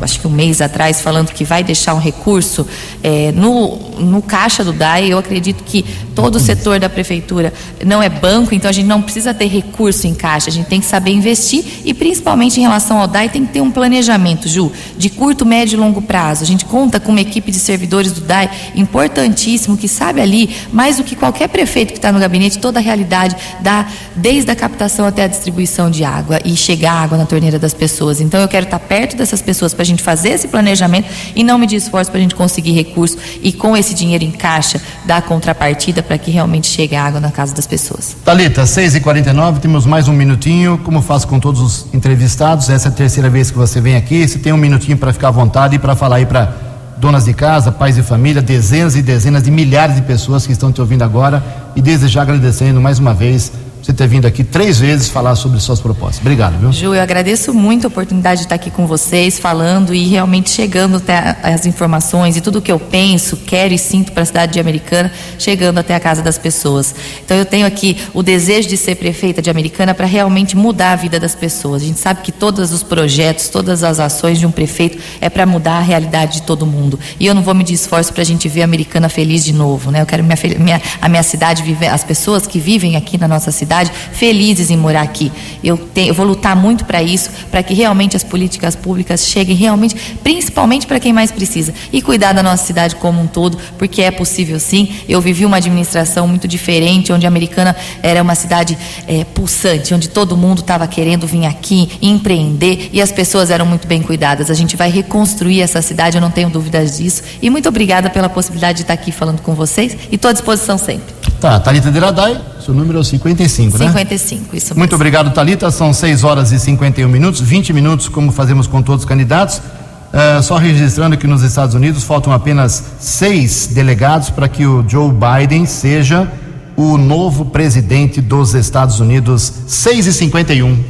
acho 0.00 0.20
que 0.20 0.26
um 0.26 0.30
mês 0.30 0.62
atrás, 0.62 1.00
falando 1.00 1.30
que 1.32 1.44
vai 1.44 1.62
deixar 1.62 1.94
um 1.94 2.00
recurso 2.00 2.66
é, 3.02 3.32
no, 3.32 3.76
no 3.98 4.22
caixa 4.22 4.64
do 4.64 4.72
DAE. 4.72 5.10
Eu 5.10 5.18
acredito 5.18 5.62
que 5.64 5.84
todo 6.14 6.36
o 6.36 6.40
setor 6.40 6.78
da 6.78 6.88
prefeitura 6.88 7.52
não 7.84 8.02
é 8.02 8.08
banco, 8.08 8.54
então 8.54 8.68
a 8.68 8.72
gente 8.72 8.86
não 8.86 9.00
precisa 9.00 9.32
ter 9.32 9.46
recurso 9.46 10.06
em 10.06 10.14
caixa, 10.14 10.50
a 10.50 10.52
gente 10.52 10.66
tem 10.66 10.80
que 10.80 10.86
saber 10.86 11.12
investir 11.12 11.64
e 11.84 11.94
principalmente 11.94 12.58
em 12.58 12.62
relação 12.62 12.98
ao 12.98 13.06
DAE 13.06 13.28
tem 13.28 13.46
que 13.46 13.52
ter 13.52 13.60
um 13.60 13.70
planejamento, 13.70 14.48
Ju, 14.48 14.70
de 14.98 15.08
curto, 15.08 15.46
médio 15.46 15.76
e 15.76 15.80
longo 15.80 16.02
prazo. 16.02 16.42
A 16.42 16.46
gente 16.46 16.64
conta 16.64 17.00
com 17.00 17.10
uma 17.10 17.20
equipe 17.20 17.50
de 17.50 17.58
servidores 17.58 18.12
do 18.12 18.20
DAE 18.20 18.50
importantíssimo 18.74 19.76
que 19.76 19.88
sabe 19.88 20.20
ali 20.20 20.50
mais 20.72 20.98
do 20.98 21.04
que 21.04 21.16
qualquer 21.16 21.48
prefeito 21.48 21.92
que 21.92 21.98
está 21.98 22.12
no 22.12 22.18
gabinete 22.20 22.58
toda 22.58 22.78
a 22.78 22.82
realidade 22.82 23.36
da 23.60 23.86
desde 24.14 24.50
a 24.50 24.56
captação 24.56 25.06
até 25.06 25.24
a 25.24 25.26
distribuição 25.26 25.90
de 25.90 26.04
água 26.04 26.38
e 26.44 26.54
chegar 26.56 26.92
água 26.92 27.16
na 27.16 27.24
torneira 27.24 27.58
das 27.58 27.72
pessoas. 27.72 28.20
Então 28.20 28.40
eu 28.40 28.48
quero 28.48 28.66
estar 28.66 28.78
perto 28.78 29.16
dessas 29.16 29.40
pessoas 29.40 29.72
para 29.72 29.82
a 29.82 29.86
gente 29.86 30.02
fazer 30.02 30.30
esse 30.30 30.48
planejamento 30.48 31.08
e 31.34 31.42
não 31.42 31.58
medir 31.58 31.76
esforço 31.76 32.10
para 32.10 32.18
a 32.18 32.22
gente 32.22 32.34
conseguir 32.34 32.59
recurso 32.68 33.16
e 33.42 33.52
com 33.52 33.76
esse 33.76 33.94
dinheiro 33.94 34.24
em 34.24 34.30
caixa 34.30 34.80
dar 35.06 35.22
contrapartida 35.22 36.02
para 36.02 36.18
que 36.18 36.30
realmente 36.30 36.66
chegue 36.66 36.94
a 36.96 37.04
água 37.04 37.20
na 37.20 37.30
casa 37.30 37.54
das 37.54 37.66
pessoas. 37.66 38.16
Talita, 38.24 38.64
6h49, 38.64 39.58
temos 39.58 39.86
mais 39.86 40.08
um 40.08 40.12
minutinho. 40.12 40.78
Como 40.78 41.00
faço 41.00 41.26
com 41.28 41.38
todos 41.38 41.60
os 41.60 41.86
entrevistados, 41.94 42.68
essa 42.68 42.88
é 42.88 42.90
a 42.90 42.94
terceira 42.94 43.30
vez 43.30 43.50
que 43.50 43.56
você 43.56 43.80
vem 43.80 43.96
aqui. 43.96 44.26
Você 44.26 44.38
tem 44.38 44.52
um 44.52 44.56
minutinho 44.56 44.98
para 44.98 45.12
ficar 45.12 45.28
à 45.28 45.30
vontade 45.30 45.76
e 45.76 45.78
para 45.78 45.94
falar 45.94 46.16
aí 46.16 46.26
para 46.26 46.52
donas 46.98 47.24
de 47.24 47.32
casa, 47.32 47.72
pais 47.72 47.94
de 47.94 48.02
família, 48.02 48.42
dezenas 48.42 48.94
e 48.94 49.00
dezenas 49.00 49.42
de 49.42 49.50
milhares 49.50 49.96
de 49.96 50.02
pessoas 50.02 50.46
que 50.46 50.52
estão 50.52 50.70
te 50.70 50.80
ouvindo 50.80 51.02
agora 51.02 51.42
e 51.74 51.80
desde 51.80 52.06
já 52.08 52.22
agradecendo 52.22 52.80
mais 52.80 52.98
uma 52.98 53.14
vez 53.14 53.50
você 53.90 53.92
ter 53.92 54.06
vindo 54.06 54.26
aqui 54.26 54.44
três 54.44 54.78
vezes 54.78 55.08
falar 55.08 55.34
sobre 55.34 55.58
suas 55.58 55.80
propostas. 55.80 56.20
Obrigado, 56.20 56.58
viu? 56.58 56.72
Ju, 56.72 56.94
eu 56.94 57.02
agradeço 57.02 57.52
muito 57.52 57.86
a 57.86 57.88
oportunidade 57.88 58.40
de 58.40 58.46
estar 58.46 58.54
aqui 58.54 58.70
com 58.70 58.86
vocês, 58.86 59.38
falando 59.38 59.92
e 59.92 60.06
realmente 60.06 60.50
chegando 60.50 60.96
até 60.96 61.36
as 61.42 61.66
informações 61.66 62.36
e 62.36 62.40
tudo 62.40 62.58
o 62.58 62.62
que 62.62 62.70
eu 62.70 62.78
penso, 62.78 63.36
quero 63.36 63.74
e 63.74 63.78
sinto 63.78 64.12
para 64.12 64.22
a 64.22 64.26
cidade 64.26 64.52
de 64.52 64.60
Americana, 64.60 65.12
chegando 65.38 65.78
até 65.78 65.94
a 65.94 66.00
casa 66.00 66.22
das 66.22 66.38
pessoas. 66.38 66.94
Então 67.24 67.36
eu 67.36 67.44
tenho 67.44 67.66
aqui 67.66 67.96
o 68.14 68.22
desejo 68.22 68.68
de 68.68 68.76
ser 68.76 68.94
prefeita 68.94 69.42
de 69.42 69.50
Americana 69.50 69.92
para 69.92 70.06
realmente 70.06 70.56
mudar 70.56 70.92
a 70.92 70.96
vida 70.96 71.18
das 71.18 71.34
pessoas. 71.34 71.82
A 71.82 71.86
gente 71.86 71.98
sabe 71.98 72.22
que 72.22 72.32
todos 72.32 72.72
os 72.72 72.82
projetos, 72.82 73.48
todas 73.48 73.82
as 73.82 73.98
ações 73.98 74.38
de 74.38 74.46
um 74.46 74.50
prefeito 74.50 74.98
é 75.20 75.28
para 75.28 75.44
mudar 75.46 75.78
a 75.78 75.82
realidade 75.82 76.34
de 76.34 76.42
todo 76.42 76.66
mundo. 76.66 76.98
E 77.18 77.26
eu 77.26 77.34
não 77.34 77.42
vou 77.42 77.54
medir 77.54 77.74
esforço 77.74 78.12
para 78.12 78.22
a 78.22 78.26
gente 78.26 78.48
ver 78.48 78.62
a 78.62 78.64
Americana 78.64 79.08
feliz 79.08 79.44
de 79.44 79.52
novo, 79.52 79.90
né? 79.90 80.00
Eu 80.00 80.06
quero 80.06 80.22
minha, 80.22 80.38
minha, 80.58 80.82
a 81.00 81.08
minha 81.08 81.22
cidade 81.22 81.62
viver, 81.62 81.88
as 81.88 82.04
pessoas 82.04 82.46
que 82.46 82.60
vivem 82.60 82.96
aqui 82.96 83.18
na 83.18 83.26
nossa 83.26 83.50
cidade 83.50 83.79
cidade 83.80 83.92
felizes 84.12 84.70
em 84.70 84.76
morar 84.76 85.02
aqui. 85.02 85.32
Eu, 85.62 85.78
eu 85.96 86.14
vou 86.14 86.26
lutar 86.26 86.56
muito 86.56 86.84
para 86.84 87.02
isso, 87.02 87.30
para 87.50 87.62
que 87.62 87.74
realmente 87.74 88.16
as 88.16 88.24
políticas 88.24 88.76
públicas 88.76 89.26
cheguem 89.26 89.56
realmente, 89.56 89.94
principalmente 90.22 90.86
para 90.86 91.00
quem 91.00 91.12
mais 91.12 91.30
precisa. 91.30 91.72
E 91.92 92.02
cuidar 92.02 92.32
da 92.32 92.42
nossa 92.42 92.64
cidade 92.64 92.96
como 92.96 93.20
um 93.20 93.26
todo, 93.26 93.58
porque 93.78 94.02
é 94.02 94.10
possível 94.10 94.58
sim. 94.60 94.88
Eu 95.08 95.20
vivi 95.20 95.44
uma 95.44 95.56
administração 95.56 96.26
muito 96.26 96.46
diferente, 96.46 97.12
onde 97.12 97.26
a 97.26 97.28
Americana 97.28 97.76
era 98.02 98.22
uma 98.22 98.34
cidade 98.34 98.76
é, 99.06 99.24
pulsante, 99.24 99.94
onde 99.94 100.08
todo 100.08 100.36
mundo 100.36 100.60
estava 100.60 100.86
querendo 100.86 101.26
vir 101.26 101.46
aqui 101.46 101.90
empreender 102.02 102.90
e 102.92 103.00
as 103.00 103.12
pessoas 103.12 103.50
eram 103.50 103.66
muito 103.66 103.86
bem 103.86 104.02
cuidadas. 104.02 104.50
A 104.50 104.54
gente 104.54 104.76
vai 104.76 104.90
reconstruir 104.90 105.60
essa 105.60 105.80
cidade, 105.82 106.16
eu 106.16 106.20
não 106.20 106.30
tenho 106.30 106.50
dúvidas 106.50 106.98
disso. 106.98 107.22
E 107.40 107.48
muito 107.48 107.68
obrigada 107.68 108.10
pela 108.10 108.28
possibilidade 108.28 108.78
de 108.78 108.82
estar 108.82 108.94
aqui 108.94 109.12
falando 109.12 109.40
com 109.40 109.54
vocês 109.54 109.96
e 110.10 110.14
estou 110.16 110.28
à 110.28 110.32
disposição 110.32 110.76
sempre. 110.76 111.19
Tá, 111.40 111.58
Thalita 111.58 111.90
Deradai, 111.90 112.38
seu 112.62 112.74
número 112.74 112.98
é 112.98 113.00
o 113.00 113.04
55, 113.04 113.78
55 113.78 113.78
né? 113.78 113.88
55, 113.88 114.56
isso 114.56 114.66
mesmo. 114.66 114.78
Muito 114.78 114.94
obrigado, 114.94 115.32
Thalita. 115.32 115.70
São 115.70 115.90
6 115.90 116.22
horas 116.22 116.52
e 116.52 116.58
51 116.58 117.08
minutos, 117.08 117.40
20 117.40 117.72
minutos, 117.72 118.08
como 118.08 118.30
fazemos 118.30 118.66
com 118.66 118.82
todos 118.82 119.04
os 119.04 119.08
candidatos. 119.08 119.56
Uh, 119.58 120.42
só 120.42 120.56
registrando 120.56 121.16
que 121.16 121.26
nos 121.26 121.42
Estados 121.42 121.74
Unidos 121.74 122.02
faltam 122.02 122.32
apenas 122.32 122.82
seis 122.98 123.68
delegados 123.68 124.28
para 124.28 124.48
que 124.48 124.66
o 124.66 124.84
Joe 124.86 125.08
Biden 125.10 125.64
seja 125.66 126.28
o 126.76 126.98
novo 126.98 127.44
presidente 127.46 128.20
dos 128.20 128.54
Estados 128.54 129.00
Unidos. 129.00 129.52
6 129.66 130.08
e 130.08 130.12
51 130.12 130.84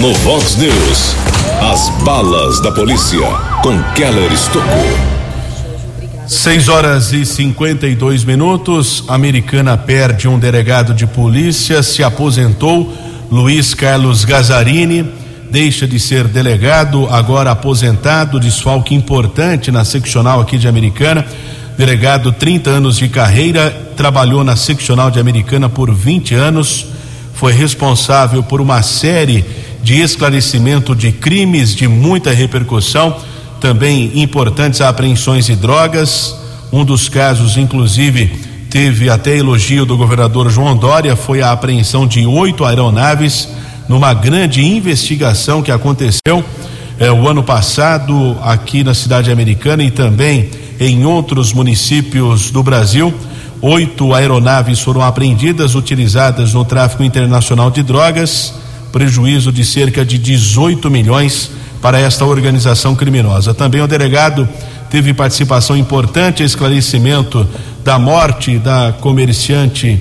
No 0.00 0.14
Vox 0.14 0.56
News, 0.56 1.16
as 1.72 1.88
balas 2.04 2.60
da 2.60 2.70
polícia 2.70 3.26
com 3.62 3.82
Keller 3.94 4.30
Estocou. 4.32 5.11
6 6.26 6.68
horas 6.68 7.12
e 7.12 7.26
52 7.26 8.24
minutos. 8.24 9.04
Americana 9.08 9.76
perde 9.76 10.28
um 10.28 10.38
delegado 10.38 10.94
de 10.94 11.06
polícia, 11.06 11.82
se 11.82 12.02
aposentou. 12.02 12.92
Luiz 13.30 13.74
Carlos 13.74 14.24
Gazzarini 14.24 15.04
deixa 15.50 15.86
de 15.86 16.00
ser 16.00 16.28
delegado, 16.28 17.06
agora 17.10 17.50
aposentado, 17.50 18.40
desfalque 18.40 18.94
importante 18.94 19.70
na 19.70 19.84
seccional 19.84 20.40
aqui 20.40 20.56
de 20.56 20.66
Americana. 20.66 21.26
Delegado, 21.76 22.32
30 22.32 22.70
anos 22.70 22.96
de 22.96 23.08
carreira, 23.08 23.70
trabalhou 23.94 24.42
na 24.42 24.56
seccional 24.56 25.10
de 25.10 25.20
Americana 25.20 25.68
por 25.68 25.92
20 25.92 26.34
anos, 26.34 26.86
foi 27.34 27.52
responsável 27.52 28.42
por 28.42 28.62
uma 28.62 28.80
série 28.82 29.44
de 29.82 30.00
esclarecimento 30.00 30.94
de 30.94 31.12
crimes 31.12 31.74
de 31.74 31.86
muita 31.86 32.30
repercussão 32.30 33.16
também 33.62 34.10
importantes 34.20 34.80
apreensões 34.80 35.46
de 35.46 35.54
drogas. 35.54 36.34
Um 36.72 36.84
dos 36.84 37.08
casos, 37.08 37.56
inclusive, 37.56 38.26
teve 38.68 39.08
até 39.08 39.36
elogio 39.36 39.86
do 39.86 39.96
governador 39.96 40.50
João 40.50 40.76
Dória, 40.76 41.14
foi 41.14 41.40
a 41.42 41.52
apreensão 41.52 42.04
de 42.04 42.26
oito 42.26 42.64
aeronaves 42.64 43.48
numa 43.88 44.12
grande 44.12 44.64
investigação 44.64 45.62
que 45.62 45.70
aconteceu 45.70 46.44
eh, 46.98 47.12
o 47.12 47.28
ano 47.28 47.44
passado 47.44 48.36
aqui 48.42 48.82
na 48.82 48.94
cidade 48.94 49.30
americana 49.30 49.84
e 49.84 49.92
também 49.92 50.50
em 50.80 51.04
outros 51.04 51.52
municípios 51.52 52.50
do 52.50 52.64
Brasil. 52.64 53.14
Oito 53.60 54.12
aeronaves 54.12 54.80
foram 54.80 55.02
apreendidas, 55.02 55.76
utilizadas 55.76 56.52
no 56.52 56.64
tráfico 56.64 57.04
internacional 57.04 57.70
de 57.70 57.84
drogas, 57.84 58.54
prejuízo 58.90 59.52
de 59.52 59.64
cerca 59.64 60.04
de 60.04 60.18
18 60.18 60.90
milhões 60.90 61.61
para 61.82 61.98
esta 61.98 62.24
organização 62.24 62.94
criminosa. 62.94 63.52
Também 63.52 63.82
o 63.82 63.88
delegado 63.88 64.48
teve 64.88 65.12
participação 65.12 65.76
importante, 65.76 66.44
esclarecimento 66.44 67.46
da 67.84 67.98
morte 67.98 68.58
da 68.58 68.94
comerciante 69.00 70.00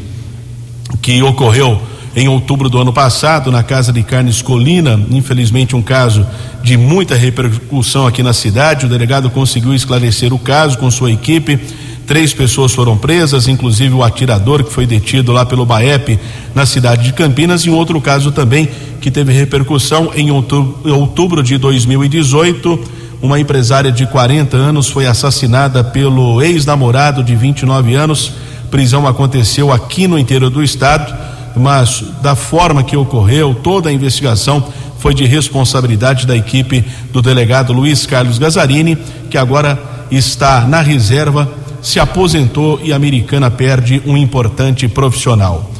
que 1.02 1.24
ocorreu 1.24 1.82
em 2.16 2.28
outubro 2.28 2.70
do 2.70 2.80
ano 2.80 2.94
passado 2.94 3.52
na 3.52 3.64
casa 3.64 3.92
de 3.92 4.04
carnes 4.04 4.42
Colina, 4.42 5.00
infelizmente 5.10 5.76
um 5.76 5.82
caso 5.82 6.28
de 6.62 6.78
muita 6.78 7.16
repercussão 7.16 8.06
aqui 8.06 8.22
na 8.22 8.34
cidade. 8.34 8.86
O 8.86 8.90
delegado 8.90 9.30
conseguiu 9.30 9.74
esclarecer 9.74 10.32
o 10.34 10.38
caso 10.38 10.78
com 10.78 10.92
sua 10.92 11.12
equipe 11.12 11.60
Três 12.06 12.34
pessoas 12.34 12.74
foram 12.74 12.98
presas, 12.98 13.48
inclusive 13.48 13.94
o 13.94 14.04
atirador 14.04 14.64
que 14.64 14.74
foi 14.74 14.86
detido 14.86 15.32
lá 15.32 15.46
pelo 15.46 15.66
BAEP 15.66 16.20
na 16.54 16.66
cidade 16.66 17.04
de 17.04 17.14
Campinas, 17.14 17.62
e 17.62 17.70
um 17.70 17.76
outro 17.76 18.00
caso 18.02 18.32
também 18.32 18.70
que 19.00 19.10
teve 19.10 19.32
repercussão 19.32 20.12
em 20.16 20.30
outubro, 20.32 21.42
de 21.42 21.58
2018. 21.58 22.80
Uma 23.22 23.40
empresária 23.40 23.92
de 23.92 24.06
40 24.08 24.58
anos 24.58 24.90
foi 24.90 25.06
assassinada 25.06 25.84
pelo 25.84 26.42
ex-namorado 26.42 27.24
de 27.24 27.36
29 27.36 27.94
anos. 27.96 28.34
Prisão 28.70 29.08
aconteceu 29.08 29.72
aqui 29.72 30.08
no 30.08 30.18
interior 30.18 30.50
do 30.50 30.64
estado, 30.64 31.14
mas 31.56 32.04
da 32.22 32.36
forma 32.36 32.84
que 32.84 32.98
ocorreu, 32.98 33.54
toda 33.54 33.90
a 33.90 33.94
investigação 33.94 34.64
foi 34.98 35.14
de 35.14 35.26
responsabilidade 35.26 36.28
da 36.28 36.36
equipe 36.36 36.84
do 37.12 37.22
delegado 37.22 37.74
Luiz 37.74 38.06
Carlos 38.06 38.38
Gazzarini, 38.38 38.98
que 39.30 39.38
agora 39.38 39.80
está 40.12 40.62
na 40.68 40.82
reserva 40.82 41.61
se 41.82 42.00
aposentou 42.00 42.80
e 42.84 42.94
a 42.94 42.96
Americana 42.96 43.50
perde 43.50 44.02
um 44.06 44.16
importante 44.16 44.88
profissional. 44.88 45.72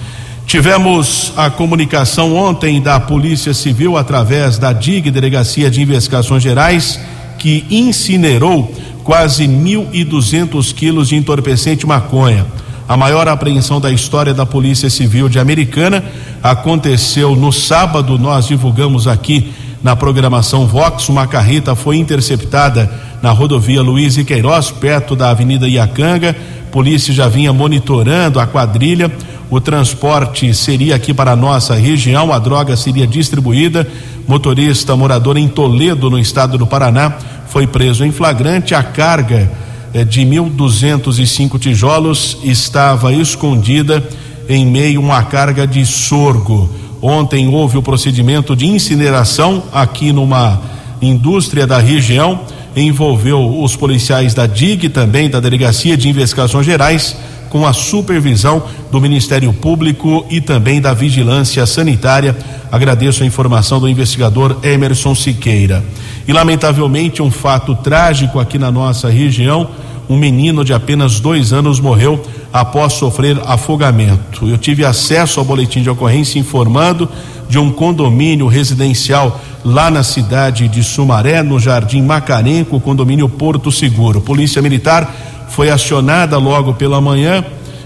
Tivemos 0.46 1.32
a 1.38 1.50
comunicação 1.50 2.36
ontem 2.36 2.82
da 2.82 3.00
Polícia 3.00 3.54
Civil 3.54 3.96
através 3.96 4.58
da 4.58 4.74
DIG, 4.74 5.10
Delegacia 5.10 5.72
de 5.72 5.82
Investigações 5.82 6.44
Gerais, 6.44 7.00
que 7.38 7.66
incinerou 7.70 8.74
quase 9.04 9.48
1.200 9.48 10.74
quilos 10.74 11.10
de 11.10 11.16
entorpecente 11.16 11.86
maconha. 11.86 12.46
A 12.88 12.98
maior 12.98 13.28
apreensão 13.30 13.80
da 13.80 13.90
história 13.90 14.34
da 14.34 14.46
Polícia 14.46 14.90
Civil 14.90 15.30
de 15.30 15.40
Americana 15.40 16.04
aconteceu 16.44 17.36
no 17.36 17.52
sábado. 17.52 18.20
Nós 18.20 18.48
divulgamos 18.48 19.08
aqui 19.08 19.54
na 19.82 19.96
programação 19.96 20.68
Vox. 20.68 21.08
Uma 21.08 21.26
carreta 21.26 21.76
foi 21.76 21.98
interceptada 21.98 22.92
na 23.22 23.32
rodovia 23.32 23.82
Luiz 23.82 24.18
e 24.18 24.24
Queiroz, 24.24 24.72
perto 24.72 25.16
da 25.16 25.30
Avenida 25.30 25.68
Iacanga. 25.68 26.36
Polícia 26.72 27.14
já 27.14 27.28
vinha 27.28 27.54
monitorando 27.54 28.40
a 28.40 28.48
quadrilha. 28.48 29.12
O 29.50 29.60
transporte 29.60 30.54
seria 30.54 30.96
aqui 30.96 31.14
para 31.14 31.32
a 31.32 31.36
nossa 31.36 31.76
região, 31.76 32.32
a 32.32 32.40
droga 32.40 32.76
seria 32.76 33.06
distribuída. 33.06 33.88
Motorista 34.28 34.96
morador 34.96 35.38
em 35.38 35.48
Toledo, 35.48 36.10
no 36.10 36.18
estado 36.18 36.58
do 36.58 36.66
Paraná, 36.66 37.14
foi 37.48 37.68
preso 37.68 38.06
em 38.06 38.12
flagrante. 38.12 38.74
A 38.74 38.82
carga 38.82 39.52
eh, 39.94 40.06
de 40.06 40.22
1.205 40.22 41.60
tijolos 41.60 42.38
estava 42.44 43.14
escondida 43.14 44.02
em 44.48 44.66
meio 44.66 45.02
a 45.02 45.04
uma 45.04 45.24
carga 45.24 45.68
de 45.68 45.86
sorgo. 45.86 46.70
Ontem 47.02 47.48
houve 47.48 47.78
o 47.78 47.82
procedimento 47.82 48.56
de 48.56 48.68
incineração 48.68 49.64
aqui 49.74 50.14
numa 50.14 50.62
indústria 51.02 51.68
da 51.68 51.80
região 51.80 52.40
envolveu 52.76 53.62
os 53.62 53.76
policiais 53.76 54.34
da 54.34 54.48
DIG 54.48 54.90
também 54.90 55.30
da 55.30 55.40
Delegacia 55.40 55.98
de 55.98 56.10
Investigações 56.10 56.66
Gerais 56.66 57.16
com 57.50 57.68
a 57.68 57.74
supervisão 57.74 58.64
do 58.90 59.02
Ministério 59.02 59.52
Público 59.52 60.26
e 60.30 60.40
também 60.40 60.80
da 60.80 60.94
Vigilância 60.94 61.66
Sanitária. 61.66 62.36
Agradeço 62.72 63.24
a 63.24 63.26
informação 63.26 63.78
do 63.78 63.90
investigador 63.90 64.56
Emerson 64.64 65.14
Siqueira. 65.14 65.84
E 66.26 66.32
lamentavelmente 66.32 67.22
um 67.22 67.30
fato 67.30 67.76
trágico 67.76 68.40
aqui 68.40 68.58
na 68.58 68.72
nossa 68.72 69.10
região, 69.10 69.70
um 70.10 70.18
menino 70.18 70.64
de 70.64 70.74
apenas 70.74 71.20
dois 71.20 71.52
anos 71.52 71.78
morreu 71.80 72.24
após 72.54 72.94
sofrer 72.94 73.38
afogamento. 73.46 74.48
Eu 74.48 74.58
tive 74.58 74.86
acesso 74.86 75.40
ao 75.40 75.46
boletim 75.46 75.82
de 75.82 75.90
ocorrência 75.90 76.40
informando 76.40 77.10
de 77.52 77.60
um 77.60 77.70
condomínio 77.70 78.48
residencial 78.48 79.42
lá 79.66 79.92
na 79.92 80.04
cidade 80.04 80.70
de 80.70 80.82
Sumaré, 80.82 81.44
no 81.44 81.60
Jardim 81.60 82.02
Macarenco, 82.02 82.80
condomínio 82.80 83.28
Porto 83.28 83.70
Seguro. 83.70 84.22
Polícia 84.22 84.62
Militar 84.62 85.14
foi 85.50 85.70
acionada 85.70 86.38
logo 86.38 86.74
pela 86.74 87.02
manhã. 87.02 87.44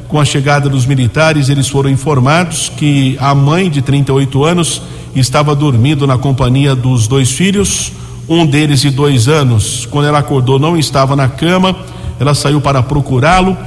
Com 0.07 0.19
a 0.19 0.23
chegada 0.23 0.69
dos 0.69 0.85
militares, 0.85 1.49
eles 1.49 1.67
foram 1.67 1.89
informados 1.89 2.71
que 2.77 3.17
a 3.19 3.33
mãe 3.33 3.67
de 3.67 3.81
38 3.81 4.45
anos 4.45 4.83
estava 5.15 5.55
dormindo 5.55 6.05
na 6.05 6.15
companhia 6.15 6.75
dos 6.75 7.07
dois 7.07 7.31
filhos, 7.31 7.91
um 8.29 8.45
deles 8.45 8.81
de 8.81 8.91
dois 8.91 9.27
anos. 9.27 9.87
Quando 9.89 10.05
ela 10.07 10.19
acordou, 10.19 10.59
não 10.59 10.77
estava 10.77 11.15
na 11.15 11.27
cama, 11.27 11.75
ela 12.19 12.35
saiu 12.35 12.61
para 12.61 12.83
procurá-lo. 12.83 13.57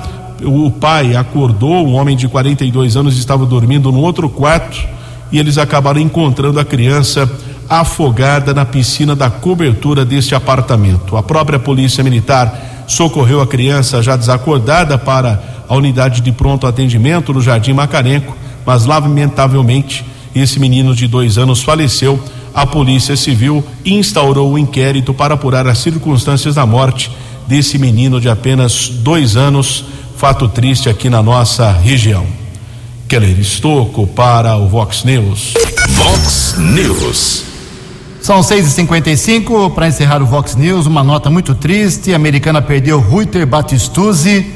O 0.45 0.71
pai 0.71 1.17
acordou, 1.17 1.85
um 1.85 1.97
homem 1.97 2.17
de 2.17 2.29
42 2.29 2.97
anos 2.97 3.19
estava 3.19 3.45
dormindo 3.45 3.91
no 3.91 3.99
outro 3.99 4.29
quarto 4.29 4.97
e 5.31 5.39
eles 5.39 5.59
acabaram 5.59 6.01
encontrando 6.01 6.59
a 6.59 6.65
criança 6.65 7.31
afogada 7.69 8.55
na 8.55 8.65
piscina 8.65 9.15
da 9.15 9.29
cobertura 9.29 10.05
deste 10.05 10.35
apartamento. 10.35 11.17
A 11.17 11.23
própria 11.23 11.59
Polícia 11.59 12.03
Militar 12.03 12.85
socorreu 12.87 13.41
a 13.43 13.47
criança 13.47 14.03
já 14.03 14.17
desacordada 14.17 14.97
para 14.97 15.43
a 15.69 15.77
unidade 15.77 16.23
de 16.23 16.33
pronto 16.33 16.67
atendimento 16.67 17.33
no 17.33 17.43
Jardim 17.43 17.75
Macarenco, 17.75 18.35
mas 18.65 18.87
lamentavelmente 18.87 20.05
esse 20.35 20.59
menino 20.59 20.95
de 20.95 21.07
dois 21.07 21.37
anos 21.37 21.63
faleceu. 21.63 22.19
A 22.55 22.67
Polícia 22.67 23.17
Civil 23.17 23.63
instaurou 23.85 24.51
o 24.51 24.55
um 24.55 24.59
inquérito 24.59 25.13
para 25.13 25.35
apurar 25.35 25.67
as 25.67 25.79
circunstâncias 25.79 26.55
da 26.55 26.65
morte 26.65 27.11
desse 27.47 27.79
menino 27.79 28.21
de 28.21 28.29
apenas 28.29 28.89
dois 28.89 29.37
anos. 29.37 29.85
Fato 30.17 30.49
triste 30.49 30.89
aqui 30.89 31.09
na 31.09 31.23
nossa 31.23 31.71
região. 31.71 32.38
Keller 33.09 33.41
Estocco 33.41 34.07
para 34.07 34.55
o 34.57 34.69
Vox 34.69 35.03
News. 35.03 35.55
Vox 35.93 36.57
News. 36.59 37.43
São 38.21 38.41
6h55 38.41 39.73
para 39.73 39.89
encerrar 39.89 40.21
o 40.21 40.27
Vox 40.27 40.55
News. 40.55 40.85
Uma 40.85 41.03
nota 41.03 41.31
muito 41.31 41.55
triste: 41.55 42.13
a 42.13 42.17
americana 42.17 42.61
perdeu 42.61 43.01
Ruiter 43.01 43.47
Batistuzzi, 43.47 44.53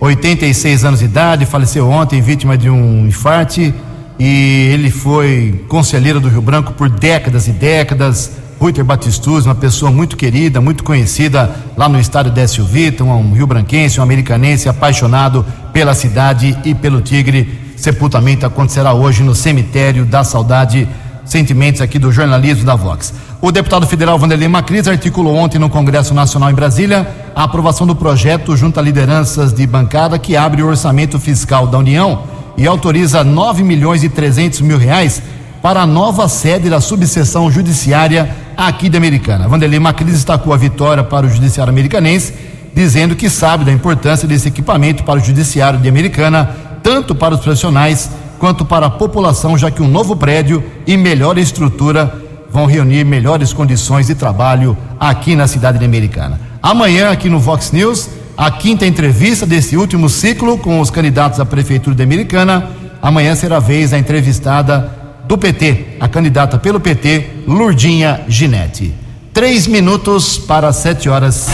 86 0.00 0.84
anos 0.84 0.98
de 0.98 1.04
idade, 1.04 1.46
faleceu 1.46 1.88
ontem, 1.88 2.20
vítima 2.20 2.58
de 2.58 2.68
um 2.68 3.06
infarte. 3.06 3.72
E 4.18 4.70
ele 4.72 4.90
foi 4.90 5.64
conselheiro 5.68 6.18
do 6.18 6.28
Rio 6.28 6.42
Branco 6.42 6.72
por 6.72 6.90
décadas 6.90 7.46
e 7.46 7.52
décadas. 7.52 8.32
Ruiter 8.58 8.84
Batistuzzi, 8.84 9.46
uma 9.46 9.54
pessoa 9.54 9.92
muito 9.92 10.16
querida, 10.16 10.60
muito 10.60 10.82
conhecida 10.82 11.54
lá 11.76 11.88
no 11.88 12.00
estado 12.00 12.30
de 12.30 12.34
Décio 12.34 12.64
Vita, 12.64 13.04
um 13.04 13.32
rio 13.32 13.46
branquense, 13.46 14.00
um 14.00 14.02
americanense 14.02 14.68
apaixonado 14.68 15.46
pela 15.72 15.94
cidade 15.94 16.58
e 16.64 16.74
pelo 16.74 17.00
Tigre. 17.00 17.71
Sepultamento 17.82 18.46
acontecerá 18.46 18.94
hoje 18.94 19.24
no 19.24 19.34
cemitério 19.34 20.04
da 20.04 20.22
Saudade 20.22 20.88
sentimentos 21.24 21.80
aqui 21.80 21.98
do 21.98 22.12
jornalismo 22.12 22.64
da 22.64 22.76
Vox. 22.76 23.12
O 23.40 23.50
deputado 23.50 23.88
federal 23.88 24.16
Vanderlei 24.16 24.46
Macris 24.46 24.86
articulou 24.86 25.34
ontem 25.34 25.58
no 25.58 25.68
Congresso 25.68 26.14
Nacional 26.14 26.48
em 26.48 26.54
Brasília 26.54 27.12
a 27.34 27.42
aprovação 27.42 27.84
do 27.84 27.96
projeto 27.96 28.56
junto 28.56 28.78
a 28.78 28.82
lideranças 28.84 29.52
de 29.52 29.66
bancada 29.66 30.16
que 30.16 30.36
abre 30.36 30.62
o 30.62 30.68
orçamento 30.68 31.18
fiscal 31.18 31.66
da 31.66 31.76
União 31.76 32.22
e 32.56 32.68
autoriza 32.68 33.24
9 33.24 33.64
milhões 33.64 34.04
e 34.04 34.08
300 34.08 34.60
mil 34.60 34.78
reais 34.78 35.20
para 35.60 35.82
a 35.82 35.86
nova 35.86 36.28
sede 36.28 36.70
da 36.70 36.80
subseção 36.80 37.50
judiciária 37.50 38.30
aqui 38.56 38.88
de 38.88 38.96
Americana. 38.96 39.48
Vanderlei 39.48 39.80
Macris 39.80 40.12
destacou 40.12 40.54
a 40.54 40.56
vitória 40.56 41.02
para 41.02 41.26
o 41.26 41.28
judiciário 41.28 41.72
americanense, 41.72 42.32
dizendo 42.72 43.16
que 43.16 43.28
sabe 43.28 43.64
da 43.64 43.72
importância 43.72 44.28
desse 44.28 44.46
equipamento 44.46 45.02
para 45.02 45.18
o 45.18 45.24
judiciário 45.24 45.80
de 45.80 45.88
Americana, 45.88 46.70
tanto 46.82 47.14
para 47.14 47.34
os 47.34 47.40
profissionais 47.40 48.10
quanto 48.38 48.64
para 48.64 48.86
a 48.86 48.90
população, 48.90 49.56
já 49.56 49.70
que 49.70 49.82
um 49.82 49.88
novo 49.88 50.16
prédio 50.16 50.64
e 50.86 50.96
melhor 50.96 51.38
estrutura 51.38 52.20
vão 52.50 52.66
reunir 52.66 53.04
melhores 53.04 53.52
condições 53.52 54.08
de 54.08 54.14
trabalho 54.14 54.76
aqui 54.98 55.34
na 55.34 55.46
cidade 55.46 55.78
de 55.78 55.84
Americana. 55.84 56.40
Amanhã, 56.62 57.10
aqui 57.10 57.28
no 57.28 57.38
Vox 57.38 57.72
News, 57.72 58.08
a 58.36 58.50
quinta 58.50 58.86
entrevista 58.86 59.46
desse 59.46 59.76
último 59.76 60.08
ciclo 60.08 60.58
com 60.58 60.80
os 60.80 60.90
candidatos 60.90 61.40
à 61.40 61.46
Prefeitura 61.46 61.94
de 61.94 62.02
Americana. 62.02 62.70
Amanhã 63.00 63.34
será 63.34 63.56
a 63.56 63.60
vez 63.60 63.90
da 63.90 63.98
entrevistada 63.98 64.90
do 65.24 65.38
PT, 65.38 65.96
a 66.00 66.08
candidata 66.08 66.58
pelo 66.58 66.80
PT, 66.80 67.44
Lurdinha 67.46 68.22
Ginete. 68.28 68.92
Três 69.32 69.66
minutos 69.66 70.36
para 70.36 70.72
sete 70.72 71.08
horas. 71.08 71.48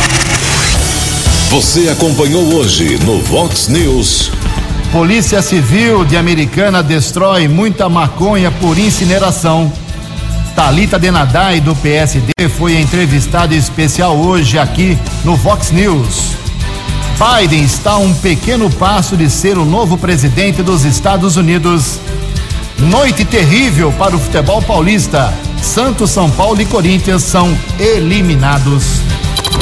Você 1.50 1.88
acompanhou 1.88 2.54
hoje 2.54 2.98
no 3.04 3.20
Vox 3.20 3.68
News. 3.68 4.30
Polícia 4.92 5.42
Civil 5.42 6.02
de 6.06 6.16
Americana 6.16 6.82
destrói 6.82 7.46
muita 7.46 7.90
maconha 7.90 8.50
por 8.50 8.78
incineração. 8.78 9.70
Talita 10.56 10.98
Denadai 10.98 11.60
do 11.60 11.76
PSD 11.76 12.48
foi 12.56 12.80
entrevistada 12.80 13.54
especial 13.54 14.16
hoje 14.16 14.58
aqui 14.58 14.98
no 15.24 15.36
Fox 15.36 15.70
News. 15.70 16.36
Biden 17.18 17.64
está 17.64 17.92
a 17.92 17.98
um 17.98 18.14
pequeno 18.14 18.70
passo 18.70 19.14
de 19.14 19.28
ser 19.28 19.58
o 19.58 19.64
novo 19.64 19.98
presidente 19.98 20.62
dos 20.62 20.86
Estados 20.86 21.36
Unidos. 21.36 22.00
Noite 22.78 23.26
terrível 23.26 23.92
para 23.92 24.16
o 24.16 24.18
futebol 24.18 24.62
paulista. 24.62 25.34
Santos, 25.60 26.10
São 26.10 26.30
Paulo 26.30 26.62
e 26.62 26.64
Corinthians 26.64 27.24
são 27.24 27.56
eliminados. 27.78 29.07